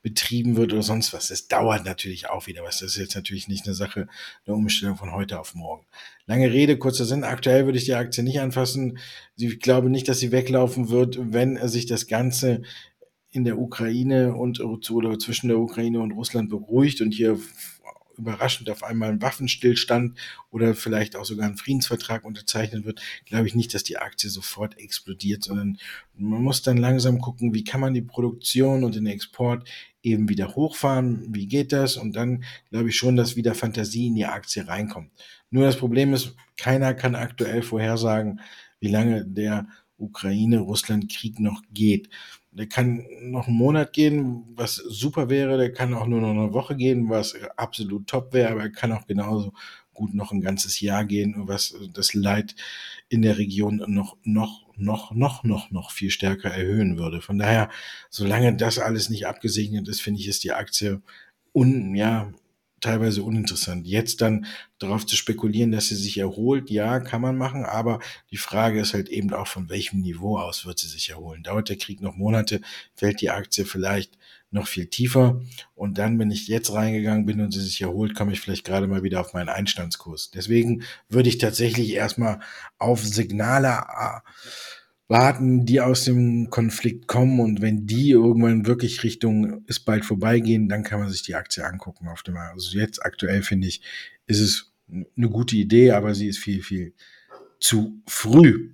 betrieben 0.00 0.54
wird 0.54 0.72
oder 0.72 0.82
sonst 0.82 1.12
was. 1.12 1.30
Es 1.30 1.48
dauert 1.48 1.84
natürlich 1.84 2.30
auch 2.30 2.46
wieder 2.46 2.62
was. 2.62 2.78
Das 2.78 2.92
ist 2.92 2.98
jetzt 2.98 3.16
natürlich 3.16 3.48
nicht 3.48 3.66
eine 3.66 3.74
Sache 3.74 4.06
der 4.46 4.54
Umstellung 4.54 4.96
von 4.96 5.12
heute 5.12 5.40
auf 5.40 5.56
morgen. 5.56 5.86
Lange 6.26 6.52
Rede, 6.52 6.76
kurzer 6.76 7.04
Sinn. 7.04 7.24
Aktuell 7.24 7.64
würde 7.64 7.78
ich 7.78 7.84
die 7.84 7.94
Aktie 7.94 8.22
nicht 8.22 8.40
anfassen. 8.40 8.98
Ich 9.36 9.58
glaube 9.58 9.90
nicht, 9.90 10.08
dass 10.08 10.20
sie 10.20 10.30
weglaufen 10.30 10.88
wird, 10.88 11.18
wenn 11.32 11.66
sich 11.66 11.86
das 11.86 12.06
Ganze 12.06 12.62
in 13.34 13.42
der 13.42 13.58
Ukraine 13.58 14.34
und 14.34 14.60
oder 14.60 15.18
zwischen 15.18 15.48
der 15.48 15.58
Ukraine 15.58 16.00
und 16.00 16.12
Russland 16.12 16.50
beruhigt 16.50 17.00
und 17.00 17.10
hier 17.10 17.36
überraschend 18.16 18.70
auf 18.70 18.84
einmal 18.84 19.10
ein 19.10 19.20
Waffenstillstand 19.20 20.16
oder 20.52 20.76
vielleicht 20.76 21.16
auch 21.16 21.24
sogar 21.24 21.48
ein 21.48 21.56
Friedensvertrag 21.56 22.24
unterzeichnet 22.24 22.84
wird, 22.84 23.02
glaube 23.26 23.48
ich 23.48 23.56
nicht, 23.56 23.74
dass 23.74 23.82
die 23.82 23.98
Aktie 23.98 24.30
sofort 24.30 24.78
explodiert, 24.78 25.42
sondern 25.42 25.78
man 26.16 26.44
muss 26.44 26.62
dann 26.62 26.76
langsam 26.76 27.18
gucken, 27.18 27.54
wie 27.54 27.64
kann 27.64 27.80
man 27.80 27.92
die 27.92 28.02
Produktion 28.02 28.84
und 28.84 28.94
den 28.94 29.06
Export 29.06 29.68
eben 30.04 30.28
wieder 30.28 30.54
hochfahren, 30.54 31.34
wie 31.34 31.48
geht 31.48 31.72
das 31.72 31.96
und 31.96 32.14
dann 32.14 32.44
glaube 32.70 32.90
ich 32.90 32.96
schon, 32.96 33.16
dass 33.16 33.34
wieder 33.34 33.56
Fantasie 33.56 34.06
in 34.06 34.14
die 34.14 34.26
Aktie 34.26 34.68
reinkommt. 34.68 35.10
Nur 35.50 35.64
das 35.64 35.76
Problem 35.76 36.14
ist, 36.14 36.36
keiner 36.56 36.94
kann 36.94 37.16
aktuell 37.16 37.62
vorhersagen, 37.62 38.40
wie 38.78 38.90
lange 38.90 39.24
der 39.26 39.66
Ukraine-Russland-Krieg 39.96 41.40
noch 41.40 41.62
geht. 41.72 42.08
Der 42.54 42.66
kann 42.66 43.04
noch 43.20 43.48
einen 43.48 43.56
Monat 43.56 43.92
gehen, 43.92 44.44
was 44.54 44.76
super 44.76 45.28
wäre. 45.28 45.58
Der 45.58 45.72
kann 45.72 45.92
auch 45.92 46.06
nur 46.06 46.20
noch 46.20 46.30
eine 46.30 46.52
Woche 46.52 46.76
gehen, 46.76 47.10
was 47.10 47.34
absolut 47.56 48.06
top 48.06 48.32
wäre. 48.32 48.52
Aber 48.52 48.62
er 48.62 48.70
kann 48.70 48.92
auch 48.92 49.06
genauso 49.06 49.52
gut 49.92 50.14
noch 50.14 50.32
ein 50.32 50.40
ganzes 50.40 50.80
Jahr 50.80 51.04
gehen, 51.04 51.34
was 51.36 51.74
das 51.92 52.14
Leid 52.14 52.54
in 53.08 53.22
der 53.22 53.38
Region 53.38 53.82
noch, 53.86 54.16
noch, 54.24 54.66
noch, 54.76 55.12
noch, 55.12 55.44
noch, 55.44 55.70
noch 55.70 55.90
viel 55.92 56.10
stärker 56.10 56.50
erhöhen 56.50 56.98
würde. 56.98 57.20
Von 57.20 57.38
daher, 57.38 57.70
solange 58.10 58.56
das 58.56 58.78
alles 58.78 59.08
nicht 59.08 59.26
abgesegnet 59.26 59.88
ist, 59.88 60.02
finde 60.02 60.20
ich, 60.20 60.28
ist 60.28 60.44
die 60.44 60.52
Aktie 60.52 61.00
un, 61.52 61.94
ja, 61.94 62.32
teilweise 62.84 63.22
uninteressant. 63.22 63.86
Jetzt 63.86 64.20
dann 64.20 64.46
darauf 64.78 65.06
zu 65.06 65.16
spekulieren, 65.16 65.72
dass 65.72 65.88
sie 65.88 65.96
sich 65.96 66.18
erholt, 66.18 66.70
ja, 66.70 67.00
kann 67.00 67.20
man 67.20 67.36
machen, 67.36 67.64
aber 67.64 67.98
die 68.30 68.36
Frage 68.36 68.80
ist 68.80 68.94
halt 68.94 69.08
eben 69.08 69.32
auch, 69.32 69.46
von 69.46 69.70
welchem 69.70 70.00
Niveau 70.00 70.38
aus 70.38 70.66
wird 70.66 70.78
sie 70.78 70.88
sich 70.88 71.10
erholen. 71.10 71.42
Dauert 71.42 71.68
der 71.68 71.78
Krieg 71.78 72.00
noch 72.00 72.16
Monate, 72.16 72.60
fällt 72.94 73.20
die 73.20 73.30
Aktie 73.30 73.64
vielleicht 73.64 74.18
noch 74.50 74.68
viel 74.68 74.86
tiefer 74.86 75.40
und 75.74 75.98
dann, 75.98 76.18
wenn 76.18 76.30
ich 76.30 76.46
jetzt 76.46 76.72
reingegangen 76.72 77.26
bin 77.26 77.40
und 77.40 77.52
sie 77.52 77.60
sich 77.60 77.80
erholt, 77.80 78.14
komme 78.14 78.32
ich 78.32 78.40
vielleicht 78.40 78.64
gerade 78.64 78.86
mal 78.86 79.02
wieder 79.02 79.20
auf 79.20 79.32
meinen 79.32 79.48
Einstandskurs. 79.48 80.30
Deswegen 80.30 80.84
würde 81.08 81.28
ich 81.28 81.38
tatsächlich 81.38 81.92
erstmal 81.94 82.40
auf 82.78 83.02
Signale 83.02 83.68
äh, 83.68 84.20
warten, 85.08 85.66
die 85.66 85.80
aus 85.80 86.04
dem 86.04 86.48
Konflikt 86.50 87.06
kommen 87.06 87.40
und 87.40 87.60
wenn 87.60 87.86
die 87.86 88.10
irgendwann 88.10 88.66
wirklich 88.66 89.02
Richtung 89.02 89.62
ist 89.66 89.80
bald 89.80 90.04
vorbeigehen, 90.04 90.68
dann 90.68 90.82
kann 90.82 91.00
man 91.00 91.10
sich 91.10 91.22
die 91.22 91.34
Aktie 91.34 91.64
angucken 91.64 92.08
auf 92.08 92.22
dem 92.22 92.36
Also 92.36 92.78
jetzt 92.78 93.04
aktuell 93.04 93.42
finde 93.42 93.68
ich, 93.68 93.82
ist 94.26 94.40
es 94.40 94.72
eine 95.16 95.28
gute 95.28 95.56
Idee, 95.56 95.92
aber 95.92 96.14
sie 96.14 96.28
ist 96.28 96.38
viel, 96.38 96.62
viel 96.62 96.94
zu 97.60 98.00
früh. 98.06 98.70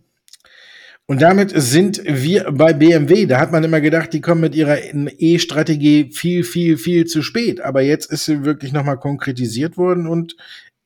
Und 1.07 1.21
damit 1.23 1.51
sind 1.53 2.01
wir 2.05 2.53
bei 2.53 2.73
BMW. 2.73 3.27
Da 3.27 3.41
hat 3.41 3.51
man 3.51 3.65
immer 3.65 3.81
gedacht, 3.81 4.13
die 4.13 4.21
kommen 4.21 4.43
mit 4.43 4.55
ihrer 4.55 4.79
E-Strategie 4.95 6.11
viel, 6.13 6.45
viel, 6.45 6.77
viel 6.77 7.05
zu 7.07 7.23
spät. 7.23 7.61
Aber 7.61 7.83
jetzt 7.83 8.13
ist 8.13 8.27
sie 8.27 8.45
wirklich 8.45 8.73
nochmal 8.73 8.99
konkretisiert 8.99 9.77
worden 9.77 10.07
und 10.07 10.37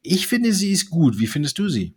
ich 0.03 0.27
finde, 0.27 0.55
sie 0.55 0.73
ist 0.73 0.89
gut. 0.89 1.19
Wie 1.19 1.27
findest 1.27 1.59
du 1.59 1.69
sie? 1.69 1.95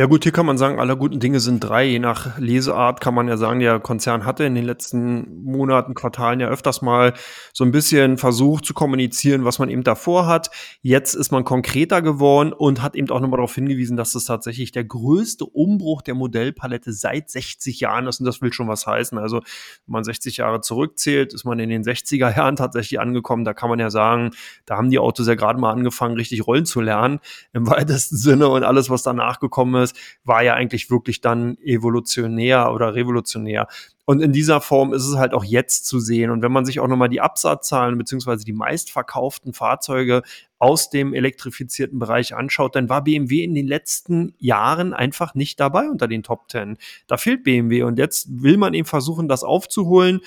Ja 0.00 0.06
gut, 0.06 0.22
hier 0.22 0.30
kann 0.30 0.46
man 0.46 0.58
sagen, 0.58 0.78
alle 0.78 0.96
guten 0.96 1.18
Dinge 1.18 1.40
sind 1.40 1.58
drei. 1.58 1.84
Je 1.84 1.98
nach 1.98 2.38
Leseart 2.38 3.00
kann 3.00 3.14
man 3.14 3.26
ja 3.26 3.36
sagen, 3.36 3.58
der 3.58 3.80
Konzern 3.80 4.24
hatte 4.24 4.44
in 4.44 4.54
den 4.54 4.64
letzten 4.64 5.42
Monaten, 5.42 5.94
Quartalen 5.94 6.38
ja 6.38 6.46
öfters 6.46 6.82
mal 6.82 7.14
so 7.52 7.64
ein 7.64 7.72
bisschen 7.72 8.16
versucht 8.16 8.64
zu 8.64 8.74
kommunizieren, 8.74 9.44
was 9.44 9.58
man 9.58 9.68
eben 9.68 9.82
davor 9.82 10.28
hat. 10.28 10.50
Jetzt 10.82 11.14
ist 11.14 11.32
man 11.32 11.42
konkreter 11.42 12.00
geworden 12.00 12.52
und 12.52 12.80
hat 12.80 12.94
eben 12.94 13.10
auch 13.10 13.18
nochmal 13.18 13.38
darauf 13.38 13.56
hingewiesen, 13.56 13.96
dass 13.96 14.12
das 14.12 14.24
tatsächlich 14.24 14.70
der 14.70 14.84
größte 14.84 15.44
Umbruch 15.44 16.02
der 16.02 16.14
Modellpalette 16.14 16.92
seit 16.92 17.28
60 17.28 17.80
Jahren 17.80 18.06
ist. 18.06 18.20
Und 18.20 18.26
das 18.26 18.40
will 18.40 18.52
schon 18.52 18.68
was 18.68 18.86
heißen. 18.86 19.18
Also 19.18 19.38
wenn 19.38 19.92
man 19.92 20.04
60 20.04 20.36
Jahre 20.36 20.60
zurückzählt, 20.60 21.34
ist 21.34 21.44
man 21.44 21.58
in 21.58 21.70
den 21.70 21.82
60er 21.82 22.36
Jahren 22.36 22.54
tatsächlich 22.54 23.00
angekommen. 23.00 23.44
Da 23.44 23.52
kann 23.52 23.68
man 23.68 23.80
ja 23.80 23.90
sagen, 23.90 24.30
da 24.64 24.76
haben 24.76 24.90
die 24.90 25.00
Autos 25.00 25.26
ja 25.26 25.34
gerade 25.34 25.58
mal 25.58 25.72
angefangen, 25.72 26.14
richtig 26.14 26.46
rollen 26.46 26.66
zu 26.66 26.80
lernen 26.80 27.18
im 27.52 27.66
weitesten 27.66 28.16
Sinne 28.16 28.46
und 28.46 28.62
alles, 28.62 28.90
was 28.90 29.02
danach 29.02 29.40
gekommen 29.40 29.82
ist 29.82 29.87
ist, 29.90 30.18
war 30.24 30.42
ja 30.42 30.54
eigentlich 30.54 30.90
wirklich 30.90 31.20
dann 31.20 31.56
evolutionär 31.58 32.72
oder 32.72 32.94
revolutionär. 32.94 33.68
Und 34.08 34.22
in 34.22 34.32
dieser 34.32 34.62
Form 34.62 34.94
ist 34.94 35.06
es 35.06 35.16
halt 35.18 35.34
auch 35.34 35.44
jetzt 35.44 35.84
zu 35.84 36.00
sehen. 36.00 36.30
Und 36.30 36.40
wenn 36.40 36.50
man 36.50 36.64
sich 36.64 36.80
auch 36.80 36.88
nochmal 36.88 37.10
die 37.10 37.20
Absatzzahlen 37.20 37.98
beziehungsweise 37.98 38.42
die 38.42 38.54
meistverkauften 38.54 39.52
Fahrzeuge 39.52 40.22
aus 40.58 40.88
dem 40.88 41.12
elektrifizierten 41.12 41.98
Bereich 41.98 42.34
anschaut, 42.34 42.74
dann 42.74 42.88
war 42.88 43.04
BMW 43.04 43.44
in 43.44 43.54
den 43.54 43.66
letzten 43.66 44.34
Jahren 44.38 44.94
einfach 44.94 45.34
nicht 45.34 45.60
dabei 45.60 45.90
unter 45.90 46.08
den 46.08 46.22
Top 46.22 46.48
Ten. 46.48 46.78
Da 47.06 47.18
fehlt 47.18 47.44
BMW 47.44 47.82
und 47.82 47.98
jetzt 47.98 48.28
will 48.42 48.56
man 48.56 48.72
eben 48.72 48.86
versuchen, 48.86 49.28
das 49.28 49.44
aufzuholen. 49.44 50.20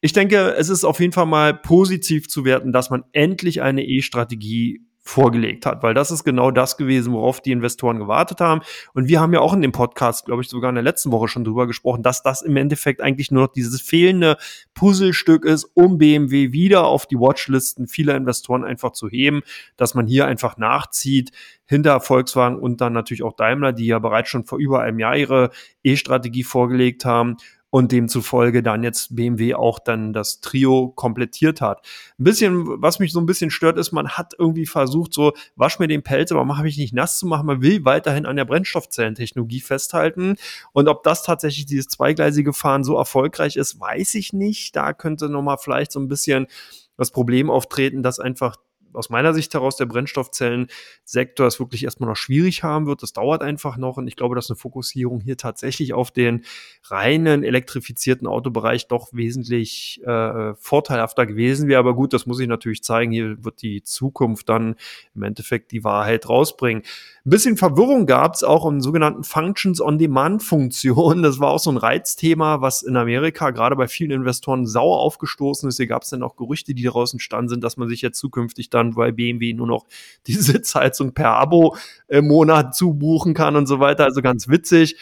Ich 0.00 0.12
denke, 0.12 0.54
es 0.54 0.68
ist 0.68 0.82
auf 0.82 0.98
jeden 0.98 1.12
Fall 1.12 1.26
mal 1.26 1.54
positiv 1.54 2.28
zu 2.28 2.44
werten, 2.44 2.72
dass 2.72 2.90
man 2.90 3.04
endlich 3.12 3.62
eine 3.62 3.86
E-Strategie 3.86 4.80
vorgelegt 5.10 5.66
hat, 5.66 5.82
weil 5.82 5.92
das 5.92 6.10
ist 6.10 6.24
genau 6.24 6.50
das 6.50 6.76
gewesen, 6.76 7.12
worauf 7.12 7.40
die 7.40 7.52
Investoren 7.52 7.98
gewartet 7.98 8.40
haben. 8.40 8.62
Und 8.94 9.08
wir 9.08 9.20
haben 9.20 9.32
ja 9.32 9.40
auch 9.40 9.52
in 9.52 9.60
dem 9.60 9.72
Podcast, 9.72 10.24
glaube 10.24 10.42
ich, 10.42 10.48
sogar 10.48 10.68
in 10.68 10.76
der 10.76 10.84
letzten 10.84 11.10
Woche 11.10 11.28
schon 11.28 11.44
drüber 11.44 11.66
gesprochen, 11.66 12.02
dass 12.02 12.22
das 12.22 12.42
im 12.42 12.56
Endeffekt 12.56 13.00
eigentlich 13.00 13.30
nur 13.30 13.42
noch 13.44 13.52
dieses 13.52 13.80
fehlende 13.80 14.36
Puzzlestück 14.74 15.44
ist, 15.44 15.64
um 15.74 15.98
BMW 15.98 16.52
wieder 16.52 16.86
auf 16.86 17.06
die 17.06 17.16
Watchlisten 17.16 17.88
vieler 17.88 18.14
Investoren 18.16 18.64
einfach 18.64 18.92
zu 18.92 19.08
heben, 19.08 19.42
dass 19.76 19.94
man 19.94 20.06
hier 20.06 20.26
einfach 20.26 20.56
nachzieht 20.56 21.32
hinter 21.66 22.00
Volkswagen 22.00 22.58
und 22.58 22.80
dann 22.80 22.92
natürlich 22.92 23.22
auch 23.22 23.34
Daimler, 23.34 23.72
die 23.72 23.86
ja 23.86 23.98
bereits 23.98 24.28
schon 24.28 24.44
vor 24.44 24.58
über 24.58 24.80
einem 24.80 24.98
Jahr 24.98 25.16
ihre 25.16 25.50
E-Strategie 25.82 26.44
vorgelegt 26.44 27.04
haben 27.04 27.36
und 27.70 27.92
demzufolge 27.92 28.62
dann 28.62 28.82
jetzt 28.82 29.14
BMW 29.14 29.54
auch 29.54 29.78
dann 29.78 30.12
das 30.12 30.40
Trio 30.40 30.88
komplettiert 30.88 31.60
hat. 31.60 31.86
Ein 32.18 32.24
bisschen, 32.24 32.82
was 32.82 32.98
mich 32.98 33.12
so 33.12 33.20
ein 33.20 33.26
bisschen 33.26 33.50
stört, 33.50 33.78
ist, 33.78 33.92
man 33.92 34.10
hat 34.10 34.34
irgendwie 34.36 34.66
versucht, 34.66 35.14
so, 35.14 35.32
wasch 35.54 35.78
mir 35.78 35.86
den 35.86 36.02
Pelz, 36.02 36.32
aber 36.32 36.44
mach 36.44 36.62
mich 36.62 36.76
nicht 36.76 36.92
nass 36.92 37.18
zu 37.18 37.26
machen. 37.26 37.46
Man 37.46 37.62
will 37.62 37.84
weiterhin 37.84 38.26
an 38.26 38.36
der 38.36 38.44
Brennstoffzellentechnologie 38.44 39.60
festhalten. 39.60 40.36
Und 40.72 40.88
ob 40.88 41.04
das 41.04 41.22
tatsächlich 41.22 41.66
dieses 41.66 41.88
zweigleisige 41.88 42.52
Fahren 42.52 42.82
so 42.82 42.96
erfolgreich 42.96 43.56
ist, 43.56 43.80
weiß 43.80 44.14
ich 44.14 44.32
nicht. 44.32 44.74
Da 44.74 44.92
könnte 44.92 45.28
nochmal 45.28 45.58
vielleicht 45.58 45.92
so 45.92 46.00
ein 46.00 46.08
bisschen 46.08 46.48
das 46.96 47.12
Problem 47.12 47.50
auftreten, 47.50 48.02
dass 48.02 48.18
einfach 48.18 48.56
aus 48.92 49.10
meiner 49.10 49.34
Sicht 49.34 49.54
heraus 49.54 49.76
der 49.76 49.86
Brennstoffzellensektor 49.86 51.46
es 51.46 51.60
wirklich 51.60 51.84
erstmal 51.84 52.08
noch 52.08 52.16
schwierig 52.16 52.62
haben 52.62 52.86
wird. 52.86 53.02
Das 53.02 53.12
dauert 53.12 53.42
einfach 53.42 53.76
noch 53.76 53.96
und 53.96 54.06
ich 54.06 54.16
glaube, 54.16 54.34
dass 54.34 54.50
eine 54.50 54.56
Fokussierung 54.56 55.20
hier 55.20 55.36
tatsächlich 55.36 55.92
auf 55.92 56.10
den 56.10 56.44
reinen 56.84 57.44
elektrifizierten 57.44 58.26
Autobereich 58.26 58.88
doch 58.88 59.08
wesentlich 59.12 60.00
äh, 60.04 60.54
vorteilhafter 60.54 61.26
gewesen 61.26 61.68
wäre. 61.68 61.78
Aber 61.78 61.94
gut, 61.94 62.12
das 62.12 62.26
muss 62.26 62.40
ich 62.40 62.48
natürlich 62.48 62.82
zeigen. 62.82 63.12
Hier 63.12 63.44
wird 63.44 63.62
die 63.62 63.82
Zukunft 63.82 64.48
dann 64.48 64.76
im 65.14 65.22
Endeffekt 65.22 65.72
die 65.72 65.84
Wahrheit 65.84 66.28
rausbringen. 66.28 66.82
Ein 66.82 67.30
bisschen 67.30 67.56
Verwirrung 67.56 68.06
gab 68.06 68.34
es 68.34 68.42
auch 68.42 68.66
im 68.66 68.80
sogenannten 68.80 69.24
Functions-on-Demand-Funktionen. 69.24 71.22
Das 71.22 71.38
war 71.38 71.50
auch 71.50 71.58
so 71.58 71.70
ein 71.70 71.76
Reizthema, 71.76 72.60
was 72.60 72.82
in 72.82 72.96
Amerika 72.96 73.50
gerade 73.50 73.76
bei 73.76 73.88
vielen 73.88 74.10
Investoren 74.10 74.66
sauer 74.66 75.00
aufgestoßen 75.00 75.68
ist. 75.68 75.76
Hier 75.76 75.86
gab 75.86 76.02
es 76.02 76.10
dann 76.10 76.22
auch 76.22 76.36
Gerüchte, 76.36 76.74
die 76.74 76.82
daraus 76.82 77.12
entstanden 77.12 77.50
sind, 77.50 77.64
dass 77.64 77.76
man 77.76 77.88
sich 77.88 78.00
jetzt 78.00 78.18
zukünftig 78.18 78.70
dann 78.70 78.79
bei 78.94 79.12
BMW 79.12 79.52
nur 79.52 79.66
noch 79.66 79.86
die 80.26 80.34
Sitzheizung 80.34 81.12
per 81.12 81.30
Abo 81.30 81.76
im 82.08 82.28
Monat 82.28 82.74
zubuchen 82.74 83.34
kann 83.34 83.56
und 83.56 83.66
so 83.66 83.80
weiter. 83.80 84.04
Also 84.04 84.22
ganz 84.22 84.48
witzig. 84.48 84.96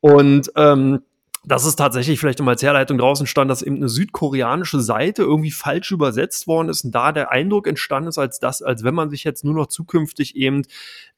Und 0.00 0.50
ähm, 0.56 1.00
dass 1.44 1.64
es 1.64 1.74
tatsächlich 1.74 2.20
vielleicht 2.20 2.38
immer 2.38 2.52
als 2.52 2.62
Herleitung 2.62 2.98
draußen 2.98 3.26
stand, 3.26 3.50
dass 3.50 3.62
eben 3.62 3.74
eine 3.76 3.88
südkoreanische 3.88 4.80
Seite 4.80 5.22
irgendwie 5.22 5.50
falsch 5.50 5.90
übersetzt 5.90 6.46
worden 6.46 6.68
ist 6.68 6.84
und 6.84 6.94
da 6.94 7.10
der 7.10 7.32
Eindruck 7.32 7.66
entstanden 7.66 8.08
ist, 8.08 8.18
als 8.18 8.38
das, 8.38 8.62
als 8.62 8.84
wenn 8.84 8.94
man 8.94 9.10
sich 9.10 9.24
jetzt 9.24 9.44
nur 9.44 9.54
noch 9.54 9.66
zukünftig 9.66 10.36
eben 10.36 10.62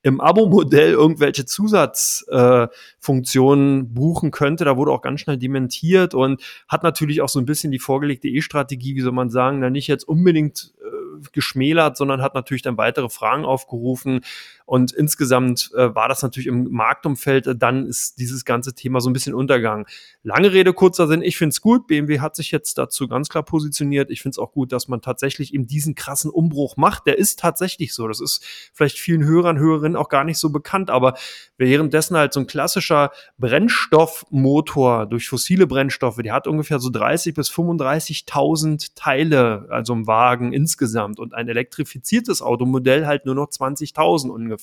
im 0.02 0.22
Abo-Modell 0.22 0.92
irgendwelche 0.92 1.44
Zusatzfunktionen 1.44 3.80
äh, 3.80 3.84
buchen 3.84 4.30
könnte. 4.30 4.64
Da 4.64 4.78
wurde 4.78 4.92
auch 4.92 5.02
ganz 5.02 5.20
schnell 5.20 5.36
dementiert 5.36 6.14
und 6.14 6.42
hat 6.68 6.82
natürlich 6.82 7.20
auch 7.20 7.28
so 7.28 7.38
ein 7.38 7.46
bisschen 7.46 7.70
die 7.70 7.78
vorgelegte 7.78 8.28
E-Strategie, 8.28 8.96
wie 8.96 9.02
soll 9.02 9.12
man 9.12 9.28
sagen, 9.28 9.60
da 9.60 9.68
nicht 9.68 9.88
jetzt 9.88 10.08
unbedingt 10.08 10.72
äh, 10.80 10.84
geschmälert, 11.32 11.96
sondern 11.96 12.22
hat 12.22 12.34
natürlich 12.34 12.62
dann 12.62 12.76
weitere 12.76 13.08
Fragen 13.08 13.44
aufgerufen. 13.44 14.24
Und 14.66 14.92
insgesamt 14.92 15.70
äh, 15.74 15.94
war 15.94 16.08
das 16.08 16.22
natürlich 16.22 16.46
im 16.46 16.70
Marktumfeld, 16.70 17.46
äh, 17.46 17.56
dann 17.56 17.86
ist 17.86 18.18
dieses 18.18 18.46
ganze 18.46 18.74
Thema 18.74 19.00
so 19.00 19.10
ein 19.10 19.12
bisschen 19.12 19.34
untergegangen. 19.34 19.84
Lange 20.22 20.52
Rede, 20.52 20.72
kurzer 20.72 21.06
Sinn, 21.06 21.20
ich 21.20 21.36
finde 21.36 21.50
es 21.50 21.60
gut. 21.60 21.86
BMW 21.86 22.20
hat 22.20 22.34
sich 22.34 22.50
jetzt 22.50 22.78
dazu 22.78 23.06
ganz 23.06 23.28
klar 23.28 23.42
positioniert. 23.42 24.10
Ich 24.10 24.22
finde 24.22 24.36
es 24.36 24.38
auch 24.38 24.52
gut, 24.52 24.72
dass 24.72 24.88
man 24.88 25.02
tatsächlich 25.02 25.52
eben 25.52 25.66
diesen 25.66 25.94
krassen 25.94 26.30
Umbruch 26.30 26.78
macht. 26.78 27.06
Der 27.06 27.18
ist 27.18 27.40
tatsächlich 27.40 27.92
so. 27.92 28.08
Das 28.08 28.20
ist 28.20 28.42
vielleicht 28.72 28.98
vielen 28.98 29.22
Hörern, 29.24 29.58
Hörerinnen 29.58 29.96
auch 29.96 30.08
gar 30.08 30.24
nicht 30.24 30.38
so 30.38 30.48
bekannt, 30.48 30.88
aber 30.88 31.14
währenddessen 31.58 32.16
halt 32.16 32.32
so 32.32 32.40
ein 32.40 32.46
klassischer 32.46 33.10
Brennstoffmotor 33.36 35.04
durch 35.06 35.28
fossile 35.28 35.66
Brennstoffe, 35.66 36.16
der 36.22 36.32
hat 36.32 36.46
ungefähr 36.46 36.78
so 36.78 36.88
30 36.88 37.34
bis 37.34 37.50
35.000 37.50 38.92
Teile, 38.94 39.66
also 39.68 39.92
im 39.92 40.06
Wagen 40.06 40.54
insgesamt 40.54 41.18
und 41.18 41.34
ein 41.34 41.48
elektrifiziertes 41.48 42.40
Automodell 42.40 43.06
halt 43.06 43.26
nur 43.26 43.34
noch 43.34 43.48
20.000 43.48 44.30
ungefähr. 44.30 44.53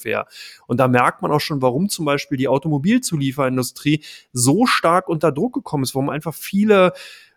Und 0.67 0.79
da 0.79 0.87
merkt 0.87 1.21
man 1.21 1.31
auch 1.31 1.41
schon, 1.41 1.61
warum 1.61 1.89
zum 1.89 2.05
Beispiel 2.05 2.37
die 2.37 2.47
Automobilzulieferindustrie 2.47 4.03
so 4.33 4.65
stark 4.65 5.07
unter 5.09 5.31
Druck 5.31 5.53
gekommen 5.53 5.83
ist, 5.83 5.95
warum 5.95 6.09
einfach 6.09 6.33
viele 6.33 6.93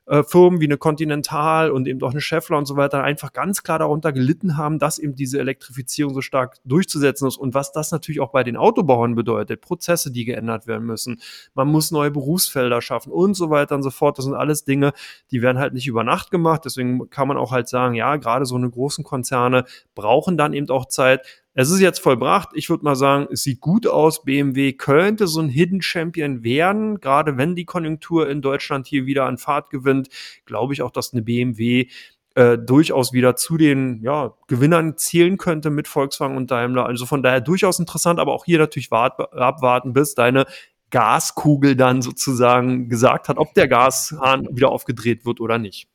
äh, 0.06 0.22
Firmen 0.22 0.60
wie 0.60 0.66
eine 0.66 0.76
Continental 0.76 1.70
und 1.70 1.88
eben 1.88 2.02
auch 2.02 2.10
eine 2.10 2.20
Schaeffler 2.20 2.58
und 2.58 2.66
so 2.66 2.76
weiter 2.76 3.02
einfach 3.02 3.32
ganz 3.32 3.62
klar 3.62 3.78
darunter 3.78 4.12
gelitten 4.12 4.56
haben, 4.56 4.78
dass 4.78 4.98
eben 4.98 5.14
diese 5.14 5.38
Elektrifizierung 5.38 6.12
so 6.12 6.20
stark 6.20 6.56
durchzusetzen 6.64 7.26
ist 7.26 7.36
und 7.36 7.54
was 7.54 7.72
das 7.72 7.90
natürlich 7.90 8.20
auch 8.20 8.30
bei 8.30 8.44
den 8.44 8.56
Autobauern 8.56 9.14
bedeutet, 9.14 9.60
Prozesse, 9.62 10.12
die 10.12 10.24
geändert 10.24 10.66
werden 10.66 10.84
müssen, 10.84 11.20
man 11.54 11.68
muss 11.68 11.90
neue 11.90 12.10
Berufsfelder 12.10 12.82
schaffen 12.82 13.12
und 13.12 13.34
so 13.34 13.50
weiter 13.50 13.74
und 13.74 13.82
so 13.82 13.90
fort. 13.90 14.18
Das 14.18 14.24
sind 14.24 14.34
alles 14.34 14.64
Dinge, 14.64 14.92
die 15.30 15.42
werden 15.42 15.58
halt 15.58 15.72
nicht 15.72 15.86
über 15.86 16.04
Nacht 16.04 16.30
gemacht. 16.30 16.62
Deswegen 16.64 17.08
kann 17.10 17.28
man 17.28 17.36
auch 17.36 17.52
halt 17.52 17.68
sagen, 17.68 17.94
ja, 17.94 18.16
gerade 18.16 18.44
so 18.44 18.56
eine 18.56 18.68
großen 18.68 19.04
Konzerne 19.04 19.64
brauchen 19.94 20.36
dann 20.36 20.52
eben 20.52 20.68
auch 20.68 20.86
Zeit, 20.86 21.43
es 21.54 21.70
ist 21.70 21.80
jetzt 21.80 22.00
vollbracht. 22.00 22.50
Ich 22.54 22.68
würde 22.68 22.84
mal 22.84 22.96
sagen, 22.96 23.28
es 23.30 23.44
sieht 23.44 23.60
gut 23.60 23.86
aus. 23.86 24.24
BMW 24.24 24.72
könnte 24.72 25.28
so 25.28 25.40
ein 25.40 25.48
Hidden 25.48 25.82
Champion 25.82 26.42
werden. 26.42 27.00
Gerade 27.00 27.36
wenn 27.36 27.54
die 27.54 27.64
Konjunktur 27.64 28.28
in 28.28 28.42
Deutschland 28.42 28.88
hier 28.88 29.06
wieder 29.06 29.26
an 29.26 29.38
Fahrt 29.38 29.70
gewinnt, 29.70 30.08
glaube 30.46 30.72
ich 30.72 30.82
auch, 30.82 30.90
dass 30.90 31.12
eine 31.12 31.22
BMW 31.22 31.88
äh, 32.34 32.58
durchaus 32.58 33.12
wieder 33.12 33.36
zu 33.36 33.56
den 33.56 34.02
ja, 34.02 34.34
Gewinnern 34.48 34.96
zählen 34.96 35.36
könnte 35.36 35.70
mit 35.70 35.86
Volkswagen 35.86 36.36
und 36.36 36.50
Daimler. 36.50 36.86
Also 36.86 37.06
von 37.06 37.22
daher 37.22 37.40
durchaus 37.40 37.78
interessant, 37.78 38.18
aber 38.18 38.32
auch 38.32 38.44
hier 38.44 38.58
natürlich 38.58 38.90
wart, 38.90 39.20
abwarten, 39.32 39.92
bis 39.92 40.16
deine 40.16 40.46
Gaskugel 40.90 41.76
dann 41.76 42.02
sozusagen 42.02 42.88
gesagt 42.88 43.28
hat, 43.28 43.38
ob 43.38 43.54
der 43.54 43.68
Gashahn 43.68 44.48
wieder 44.50 44.70
aufgedreht 44.70 45.24
wird 45.24 45.40
oder 45.40 45.58
nicht. 45.58 45.88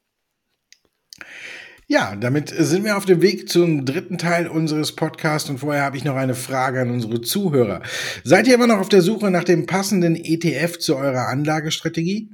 Ja, 1.91 2.15
damit 2.15 2.53
sind 2.55 2.83
wir 2.83 2.97
auf 2.97 3.05
dem 3.05 3.23
Weg 3.23 3.49
zum 3.49 3.83
dritten 3.83 4.19
Teil 4.19 4.47
unseres 4.47 4.91
Podcasts 4.91 5.49
und 5.49 5.57
vorher 5.57 5.81
habe 5.81 5.97
ich 5.97 6.03
noch 6.03 6.15
eine 6.15 6.35
Frage 6.35 6.81
an 6.81 6.91
unsere 6.91 7.21
Zuhörer. 7.21 7.81
Seid 8.23 8.47
ihr 8.47 8.53
immer 8.53 8.67
noch 8.67 8.77
auf 8.77 8.89
der 8.89 9.01
Suche 9.01 9.31
nach 9.31 9.43
dem 9.43 9.65
passenden 9.65 10.15
ETF 10.15 10.77
zu 10.77 10.95
eurer 10.95 11.29
Anlagestrategie? 11.29 12.29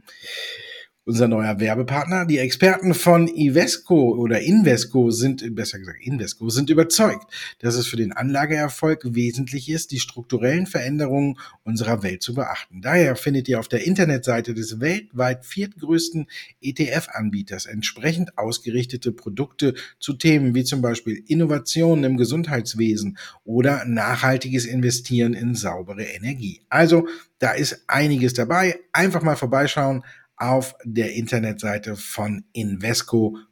Unser 1.06 1.28
neuer 1.28 1.60
Werbepartner. 1.60 2.26
Die 2.26 2.40
Experten 2.40 2.94
von 2.96 3.28
Ivesco 3.28 4.16
oder 4.16 4.42
Invesco 4.42 5.12
sind, 5.12 5.56
besser 5.56 5.78
gesagt 5.80 6.00
Invesco, 6.02 6.50
sind 6.50 6.70
überzeugt, 6.70 7.32
dass 7.60 7.76
es 7.76 7.86
für 7.86 7.96
den 7.96 8.12
Anlageerfolg 8.12 9.14
wesentlich 9.14 9.70
ist, 9.70 9.92
die 9.92 10.00
strukturellen 10.00 10.66
Veränderungen 10.66 11.38
unserer 11.64 12.02
Welt 12.02 12.24
zu 12.24 12.34
beachten. 12.34 12.82
Daher 12.82 13.16
findet 13.16 13.48
ihr 13.48 13.60
auf 13.60 13.68
der 13.68 13.86
Internetseite 13.86 14.56
des 14.56 14.80
weltweit 14.80 15.46
viertgrößten 15.46 16.28
ETF-Anbieters 16.62 17.68
entsprechend 17.68 18.38
ausgerichtete 18.38 19.12
Produkte 19.12 19.76
zu 20.00 20.14
Themen 20.14 20.56
wie 20.56 20.64
zum 20.64 20.82
Beispiel 20.82 21.24
Innovationen 21.28 22.04
im 22.04 22.18
Gesundheitswesen 22.18 23.18
oder 23.44 23.86
nachhaltiges 23.86 24.66
Investieren 24.66 25.34
in 25.34 25.54
saubere 25.54 26.04
Energie. 26.04 26.62
Also, 26.70 27.08
da 27.38 27.52
ist 27.52 27.84
einiges 27.88 28.34
dabei. 28.34 28.80
Einfach 28.92 29.22
mal 29.22 29.36
vorbeischauen 29.36 30.04
auf 30.38 30.76
der 30.84 31.14
Internetseite 31.14 31.96
von 31.96 32.46
invesco.com. 32.54 33.46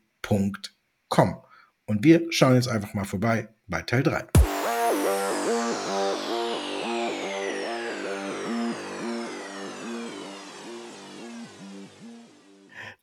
Und 1.86 2.04
wir 2.04 2.26
schauen 2.30 2.56
jetzt 2.56 2.70
einfach 2.70 2.94
mal 2.94 3.06
vorbei 3.06 3.50
bei 3.68 3.82
Teil 3.82 4.04
3. 4.04 4.26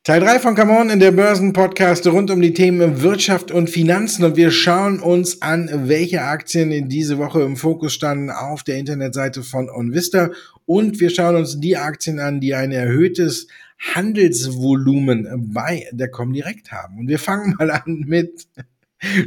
Teil 0.03 0.19
3 0.21 0.39
von 0.39 0.55
Come 0.55 0.79
On 0.79 0.89
in 0.89 0.99
der 0.99 1.11
Börsen-Podcast 1.11 2.07
rund 2.07 2.31
um 2.31 2.41
die 2.41 2.55
Themen 2.55 3.03
Wirtschaft 3.03 3.51
und 3.51 3.69
Finanzen 3.69 4.25
und 4.25 4.35
wir 4.35 4.49
schauen 4.49 4.99
uns 4.99 5.43
an, 5.43 5.69
welche 5.87 6.23
Aktien 6.23 6.71
in 6.71 6.89
diese 6.89 7.19
Woche 7.19 7.43
im 7.43 7.55
Fokus 7.55 7.93
standen 7.93 8.31
auf 8.31 8.63
der 8.63 8.79
Internetseite 8.79 9.43
von 9.43 9.69
OnVista 9.69 10.31
und 10.71 11.01
wir 11.01 11.09
schauen 11.09 11.35
uns 11.35 11.59
die 11.59 11.75
Aktien 11.75 12.21
an, 12.21 12.39
die 12.39 12.55
ein 12.55 12.71
erhöhtes 12.71 13.47
Handelsvolumen 13.93 15.51
bei 15.53 15.85
der 15.91 16.09
Comdirect 16.09 16.71
haben. 16.71 16.99
Und 16.99 17.07
wir 17.09 17.19
fangen 17.19 17.55
mal 17.59 17.71
an 17.71 18.05
mit 18.07 18.47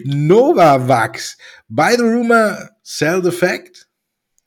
Novavax. 0.04 1.36
Buy 1.68 1.96
the 1.98 2.02
rumor, 2.02 2.70
sell 2.82 3.22
the 3.22 3.30
fact. 3.30 3.88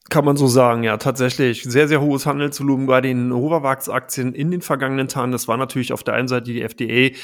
Kann 0.10 0.26
man 0.26 0.38
so 0.38 0.48
sagen, 0.48 0.82
ja, 0.82 0.98
tatsächlich. 0.98 1.64
Sehr, 1.64 1.88
sehr 1.88 2.02
hohes 2.02 2.26
Handelsvolumen 2.26 2.88
bei 2.88 3.02
den 3.02 3.28
Novavax-Aktien 3.28 4.34
in 4.34 4.50
den 4.50 4.62
vergangenen 4.62 5.08
Tagen. 5.08 5.32
Das 5.32 5.48
war 5.48 5.58
natürlich 5.58 5.94
auf 5.94 6.04
der 6.04 6.16
einen 6.16 6.28
Seite 6.28 6.52
die 6.52 6.64
FDA 6.64 7.16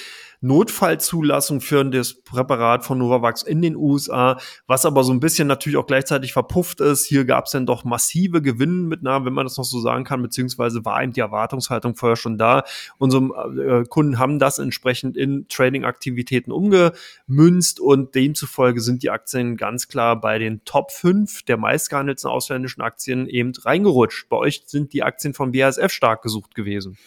Notfallzulassung 0.43 1.61
für 1.61 1.85
das 1.85 2.13
Präparat 2.13 2.83
von 2.83 2.97
Novavax 2.97 3.43
in 3.43 3.61
den 3.61 3.77
USA, 3.77 4.37
was 4.67 4.85
aber 4.85 5.03
so 5.03 5.13
ein 5.13 5.21
bisschen 5.21 5.47
natürlich 5.47 5.77
auch 5.77 5.87
gleichzeitig 5.87 6.33
verpufft 6.33 6.81
ist. 6.81 7.05
Hier 7.05 7.23
gab 7.23 7.45
es 7.45 7.51
dann 7.51 7.65
doch 7.65 7.85
massive 7.85 8.41
Gewinnmitnahmen, 8.41 9.25
wenn 9.25 9.33
man 9.33 9.45
das 9.45 9.57
noch 9.57 9.63
so 9.63 9.79
sagen 9.79 10.03
kann, 10.03 10.21
beziehungsweise 10.21 10.83
war 10.83 11.01
eben 11.01 11.13
die 11.13 11.21
Erwartungshaltung 11.21 11.95
vorher 11.95 12.17
schon 12.17 12.37
da. 12.37 12.63
Unsere 12.97 13.23
äh, 13.23 13.85
Kunden 13.85 14.19
haben 14.19 14.37
das 14.37 14.59
entsprechend 14.59 15.15
in 15.15 15.47
Trading-Aktivitäten 15.47 16.51
umgemünzt 16.51 17.79
und 17.79 18.13
demzufolge 18.13 18.81
sind 18.81 19.01
die 19.01 19.11
Aktien 19.11 19.55
ganz 19.55 19.87
klar 19.87 20.19
bei 20.19 20.39
den 20.39 20.65
Top 20.65 20.91
5 20.91 21.43
der 21.43 21.55
meistgehandelten 21.55 22.29
ausländischen 22.29 22.81
Aktien 22.81 23.27
eben 23.27 23.53
reingerutscht. 23.63 24.27
Bei 24.27 24.37
euch 24.37 24.63
sind 24.65 24.91
die 24.91 25.03
Aktien 25.03 25.33
von 25.33 25.53
BASF 25.53 25.91
stark 25.91 26.21
gesucht 26.21 26.53
gewesen. 26.53 26.97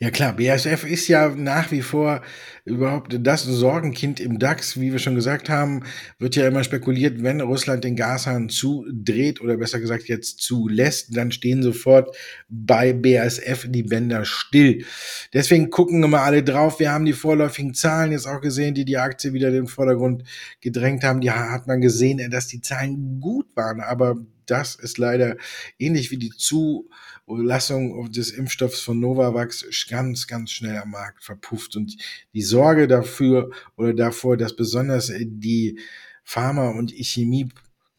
Ja 0.00 0.10
klar, 0.10 0.34
BASF 0.34 0.84
ist 0.84 1.06
ja 1.08 1.28
nach 1.28 1.70
wie 1.70 1.82
vor 1.82 2.22
überhaupt 2.64 3.16
das 3.20 3.44
Sorgenkind 3.44 4.18
im 4.18 4.38
DAX. 4.38 4.80
Wie 4.80 4.90
wir 4.92 4.98
schon 4.98 5.14
gesagt 5.14 5.48
haben, 5.48 5.84
wird 6.18 6.36
ja 6.36 6.48
immer 6.48 6.64
spekuliert, 6.64 7.22
wenn 7.22 7.40
Russland 7.40 7.84
den 7.84 7.96
Gashahn 7.96 8.48
zudreht 8.48 9.40
oder 9.40 9.56
besser 9.56 9.78
gesagt 9.78 10.08
jetzt 10.08 10.40
zulässt, 10.40 11.16
dann 11.16 11.30
stehen 11.30 11.62
sofort 11.62 12.16
bei 12.48 12.92
BASF 12.92 13.66
die 13.68 13.84
Bänder 13.84 14.24
still. 14.24 14.84
Deswegen 15.32 15.70
gucken 15.70 16.02
immer 16.02 16.22
alle 16.22 16.42
drauf. 16.42 16.80
Wir 16.80 16.90
haben 16.90 17.04
die 17.04 17.12
vorläufigen 17.12 17.74
Zahlen 17.74 18.12
jetzt 18.12 18.26
auch 18.26 18.40
gesehen, 18.40 18.74
die 18.74 18.84
die 18.84 18.98
Aktie 18.98 19.32
wieder 19.32 19.48
in 19.48 19.54
den 19.54 19.66
Vordergrund 19.68 20.24
gedrängt 20.60 21.04
haben. 21.04 21.20
Die 21.20 21.30
hat 21.30 21.66
man 21.66 21.80
gesehen, 21.80 22.28
dass 22.30 22.48
die 22.48 22.60
Zahlen 22.60 23.20
gut 23.20 23.46
waren, 23.54 23.80
aber 23.80 24.16
das 24.50 24.74
ist 24.74 24.98
leider 24.98 25.36
ähnlich 25.78 26.10
wie 26.10 26.18
die 26.18 26.30
Zulassung 26.30 28.10
des 28.10 28.30
Impfstoffs 28.30 28.80
von 28.80 29.00
Novavax 29.00 29.64
ganz, 29.88 30.26
ganz 30.26 30.50
schnell 30.50 30.78
am 30.78 30.90
Markt 30.90 31.24
verpufft. 31.24 31.76
Und 31.76 31.96
die 32.34 32.42
Sorge 32.42 32.88
dafür 32.88 33.50
oder 33.76 33.94
davor, 33.94 34.36
dass 34.36 34.56
besonders 34.56 35.12
die 35.18 35.78
Pharma- 36.24 36.70
und 36.70 36.92
Chemie 36.92 37.48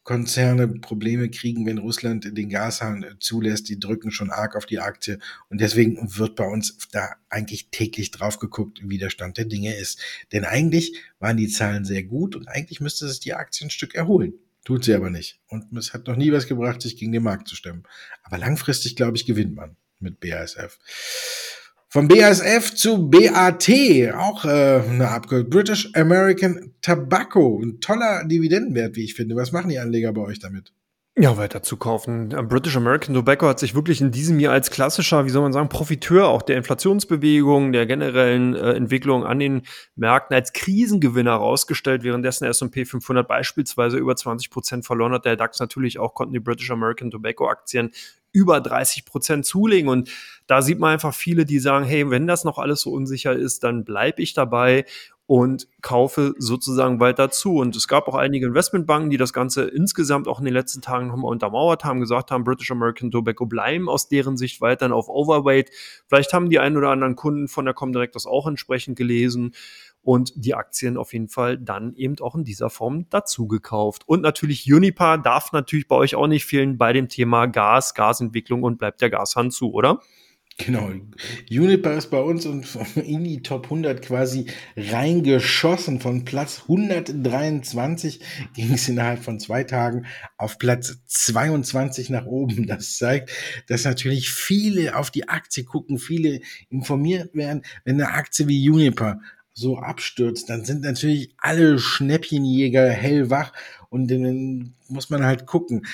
Konzerne 0.04 0.66
Probleme 0.66 1.30
kriegen, 1.30 1.64
wenn 1.64 1.78
Russland 1.78 2.36
den 2.36 2.48
Gashahn 2.48 3.06
zulässt. 3.20 3.68
Die 3.68 3.78
drücken 3.78 4.10
schon 4.10 4.30
arg 4.30 4.56
auf 4.56 4.66
die 4.66 4.80
Aktie. 4.80 5.20
Und 5.48 5.60
deswegen 5.60 5.96
wird 6.18 6.34
bei 6.34 6.44
uns 6.44 6.76
da 6.90 7.10
eigentlich 7.28 7.70
täglich 7.70 8.10
drauf 8.10 8.40
geguckt, 8.40 8.80
wie 8.82 8.98
der 8.98 9.10
Stand 9.10 9.38
der 9.38 9.44
Dinge 9.44 9.76
ist. 9.76 10.00
Denn 10.32 10.44
eigentlich 10.44 10.98
waren 11.20 11.36
die 11.36 11.46
Zahlen 11.46 11.84
sehr 11.84 12.02
gut 12.02 12.34
und 12.34 12.48
eigentlich 12.48 12.80
müsste 12.80 13.06
es 13.06 13.20
die 13.20 13.34
Aktie 13.34 13.66
ein 13.66 13.70
Stück 13.70 13.94
erholen. 13.94 14.34
Tut 14.64 14.84
sie 14.84 14.94
aber 14.94 15.10
nicht. 15.10 15.40
Und 15.48 15.76
es 15.76 15.92
hat 15.92 16.06
noch 16.06 16.16
nie 16.16 16.32
was 16.32 16.46
gebracht, 16.46 16.82
sich 16.82 16.96
gegen 16.96 17.12
den 17.12 17.22
Markt 17.22 17.48
zu 17.48 17.56
stemmen. 17.56 17.82
Aber 18.22 18.38
langfristig, 18.38 18.94
glaube 18.94 19.16
ich, 19.16 19.26
gewinnt 19.26 19.56
man 19.56 19.76
mit 19.98 20.20
BASF. 20.20 20.78
Von 21.88 22.08
BASF 22.08 22.74
zu 22.74 23.10
BAT, 23.10 23.68
auch 24.14 24.44
äh, 24.44 24.80
eine 24.80 25.08
Abkürzung. 25.08 25.50
British 25.50 25.90
American 25.94 26.74
Tobacco. 26.80 27.60
Ein 27.62 27.80
toller 27.80 28.24
Dividendenwert, 28.24 28.96
wie 28.96 29.04
ich 29.04 29.14
finde. 29.14 29.36
Was 29.36 29.52
machen 29.52 29.68
die 29.68 29.78
Anleger 29.78 30.12
bei 30.12 30.22
euch 30.22 30.38
damit? 30.38 30.72
Ja, 31.14 31.36
weiter 31.36 31.62
zu 31.62 31.76
kaufen. 31.76 32.30
British 32.48 32.74
American 32.74 33.14
Tobacco 33.14 33.46
hat 33.46 33.58
sich 33.58 33.74
wirklich 33.74 34.00
in 34.00 34.12
diesem 34.12 34.40
Jahr 34.40 34.54
als 34.54 34.70
klassischer, 34.70 35.26
wie 35.26 35.28
soll 35.28 35.42
man 35.42 35.52
sagen, 35.52 35.68
Profiteur 35.68 36.26
auch 36.26 36.40
der 36.40 36.56
Inflationsbewegung, 36.56 37.72
der 37.72 37.84
generellen 37.84 38.54
äh, 38.54 38.72
Entwicklung 38.72 39.26
an 39.26 39.38
den 39.38 39.62
Märkten 39.94 40.34
als 40.34 40.54
Krisengewinner 40.54 41.32
herausgestellt, 41.32 42.02
währenddessen 42.02 42.44
der 42.44 42.50
S&P 42.52 42.86
500 42.86 43.28
beispielsweise 43.28 43.98
über 43.98 44.16
20 44.16 44.48
Prozent 44.48 44.86
verloren 44.86 45.12
hat. 45.12 45.26
Der 45.26 45.36
DAX 45.36 45.60
natürlich 45.60 45.98
auch 45.98 46.14
konnten 46.14 46.32
die 46.32 46.40
British 46.40 46.70
American 46.70 47.10
Tobacco 47.10 47.46
Aktien 47.46 47.90
über 48.32 48.62
30 48.62 49.04
Prozent 49.04 49.44
zulegen. 49.44 49.90
Und 49.90 50.10
da 50.46 50.62
sieht 50.62 50.78
man 50.78 50.92
einfach 50.92 51.12
viele, 51.12 51.44
die 51.44 51.58
sagen, 51.58 51.84
hey, 51.84 52.10
wenn 52.10 52.26
das 52.26 52.44
noch 52.44 52.56
alles 52.56 52.80
so 52.80 52.90
unsicher 52.90 53.34
ist, 53.34 53.64
dann 53.64 53.84
bleibe 53.84 54.22
ich 54.22 54.32
dabei 54.32 54.86
und 55.26 55.68
kaufe 55.82 56.34
sozusagen 56.38 57.00
weiter 57.00 57.30
zu. 57.30 57.56
Und 57.56 57.76
es 57.76 57.88
gab 57.88 58.08
auch 58.08 58.14
einige 58.14 58.46
Investmentbanken, 58.46 59.10
die 59.10 59.16
das 59.16 59.32
Ganze 59.32 59.62
insgesamt 59.62 60.28
auch 60.28 60.40
in 60.40 60.44
den 60.44 60.54
letzten 60.54 60.82
Tagen 60.82 61.06
nochmal 61.06 61.30
untermauert 61.30 61.84
haben, 61.84 62.00
gesagt 62.00 62.30
haben, 62.30 62.44
British 62.44 62.70
American 62.70 63.10
Tobacco 63.10 63.46
bleiben 63.46 63.88
aus 63.88 64.08
deren 64.08 64.36
Sicht 64.36 64.60
weiterhin 64.60 64.92
auf 64.92 65.08
Overweight. 65.08 65.70
Vielleicht 66.08 66.32
haben 66.32 66.50
die 66.50 66.58
ein 66.58 66.76
oder 66.76 66.90
anderen 66.90 67.16
Kunden 67.16 67.48
von 67.48 67.64
der 67.64 67.74
Comdirect 67.74 68.14
das 68.14 68.26
auch 68.26 68.46
entsprechend 68.46 68.96
gelesen 68.96 69.54
und 70.02 70.32
die 70.34 70.54
Aktien 70.54 70.96
auf 70.96 71.12
jeden 71.12 71.28
Fall 71.28 71.56
dann 71.56 71.94
eben 71.94 72.18
auch 72.20 72.34
in 72.34 72.44
dieser 72.44 72.70
Form 72.70 73.06
dazu 73.08 73.46
gekauft. 73.46 74.02
Und 74.06 74.22
natürlich 74.22 74.70
Unipa 74.72 75.16
darf 75.16 75.52
natürlich 75.52 75.86
bei 75.86 75.96
euch 75.96 76.16
auch 76.16 76.26
nicht 76.26 76.44
fehlen 76.44 76.76
bei 76.76 76.92
dem 76.92 77.08
Thema 77.08 77.46
Gas, 77.46 77.94
Gasentwicklung 77.94 78.64
und 78.64 78.78
bleibt 78.78 79.00
der 79.00 79.10
Gashahn 79.10 79.50
zu, 79.50 79.72
oder? 79.72 80.00
Genau. 80.64 80.92
Juniper 81.48 81.94
ist 81.94 82.10
bei 82.10 82.20
uns 82.20 82.46
und 82.46 82.66
in 82.96 83.24
die 83.24 83.42
Top 83.42 83.64
100 83.64 84.02
quasi 84.02 84.46
reingeschossen. 84.76 86.00
Von 86.00 86.24
Platz 86.24 86.62
123 86.62 88.20
ging 88.54 88.72
es 88.72 88.88
innerhalb 88.88 89.22
von 89.24 89.40
zwei 89.40 89.64
Tagen 89.64 90.06
auf 90.36 90.58
Platz 90.58 90.98
22 91.06 92.10
nach 92.10 92.26
oben. 92.26 92.66
Das 92.66 92.96
zeigt, 92.96 93.30
dass 93.68 93.84
natürlich 93.84 94.30
viele 94.30 94.96
auf 94.96 95.10
die 95.10 95.28
Aktie 95.28 95.64
gucken, 95.64 95.98
viele 95.98 96.40
informiert 96.70 97.34
werden. 97.34 97.62
Wenn 97.84 98.00
eine 98.00 98.12
Aktie 98.12 98.46
wie 98.48 98.62
Juniper 98.62 99.20
so 99.54 99.78
abstürzt, 99.78 100.48
dann 100.48 100.64
sind 100.64 100.82
natürlich 100.82 101.34
alle 101.38 101.78
Schnäppchenjäger 101.78 102.88
hellwach 102.88 103.52
und 103.90 104.10
dann 104.10 104.74
muss 104.88 105.10
man 105.10 105.24
halt 105.24 105.46
gucken. 105.46 105.86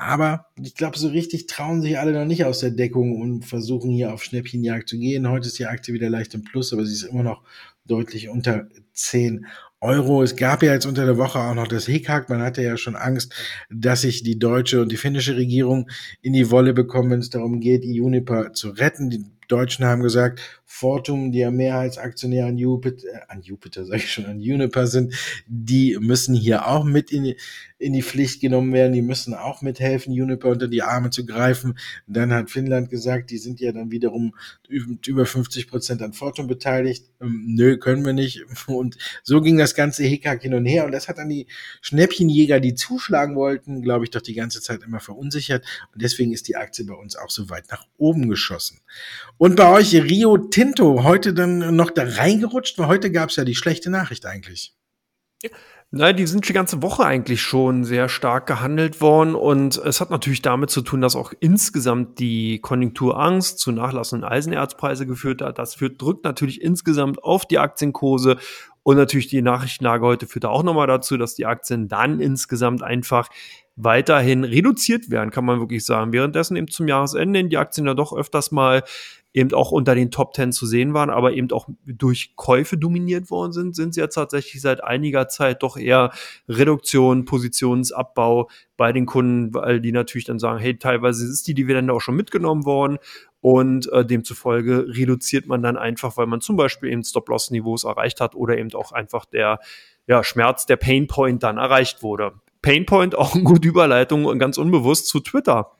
Aber 0.00 0.46
ich 0.58 0.74
glaube, 0.76 0.96
so 0.96 1.08
richtig 1.08 1.46
trauen 1.46 1.82
sich 1.82 1.98
alle 1.98 2.12
noch 2.12 2.24
nicht 2.24 2.46
aus 2.46 2.60
der 2.60 2.70
Deckung 2.70 3.20
und 3.20 3.44
versuchen 3.44 3.90
hier 3.90 4.14
auf 4.14 4.24
Schnäppchenjagd 4.24 4.88
zu 4.88 4.98
gehen. 4.98 5.28
Heute 5.28 5.48
ist 5.48 5.58
die 5.58 5.66
Aktie 5.66 5.92
wieder 5.92 6.08
leicht 6.08 6.32
im 6.32 6.42
Plus, 6.42 6.72
aber 6.72 6.86
sie 6.86 6.94
ist 6.94 7.02
immer 7.02 7.22
noch 7.22 7.42
deutlich 7.84 8.30
unter 8.30 8.66
10 8.94 9.44
Euro. 9.82 10.22
Es 10.22 10.36
gab 10.36 10.62
ja 10.62 10.72
jetzt 10.72 10.86
unter 10.86 11.04
der 11.04 11.18
Woche 11.18 11.38
auch 11.38 11.52
noch 11.52 11.68
das 11.68 11.84
Hickhack. 11.84 12.30
Man 12.30 12.40
hatte 12.40 12.62
ja 12.62 12.78
schon 12.78 12.96
Angst, 12.96 13.34
dass 13.68 14.00
sich 14.00 14.22
die 14.22 14.38
deutsche 14.38 14.80
und 14.80 14.90
die 14.90 14.96
finnische 14.96 15.36
Regierung 15.36 15.90
in 16.22 16.32
die 16.32 16.50
Wolle 16.50 16.72
bekommen, 16.72 17.10
wenn 17.10 17.20
es 17.20 17.28
darum 17.28 17.60
geht, 17.60 17.84
die 17.84 17.92
Juniper 17.92 18.54
zu 18.54 18.70
retten. 18.70 19.10
Die 19.10 19.26
Deutschen 19.50 19.84
haben 19.84 20.02
gesagt, 20.02 20.40
Fortum, 20.72 21.32
die 21.32 21.40
ja 21.40 21.50
Mehrheitsaktionär 21.50 22.46
an 22.46 22.56
Jupiter, 22.56 23.08
äh, 23.08 23.20
an 23.26 23.42
Jupiter 23.42 23.84
sage 23.86 24.02
ich 24.04 24.12
schon, 24.12 24.26
an 24.26 24.38
Juniper 24.38 24.86
sind, 24.86 25.14
die 25.46 25.98
müssen 26.00 26.34
hier 26.34 26.68
auch 26.68 26.84
mit 26.84 27.10
in, 27.10 27.34
in 27.78 27.92
die 27.92 28.02
Pflicht 28.02 28.40
genommen 28.40 28.72
werden, 28.72 28.92
die 28.92 29.02
müssen 29.02 29.34
auch 29.34 29.62
mithelfen, 29.62 30.12
Juniper 30.12 30.48
unter 30.48 30.68
die 30.68 30.82
Arme 30.82 31.10
zu 31.10 31.26
greifen. 31.26 31.72
Und 32.06 32.16
dann 32.16 32.32
hat 32.32 32.50
Finnland 32.50 32.88
gesagt, 32.88 33.30
die 33.30 33.38
sind 33.38 33.58
ja 33.58 33.72
dann 33.72 33.90
wiederum 33.90 34.34
über 34.68 35.26
50 35.26 35.66
Prozent 35.66 36.02
an 36.02 36.12
Fortum 36.12 36.46
beteiligt. 36.46 37.10
Ähm, 37.20 37.46
nö, 37.48 37.76
können 37.76 38.04
wir 38.04 38.12
nicht. 38.12 38.44
Und 38.68 38.96
so 39.24 39.40
ging 39.40 39.58
das 39.58 39.74
ganze 39.74 40.04
Hickhack 40.04 40.42
hin 40.42 40.54
und 40.54 40.66
her. 40.66 40.84
Und 40.84 40.92
das 40.92 41.08
hat 41.08 41.18
dann 41.18 41.28
die 41.28 41.48
Schnäppchenjäger, 41.80 42.60
die 42.60 42.74
zuschlagen 42.74 43.34
wollten, 43.34 43.82
glaube 43.82 44.04
ich, 44.04 44.10
doch 44.10 44.22
die 44.22 44.34
ganze 44.34 44.62
Zeit 44.62 44.82
immer 44.84 45.00
verunsichert. 45.00 45.66
Und 45.92 46.00
deswegen 46.00 46.32
ist 46.32 46.46
die 46.46 46.56
Aktie 46.56 46.84
bei 46.84 46.94
uns 46.94 47.16
auch 47.16 47.30
so 47.30 47.50
weit 47.50 47.64
nach 47.70 47.86
oben 47.96 48.28
geschossen. 48.28 48.78
Und 49.40 49.56
bei 49.56 49.72
euch 49.72 49.94
Rio 49.94 50.36
Tinto 50.36 51.02
heute 51.02 51.32
dann 51.32 51.74
noch 51.74 51.90
da 51.90 52.02
reingerutscht, 52.04 52.78
weil 52.78 52.88
heute 52.88 53.10
gab 53.10 53.30
es 53.30 53.36
ja 53.36 53.44
die 53.44 53.54
schlechte 53.54 53.88
Nachricht 53.88 54.26
eigentlich. 54.26 54.74
Nein, 55.90 56.14
die 56.18 56.26
sind 56.26 56.46
die 56.46 56.52
ganze 56.52 56.82
Woche 56.82 57.06
eigentlich 57.06 57.40
schon 57.40 57.84
sehr 57.84 58.10
stark 58.10 58.46
gehandelt 58.46 59.00
worden 59.00 59.34
und 59.34 59.78
es 59.78 60.02
hat 60.02 60.10
natürlich 60.10 60.42
damit 60.42 60.68
zu 60.68 60.82
tun, 60.82 61.00
dass 61.00 61.16
auch 61.16 61.32
insgesamt 61.40 62.18
die 62.18 62.58
Konjunkturangst 62.60 63.58
zu 63.58 63.72
nachlassenden 63.72 64.28
Eisenerzpreise 64.28 65.06
geführt 65.06 65.40
hat. 65.40 65.58
Das 65.58 65.74
führt, 65.74 66.02
drückt 66.02 66.24
natürlich 66.24 66.60
insgesamt 66.60 67.24
auf 67.24 67.46
die 67.46 67.58
Aktienkurse 67.58 68.36
und 68.82 68.98
natürlich 68.98 69.28
die 69.28 69.40
Nachrichtenlage 69.40 70.04
heute 70.04 70.26
führt 70.26 70.44
auch 70.44 70.62
nochmal 70.62 70.86
dazu, 70.86 71.16
dass 71.16 71.34
die 71.34 71.46
Aktien 71.46 71.88
dann 71.88 72.20
insgesamt 72.20 72.82
einfach 72.82 73.30
weiterhin 73.76 74.44
reduziert 74.44 75.10
werden, 75.10 75.30
kann 75.30 75.44
man 75.44 75.60
wirklich 75.60 75.84
sagen. 75.84 76.12
Währenddessen 76.12 76.56
eben 76.56 76.68
zum 76.68 76.88
Jahresende 76.88 77.44
die 77.44 77.56
Aktien 77.56 77.86
ja 77.86 77.94
doch 77.94 78.14
öfters 78.14 78.50
mal 78.50 78.82
eben 79.32 79.52
auch 79.54 79.70
unter 79.70 79.94
den 79.94 80.10
Top 80.10 80.32
Ten 80.32 80.52
zu 80.52 80.66
sehen 80.66 80.92
waren, 80.92 81.10
aber 81.10 81.32
eben 81.32 81.50
auch 81.52 81.68
durch 81.86 82.34
Käufe 82.36 82.76
dominiert 82.76 83.30
worden 83.30 83.52
sind, 83.52 83.76
sind 83.76 83.94
sie 83.94 84.00
ja 84.00 84.08
tatsächlich 84.08 84.60
seit 84.60 84.82
einiger 84.82 85.28
Zeit 85.28 85.62
doch 85.62 85.76
eher 85.76 86.10
Reduktion, 86.48 87.24
Positionsabbau 87.24 88.50
bei 88.76 88.92
den 88.92 89.06
Kunden, 89.06 89.54
weil 89.54 89.80
die 89.80 89.92
natürlich 89.92 90.24
dann 90.24 90.38
sagen, 90.38 90.58
hey, 90.58 90.76
teilweise 90.78 91.26
ist 91.26 91.46
die 91.46 91.54
Dividende 91.54 91.92
auch 91.92 92.00
schon 92.00 92.16
mitgenommen 92.16 92.64
worden 92.64 92.98
und 93.40 93.90
äh, 93.92 94.04
demzufolge 94.04 94.86
reduziert 94.88 95.46
man 95.46 95.62
dann 95.62 95.76
einfach, 95.76 96.16
weil 96.16 96.26
man 96.26 96.40
zum 96.40 96.56
Beispiel 96.56 96.90
eben 96.90 97.04
Stop-Loss-Niveaus 97.04 97.84
erreicht 97.84 98.20
hat 98.20 98.34
oder 98.34 98.58
eben 98.58 98.72
auch 98.74 98.92
einfach 98.92 99.24
der 99.26 99.60
ja, 100.06 100.24
Schmerz, 100.24 100.66
der 100.66 100.76
Painpoint 100.76 101.42
dann 101.42 101.56
erreicht 101.56 102.02
wurde. 102.02 102.32
Painpoint 102.62 103.14
auch 103.16 103.34
eine 103.34 103.44
gute 103.44 103.68
Überleitung 103.68 104.24
und 104.24 104.38
ganz 104.38 104.58
unbewusst 104.58 105.06
zu 105.06 105.20
Twitter. 105.20 105.72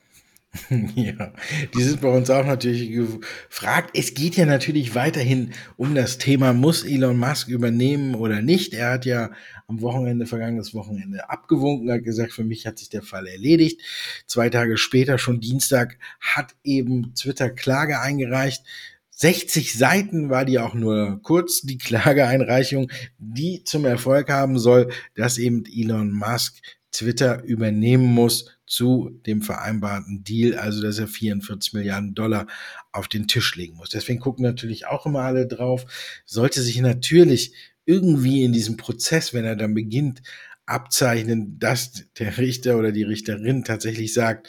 Ja, 0.94 1.32
die 1.74 1.82
sind 1.82 2.01
bei 2.01 2.09
uns 2.09 2.28
auch 2.30 2.44
natürlich 2.44 2.90
gefragt. 2.90 3.90
Es 3.94 4.14
geht 4.14 4.36
ja 4.36 4.46
natürlich 4.46 4.94
weiterhin 4.94 5.53
um 5.76 5.94
das 5.94 6.18
Thema, 6.18 6.53
muss 6.53 6.84
Elon 6.84 7.18
Musk 7.18 7.48
übernehmen 7.48 8.14
oder 8.14 8.42
nicht? 8.42 8.74
Er 8.74 8.90
hat 8.90 9.05
ja 9.05 9.30
am 9.68 9.80
Wochenende, 9.80 10.26
vergangenes 10.26 10.74
Wochenende 10.74 11.30
abgewunken, 11.30 11.90
hat 11.90 12.03
gesagt, 12.03 12.32
für 12.32 12.44
mich 12.44 12.66
hat 12.66 12.78
sich 12.78 12.88
der 12.88 13.03
Fall 13.03 13.26
erledigt. 13.26 13.80
Zwei 14.26 14.51
Tage 14.51 14.76
später, 14.76 15.18
schon 15.18 15.40
Dienstag, 15.40 15.98
hat 16.20 16.57
eben 16.64 17.14
Twitter 17.14 17.51
Klage 17.51 18.01
eingereicht. 18.01 18.64
60 19.11 19.74
Seiten 19.74 20.30
war 20.30 20.44
die 20.44 20.59
auch 20.59 20.74
nur 20.74 21.20
kurz, 21.22 21.61
die 21.61 21.78
Klageeinreichung, 21.78 22.90
die 23.18 23.62
zum 23.64 23.84
Erfolg 23.84 24.30
haben 24.30 24.59
soll, 24.59 24.90
dass 25.14 25.38
eben 25.38 25.64
Elon 25.66 26.11
Musk 26.11 26.57
Twitter 26.93 27.43
übernehmen 27.45 28.05
muss 28.05 28.59
zu 28.66 29.11
dem 29.26 29.43
vereinbarten 29.43 30.24
Deal, 30.24 30.55
also 30.55 30.82
dass 30.82 30.99
er 30.99 31.09
44 31.09 31.72
Milliarden 31.72 32.14
Dollar 32.14 32.47
auf 32.93 33.09
den 33.09 33.26
Tisch 33.26 33.57
legen 33.57 33.76
muss. 33.76 33.91
Deswegen 33.91 34.20
gucken 34.20 34.45
natürlich 34.45 34.86
auch 34.86 35.07
immer 35.07 35.22
alle 35.22 35.47
drauf. 35.47 35.86
Sollte 36.24 36.62
sich 36.62 36.80
natürlich 36.80 37.55
irgendwie 37.84 38.45
in 38.45 38.53
diesem 38.53 38.76
Prozess, 38.76 39.34
wenn 39.34 39.45
er 39.45 39.57
dann 39.57 39.74
beginnt, 39.74 40.22
abzeichnen, 40.66 41.59
dass 41.59 42.05
der 42.18 42.38
Richter 42.38 42.78
oder 42.78 42.93
die 42.93 43.03
Richterin 43.03 43.64
tatsächlich 43.64 44.14
sagt, 44.14 44.49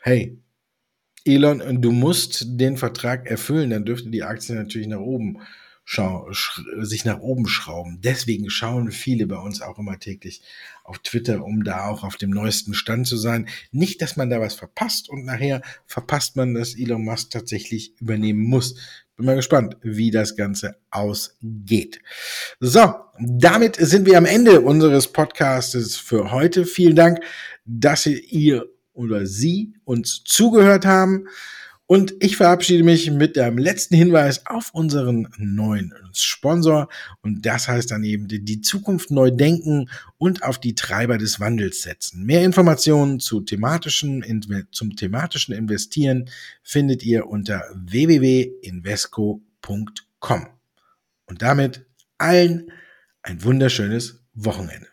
hey, 0.00 0.38
Elon, 1.24 1.80
du 1.80 1.92
musst 1.92 2.44
den 2.46 2.76
Vertrag 2.76 3.26
erfüllen, 3.26 3.70
dann 3.70 3.84
dürfte 3.84 4.10
die 4.10 4.24
Aktie 4.24 4.54
natürlich 4.54 4.88
nach 4.88 4.98
oben 4.98 5.38
sich 6.80 7.04
nach 7.04 7.20
oben 7.20 7.46
schrauben. 7.46 8.00
Deswegen 8.02 8.50
schauen 8.50 8.90
viele 8.90 9.26
bei 9.26 9.36
uns 9.36 9.60
auch 9.60 9.78
immer 9.78 9.98
täglich 9.98 10.42
auf 10.84 10.98
Twitter, 10.98 11.44
um 11.44 11.64
da 11.64 11.86
auch 11.86 12.02
auf 12.04 12.16
dem 12.16 12.30
neuesten 12.30 12.74
Stand 12.74 13.06
zu 13.06 13.16
sein. 13.16 13.48
Nicht, 13.70 14.02
dass 14.02 14.16
man 14.16 14.30
da 14.30 14.40
was 14.40 14.54
verpasst 14.54 15.08
und 15.08 15.24
nachher 15.24 15.62
verpasst 15.86 16.36
man, 16.36 16.54
dass 16.54 16.74
Elon 16.74 17.04
Musk 17.04 17.30
tatsächlich 17.30 17.94
übernehmen 18.00 18.42
muss. 18.42 18.74
Bin 19.16 19.26
mal 19.26 19.36
gespannt, 19.36 19.76
wie 19.82 20.10
das 20.10 20.36
Ganze 20.36 20.76
ausgeht. 20.90 22.00
So, 22.58 22.94
damit 23.18 23.76
sind 23.76 24.06
wir 24.06 24.16
am 24.16 24.24
Ende 24.24 24.62
unseres 24.62 25.12
Podcastes 25.12 25.96
für 25.96 26.30
heute. 26.30 26.64
Vielen 26.64 26.96
Dank, 26.96 27.20
dass 27.64 28.06
ihr 28.06 28.66
oder 28.94 29.26
Sie 29.26 29.74
uns 29.84 30.22
zugehört 30.24 30.86
haben. 30.86 31.28
Und 31.92 32.14
ich 32.20 32.38
verabschiede 32.38 32.84
mich 32.84 33.10
mit 33.10 33.36
dem 33.36 33.58
letzten 33.58 33.94
Hinweis 33.94 34.46
auf 34.46 34.72
unseren 34.72 35.28
neuen 35.36 35.92
Sponsor. 36.14 36.88
Und 37.20 37.44
das 37.44 37.68
heißt 37.68 37.90
dann 37.90 38.02
eben 38.02 38.28
die 38.28 38.62
Zukunft 38.62 39.10
neu 39.10 39.30
denken 39.30 39.90
und 40.16 40.42
auf 40.42 40.58
die 40.58 40.74
Treiber 40.74 41.18
des 41.18 41.38
Wandels 41.38 41.82
setzen. 41.82 42.24
Mehr 42.24 42.44
Informationen 42.44 43.20
zu 43.20 43.42
thematischen, 43.42 44.24
zum 44.72 44.96
thematischen 44.96 45.54
Investieren 45.54 46.30
findet 46.62 47.02
ihr 47.02 47.26
unter 47.26 47.62
www.invesco.com. 47.74 50.46
Und 51.26 51.42
damit 51.42 51.84
allen 52.16 52.72
ein 53.22 53.44
wunderschönes 53.44 54.24
Wochenende. 54.32 54.88